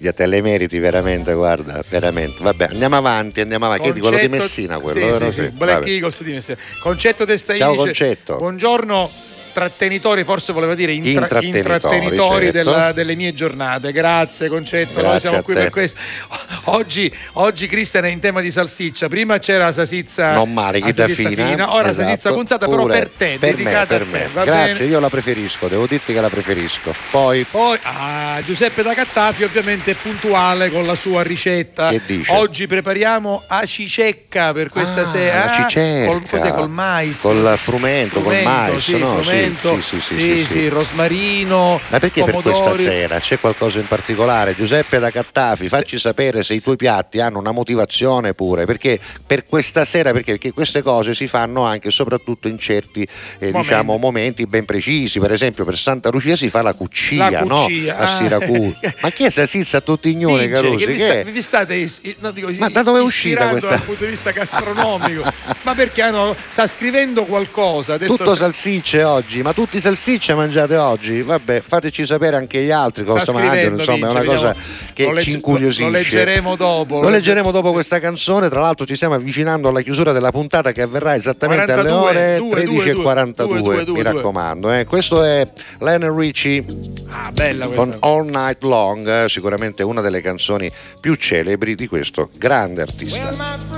[0.00, 2.40] Via, te le meriti veramente, guarda, veramente.
[2.40, 3.92] Vabbè, andiamo avanti, andiamo avanti.
[3.92, 5.32] Di quello di Concetto- Messina quello, sì, vero?
[5.32, 5.90] sì, sì, Black vabbè.
[5.90, 6.56] Eagles di Messina.
[6.80, 8.36] Concetto Testa Ciao, dice, Concetto.
[8.36, 9.10] Buongiorno
[9.58, 12.70] trattenitori, forse voleva dire intra- Intrattenitori, intrattenitori certo.
[12.70, 13.90] della- delle mie giornate.
[13.92, 15.60] Grazie Concetto, noi Grazie siamo a qui te.
[15.62, 15.98] per questo.
[16.70, 19.08] Oggi, oggi Cristian è in tema di salsiccia.
[19.08, 21.72] Prima c'era la salsiccia Non male, chi da salsiccia fina.
[21.74, 22.02] ora esatto.
[22.08, 24.10] salsiccia punzata, però per te, per me, dedicata per a te.
[24.10, 24.28] me.
[24.32, 24.90] va Grazie, bene?
[24.90, 26.94] io la preferisco, devo dirti che la preferisco.
[27.10, 31.88] Poi Poi ah, Giuseppe da Cattafi ovviamente è puntuale con la sua ricetta.
[31.88, 32.32] Che dice?
[32.32, 35.44] Oggi prepariamo acicecca per questa Ah, sera.
[35.46, 36.10] la cicerca.
[36.12, 37.20] Col, cos'è, col mais.
[37.20, 39.16] Col frumento, col Frumento, mais, sì, no?
[39.22, 39.30] frumento.
[39.47, 40.68] Sì, sì, sì, sì, sì, sì.
[40.68, 44.54] rosmarino, Ma perché per questa sera c'è qualcosa in particolare?
[44.54, 49.46] Giuseppe da Cattafi, facci sapere se i tuoi piatti hanno una motivazione pure, perché per
[49.46, 53.58] questa sera, perché, perché queste cose si fanno anche e soprattutto in certi eh, Momenti.
[53.60, 57.64] diciamo, momenti ben precisi, per esempio per Santa Lucia si fa la cuccia, no?
[57.64, 58.06] a ah.
[58.06, 58.78] Siracusa.
[59.00, 60.84] Ma che è sta sissa Vince, Carusi?
[60.84, 64.04] che vi, sta- state is- no, dico, Ma da dove è uscita questa- dal punto
[64.04, 65.22] di vista gastronomico?
[65.62, 67.94] ma perché hanno- sta scrivendo qualcosa?
[67.94, 71.22] Adesso Tutto salsicce oggi, ma tutti salsicce mangiate oggi?
[71.22, 74.92] Vabbè, fateci sapere anche gli altri cosa mangiano, insomma, è una cosa vediamo.
[74.94, 75.84] che legge- ci incuriosisce.
[75.84, 77.00] Lo leggeremo dopo.
[77.00, 80.82] Lo leggeremo dopo questa canzone, tra l'altro ci stiamo avvicinando alla chiusura della puntata che
[80.82, 84.72] avverrà esattamente 42, alle ore due, due, 13.42, due, due, due, mi raccomando.
[84.72, 84.84] eh.
[84.84, 85.46] Questo è
[85.80, 86.64] Lionel Richie
[87.10, 87.32] Ah,
[87.74, 90.70] con All Night Long, eh, sicuramente una delle canzoni
[91.00, 93.28] più celebri di questo grande artista.
[93.28, 93.77] Well,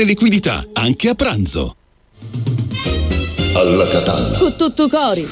[0.00, 1.76] liquidità, anche a pranzo.
[3.54, 4.38] Alla Catalla.
[4.38, 5.28] Con tutto cori.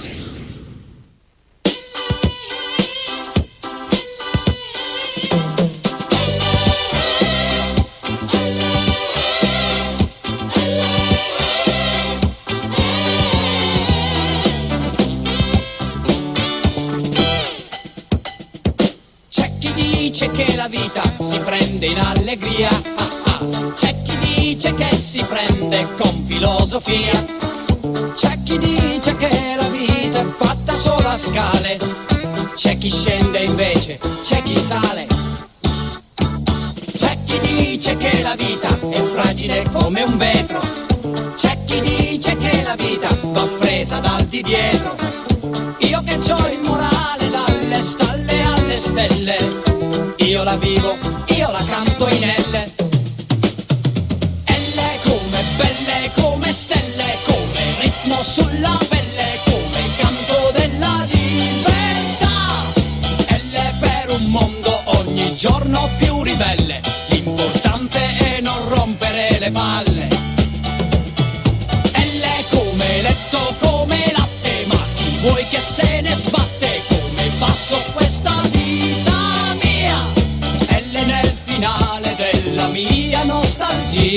[19.31, 22.69] C'è chi dice che la vita si prende in allegria,
[24.61, 27.25] dice che si prende con filosofia,
[28.13, 31.79] c'è chi dice che la vita è fatta solo a scale,
[32.55, 35.07] c'è chi scende invece, c'è chi sale,
[36.95, 40.61] c'è chi dice che la vita è fragile come un vetro,
[41.37, 44.95] c'è chi dice che la vita va presa dal di dietro,
[45.79, 49.39] io che ho il morale dalle stalle alle stelle,
[50.17, 52.50] io la vivo, io la canto in elle.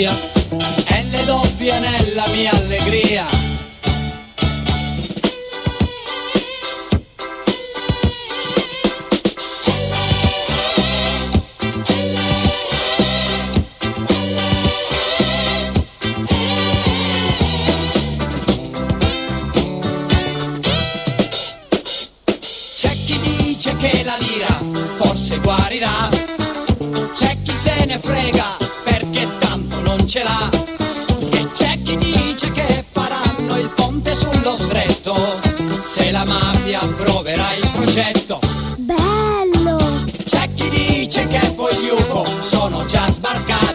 [0.03, 0.13] Nostalgia,
[0.87, 3.32] elle doppia nella mia allegria.
[37.93, 38.39] Progetto.
[38.77, 39.77] Bello!
[40.25, 43.72] C'è chi dice che poi UFO sono già sbarcati,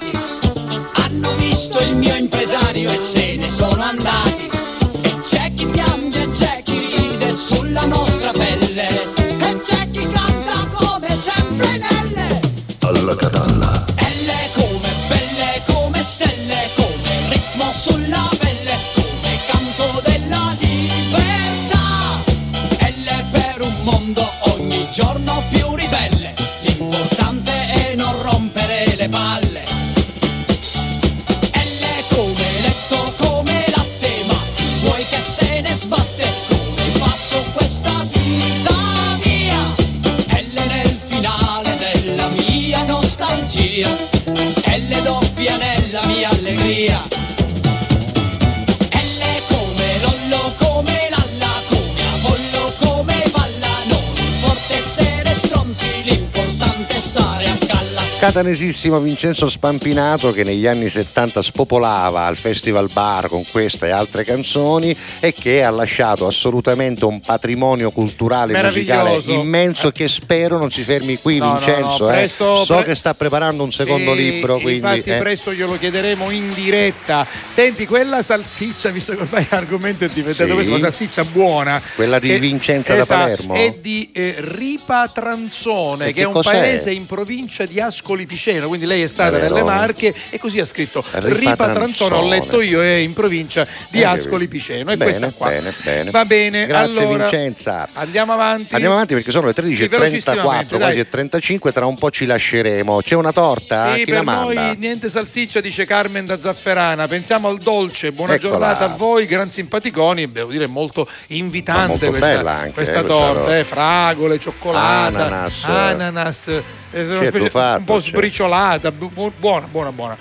[58.19, 64.25] Catanesissimo Vincenzo Spampinato che negli anni 70 spopolava al Festival Bar con questa e altre
[64.25, 69.41] canzoni e che ha lasciato assolutamente un patrimonio culturale musicale Meraviglioso.
[69.41, 72.05] immenso che spero non si fermi qui No, no, Vincenzo.
[72.07, 72.15] no, eh.
[72.15, 75.19] presto- so pre- che sta preparando un secondo Sì, libro, quindi infatti eh.
[75.19, 77.25] presto glielo chiederemo in diretta.
[77.49, 80.55] Senti, quella salsiccia, visto che ormai l'argomento è diventato Sì.
[80.55, 81.81] questo, una salsiccia buona.
[81.95, 83.55] Quella di che- Vincenza da esatto, Palermo?
[83.55, 86.51] È di eh, Ripa Transone, E che è che un cos'è?
[86.51, 89.55] paese in provincia di Ascoli Ascoli Piceno, quindi lei è stata È vero.
[89.55, 94.01] nelle Marche e così ha scritto Ripa Trantone, ho letto io, è in provincia di
[94.01, 94.91] Eh, Ascoli Piceno.
[94.93, 95.49] E bene, questa qua.
[95.49, 96.11] bene, bene.
[96.11, 97.87] Va bene, Grazie allora, Vincenza.
[97.93, 98.73] Andiamo avanti.
[98.75, 101.01] Andiamo avanti perché sono le Sì, 13.34, velocissimamente, quasi dai.
[101.01, 103.01] e 35, tra un po' ci lasceremo.
[103.03, 103.93] C'è una torta?
[103.93, 104.63] Sì, Chi per la manda?
[104.65, 107.07] noi niente salsiccia, dice Carmen da Zafferana.
[107.09, 108.13] Pensiamo al dolce.
[108.13, 108.51] Buona Eccola.
[108.53, 110.33] giornata a voi, gran simpaticoni.
[110.33, 113.59] Devo dire molto invitante molto questa, bella anche, questa eh, torta.
[113.59, 115.65] eh, fragole, cioccolata, Ananas.
[115.65, 118.11] ananas, eh, è specie- tuffato, un po' cioè.
[118.11, 118.91] sbriciolata.
[118.91, 120.17] bu- bu- buona, buona, buona.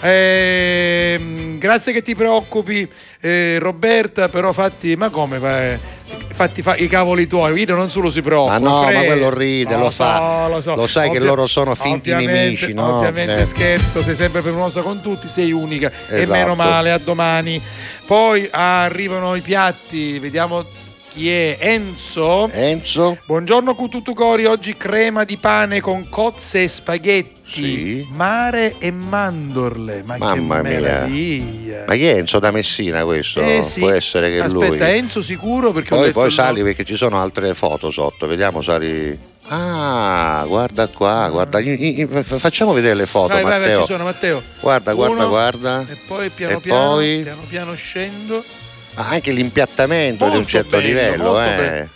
[0.00, 2.88] Ehm, grazie che ti preoccupi,
[3.20, 4.28] eh, Roberta.
[4.28, 5.38] Però fatti, ma come?
[5.38, 6.00] fa-
[6.34, 8.58] Fatti fa- i cavoli tuoi, Guido non solo si preoccupa.
[8.58, 9.06] Ma no, ma Fred.
[9.06, 10.48] quello ride, lo fa.
[10.50, 10.74] so, so.
[10.74, 12.98] Lo sai che Ovvia- loro sono finti nemici, no?
[12.98, 13.44] Ovviamente Eh.
[13.46, 16.32] scherzo, sei sempre permalosa con tutti, sei unica e Esatto.
[16.32, 17.62] meno male, a domani.
[18.06, 20.64] Poi arrivano i piatti, vediamo
[21.12, 22.48] chi è Enzo.
[22.50, 23.18] Enzo.
[23.26, 28.06] Buongiorno Cututucori, oggi crema di pane con cozze e spaghetti, Sì.
[28.12, 30.02] mare e mandorle.
[30.06, 31.06] Ma Mamma mia.
[31.86, 33.42] Ma chi è Enzo da Messina questo?
[33.42, 33.80] Eh sì.
[33.80, 34.78] Può essere che Aspetta, lui.
[34.80, 38.62] Enzo sicuro perché ho Poi, detto poi sali perché ci sono altre foto sotto, vediamo
[38.62, 39.18] sali.
[39.48, 43.80] Ah, guarda qua, guarda, i- f- facciamo vedere le foto, Vai, vai, vai, Matteo.
[43.80, 44.42] ci sono Matteo.
[44.60, 45.80] Guarda, guarda, Uno, guarda.
[45.90, 47.20] E poi piano E piano, poi?
[47.22, 48.42] piano piano scendo.
[48.94, 51.88] Ah, anche l'impiattamento di un Molto certo bello, livello, molto eh.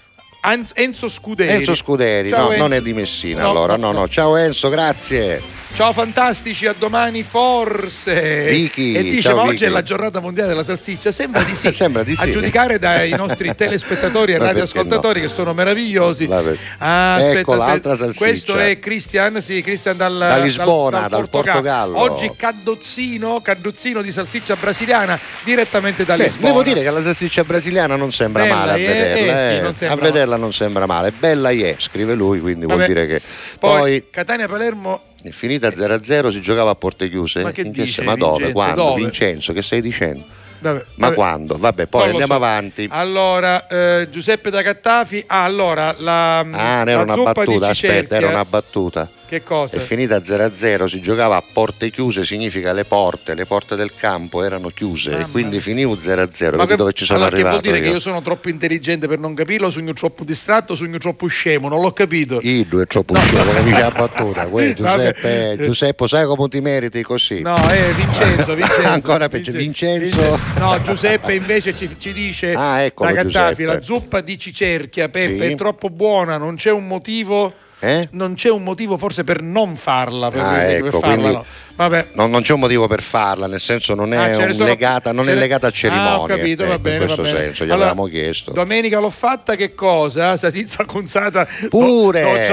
[0.75, 1.53] Enzo Scuderi.
[1.53, 2.63] Enzo Scuderi, Ciao, no, Enzo.
[2.63, 4.09] non è di Messina No, allora, no, no, no.
[4.09, 5.55] Ciao Enzo, grazie.
[5.75, 8.47] Ciao fantastici, a domani forse.
[8.49, 11.11] Vicky, e dice: ciao, Ma oggi Vicky." è la giornata mondiale della salsiccia.
[11.13, 11.71] Sembra di sì.
[11.75, 12.31] Sembra di A sì.
[12.31, 16.25] giudicare dai nostri telespettatori e radioascoltatori che sono meravigliosi.
[16.27, 16.57] Vabbè.
[16.79, 17.69] Ah, aspetta, Ecco aspetta.
[17.71, 18.25] l'altra salsiccia.
[18.25, 21.99] Questo è Christian, sì, Christian dal, Da Lisbona, dal Portogallo.
[21.99, 26.47] Oggi caddozzino, caddozzino di salsiccia brasiliana direttamente da Beh, Lisbona.
[26.47, 29.15] devo dire che la salsiccia brasiliana non sembra Bella, male a eh, vederla.
[29.17, 29.61] eh, sì, eh.
[29.61, 31.13] non sembra a vederla non sembra male.
[31.13, 32.75] Bella è, scrive lui, quindi Vabbè.
[32.75, 33.21] vuol dire che.
[33.59, 37.43] Poi, Poi, Catania-Palermo è finita 0-0, si giocava a porte chiuse.
[37.43, 38.45] Ma che In dice, Ma dove?
[38.47, 38.53] Vincenzo?
[38.53, 38.83] Quando?
[38.83, 39.01] Dove?
[39.01, 40.25] Vincenzo, che stai dicendo?
[40.59, 41.15] Vabbè, Ma vabbè.
[41.15, 41.59] quando?
[41.59, 42.33] Vabbè, poi andiamo so.
[42.35, 42.89] avanti.
[42.91, 45.23] Allora, eh, Giuseppe da Cattafi.
[45.27, 49.09] Ah, allora, la, Ah, era una battuta, aspetta, era una battuta.
[49.29, 49.77] Che cosa?
[49.77, 54.45] È finita 0-0, si giocava a porte chiuse, significa le porte, le porte del campo
[54.45, 56.55] erano chiuse e quindi finivo 0-0.
[56.55, 57.83] Ma che- dove ci sono allora, che arrivato vuol dire io?
[57.91, 61.81] che io sono troppo intelligente per non capirlo, sogno troppo distratto, sogno troppo scemo, non
[61.81, 62.39] l'ho capito.
[62.41, 64.47] I due è troppo scemo, capisci la battuta?
[64.47, 65.57] Uè, Giuseppe.
[65.59, 67.41] Giuseppe, sai come ti meriti così?
[67.41, 68.87] No, eh, Vincenzo, Vincenzo.
[68.89, 70.39] Ancora peggio, Vincenzo.
[70.59, 73.65] No, Giuseppe invece ci, ci dice Ah, eccolo, da Giuseppe.
[73.65, 75.53] la zuppa di cicerchia, Peppe, Sì.
[75.53, 77.53] è troppo buona, non c'è un motivo...
[77.87, 78.09] Eh?
[78.13, 81.45] Non c'è un motivo forse per non farla, per, Ah, per ecco, farla, quindi no.
[81.77, 82.07] Vabbè.
[82.15, 84.65] non, non c'è un motivo per farla, nel senso non è, Ah, ne un sono-
[84.65, 86.09] legata, non è legata a cerimonie.
[86.11, 87.45] Ah, ho capito, va ecco, bene, in questo va bene.
[87.45, 88.53] senso, gli Allora, avevamo chiesto.
[88.53, 90.37] Domenica l'ho fatta, che cosa?
[90.37, 92.49] Satizza conzata Pure!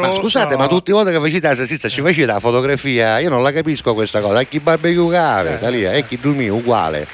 [0.00, 0.60] Ma scusate, No.
[0.60, 3.18] ma tutte le volte che facete la salsiccia ci facete la fotografia?
[3.20, 4.40] Io non la capisco questa cosa.
[4.40, 7.06] E chi barbecue cave, da lì, e chi dormì uguale.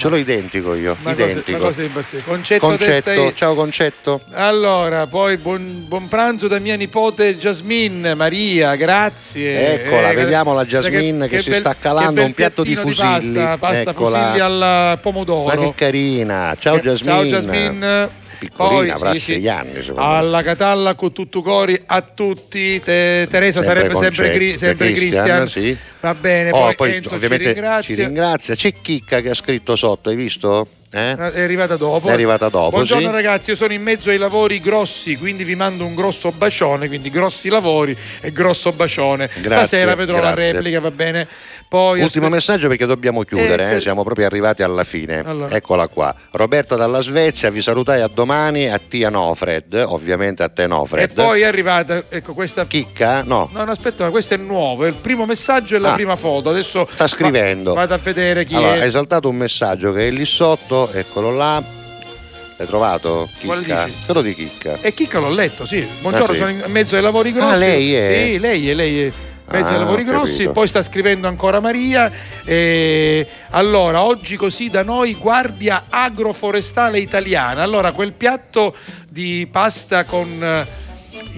[0.00, 1.58] Ce l'ho identico io, Una cosa, identico.
[1.58, 2.18] una cosa.
[2.24, 4.20] Concetto, Concetto, ciao Concetto.
[4.32, 9.74] Allora, poi buon, buon pranzo da mia nipote Jasmine Maria, grazie.
[9.74, 13.34] Eccola, Eh, vediamo la Jasmine che si bel- sta calando che un piatto di fusilli.
[13.34, 14.18] pasta, pasta Eccola.
[14.22, 15.60] fusilli al Ma pomodoro.
[15.60, 16.56] che carina.
[16.58, 17.12] Ciao Jasmine.
[17.12, 18.08] Ciao Jasmine.
[18.40, 19.32] Piccolina, Poi, avrà sì, sì.
[19.34, 20.06] sei anni secondo me.
[20.16, 22.80] Alla Catalla con tutto cori a tutti.
[22.80, 25.46] Te- Teresa Sempre sarebbe sempre, Cri- sempre Christian.
[25.46, 25.76] sì.
[26.00, 27.94] Va bene, Oh, poi, poi ovviamente ci ringrazia.
[27.94, 28.54] ci ringrazia.
[28.54, 30.66] C'è Chicca che ha scritto sotto, hai visto?
[30.92, 31.14] Eh?
[31.16, 32.08] È arrivata dopo.
[32.08, 33.12] È arrivata dopo, Buongiorno sì.
[33.14, 37.10] ragazzi, io sono in mezzo ai lavori grossi, quindi vi mando un grosso bacione, quindi
[37.10, 39.28] grossi lavori e grosso bacione.
[39.40, 40.52] Grazie, Stasera vedrò la grazie.
[40.52, 41.28] replica, va bene?
[41.68, 45.20] Poi Ultimo aspe- messaggio perché dobbiamo chiudere, Eh, eh, siamo proprio arrivati alla fine.
[45.24, 45.54] Allora.
[45.54, 46.12] Eccola qua.
[46.32, 51.12] Roberta dalla Svezia, vi salutai a domani, a Tia Nofred, ovviamente a te E Nofred.
[51.12, 52.66] poi è arrivata, ecco questa.
[52.66, 53.22] Chicca?
[53.22, 53.48] No.
[53.52, 55.94] No, no, aspetta, ma questo è nuovo, è il primo messaggio e la Ah.
[55.94, 56.50] prima foto.
[56.50, 57.74] Adesso Sta scrivendo.
[57.74, 58.80] va- vado a vedere chi Allora, è.
[58.80, 61.62] hai saltato un messaggio che è lì sotto, eccolo là.
[62.56, 63.28] L'hai trovato?
[63.38, 63.88] Chicca?
[64.04, 64.78] Quello di Chicca.
[64.80, 65.86] E Chicca l'ho letto, sì.
[66.00, 66.38] Buongiorno, Ah, sì.
[66.38, 67.54] sono in mezzo ai lavori grossi.
[67.54, 68.24] Ah, lei è?
[68.32, 69.04] Sì, lei è, lei è.
[69.06, 69.12] in
[69.52, 70.52] Mezzo Ah, ai lavori grossi, capito.
[70.52, 72.12] poi sta scrivendo ancora Maria.
[72.44, 77.62] e allora, oggi così da noi Guardia Agroforestale Italiana.
[77.62, 78.74] Allora, quel piatto
[79.08, 80.66] di pasta con eh,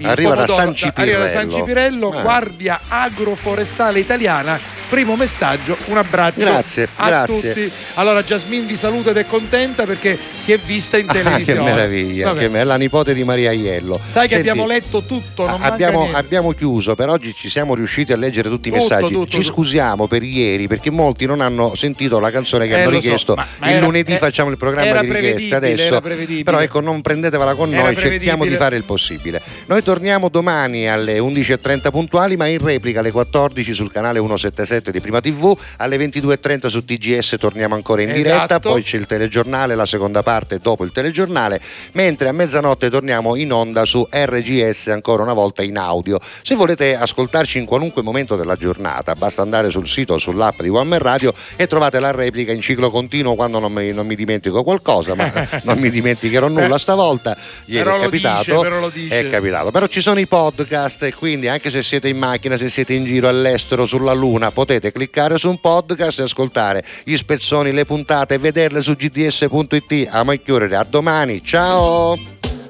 [0.01, 1.51] Arriva da San arriva da San Cipirello.
[1.51, 2.21] Cipirello, Ah.
[2.21, 4.59] Guardia Agroforestale Italiana
[4.89, 7.53] primo messaggio, un abbraccio Grazie, a grazie.
[7.53, 7.71] tutti.
[7.95, 11.63] Allora Jasmine vi saluta ed è contenta perché si è vista in Ah, che televisione.
[11.63, 13.95] meraviglia, che è la nipote di Maria Aiello.
[14.05, 18.17] Sai che Senti, abbiamo letto tutto, abbiamo, abbiamo chiuso, per oggi ci siamo riusciti a
[18.17, 19.13] leggere tutti i Tutto, messaggi.
[19.13, 19.51] tutto, ci tutto.
[19.53, 23.01] scusiamo per ieri perché molti non hanno sentito la canzone che Eh, hanno lo so,
[23.01, 23.33] richiesto.
[23.35, 26.43] ma- ma il era- lunedì eh, facciamo il programma di richiesta prevedibile, adesso.
[26.43, 29.41] Però ecco, non prendetevela con Era noi, cerchiamo di fare il possibile.
[29.65, 35.01] Noi torniamo domani alle 11.30 puntuali, ma in replica alle 14 sul canale 177 di
[35.01, 38.69] Prima TV, alle 22.30 su TGS torniamo ancora in diretta, Esatto.
[38.69, 41.59] poi c'è il telegiornale, la seconda parte dopo il telegiornale,
[41.91, 46.17] mentre a mezzanotte torniamo in onda su RGS ancora una volta in audio.
[46.41, 50.69] Se volete ascoltarci in qualunque momento della giornata, basta andare sul sito o sull'app di
[50.69, 54.15] One Man Radio e trovate la replica in ciclo continuo quando non mi, non mi
[54.15, 55.29] dimentico qualcosa, ma
[55.63, 57.35] non mi dimenticherò nulla stavolta.
[57.65, 59.71] Ieri Però è capitato, dice, però è capitato.
[59.73, 63.05] Però ci sono i podcast e quindi anche se siete in macchina, se siete in
[63.05, 68.37] giro all'estero, sulla luna, potete cliccare su un podcast e ascoltare gli spezzoni, le puntate,
[68.37, 70.09] vederle su gds.it.
[70.11, 72.15] A mai chiudere, a domani, ciao!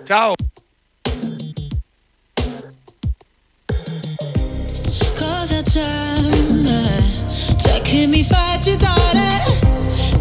[0.05, 0.33] Ciao!
[5.13, 5.85] Cosa c'è?
[7.57, 9.43] C'è che mi fa agitare?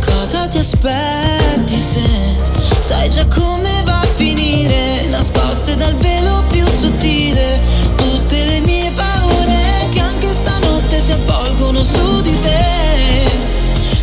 [0.04, 2.00] Cosa ti aspetti se
[2.80, 3.81] sai già come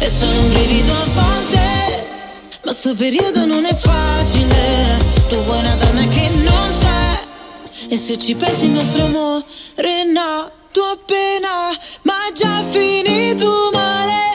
[0.10, 2.08] E sono un brivido a volte,
[2.64, 4.98] ma sto periodo non è facile.
[5.28, 7.90] Tu vuoi una donna che non c'è.
[7.90, 9.46] E se ci pensi il nostro amore
[9.76, 14.29] è nato appena Ma è già finito male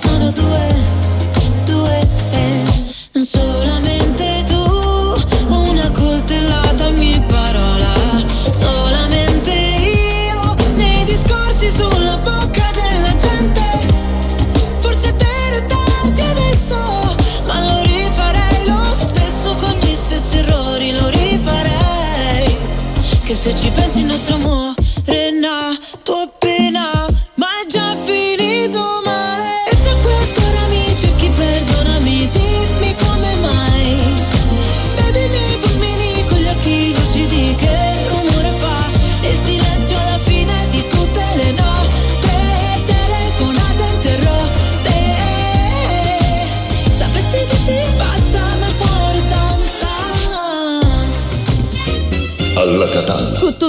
[0.00, 0.74] sono due,
[1.64, 2.06] due.
[3.12, 5.14] Non solamente tu,
[5.48, 7.92] una coltellata ogni parola.
[8.50, 13.62] Solamente io, nei discorsi sulla bocca della gente.
[14.78, 16.76] Forse per tardi adesso,
[17.46, 22.56] ma lo rifarei lo stesso con gli stessi errori, lo rifarei.
[23.24, 23.87] Che se ci pensi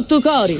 [0.09, 0.57] danza Alla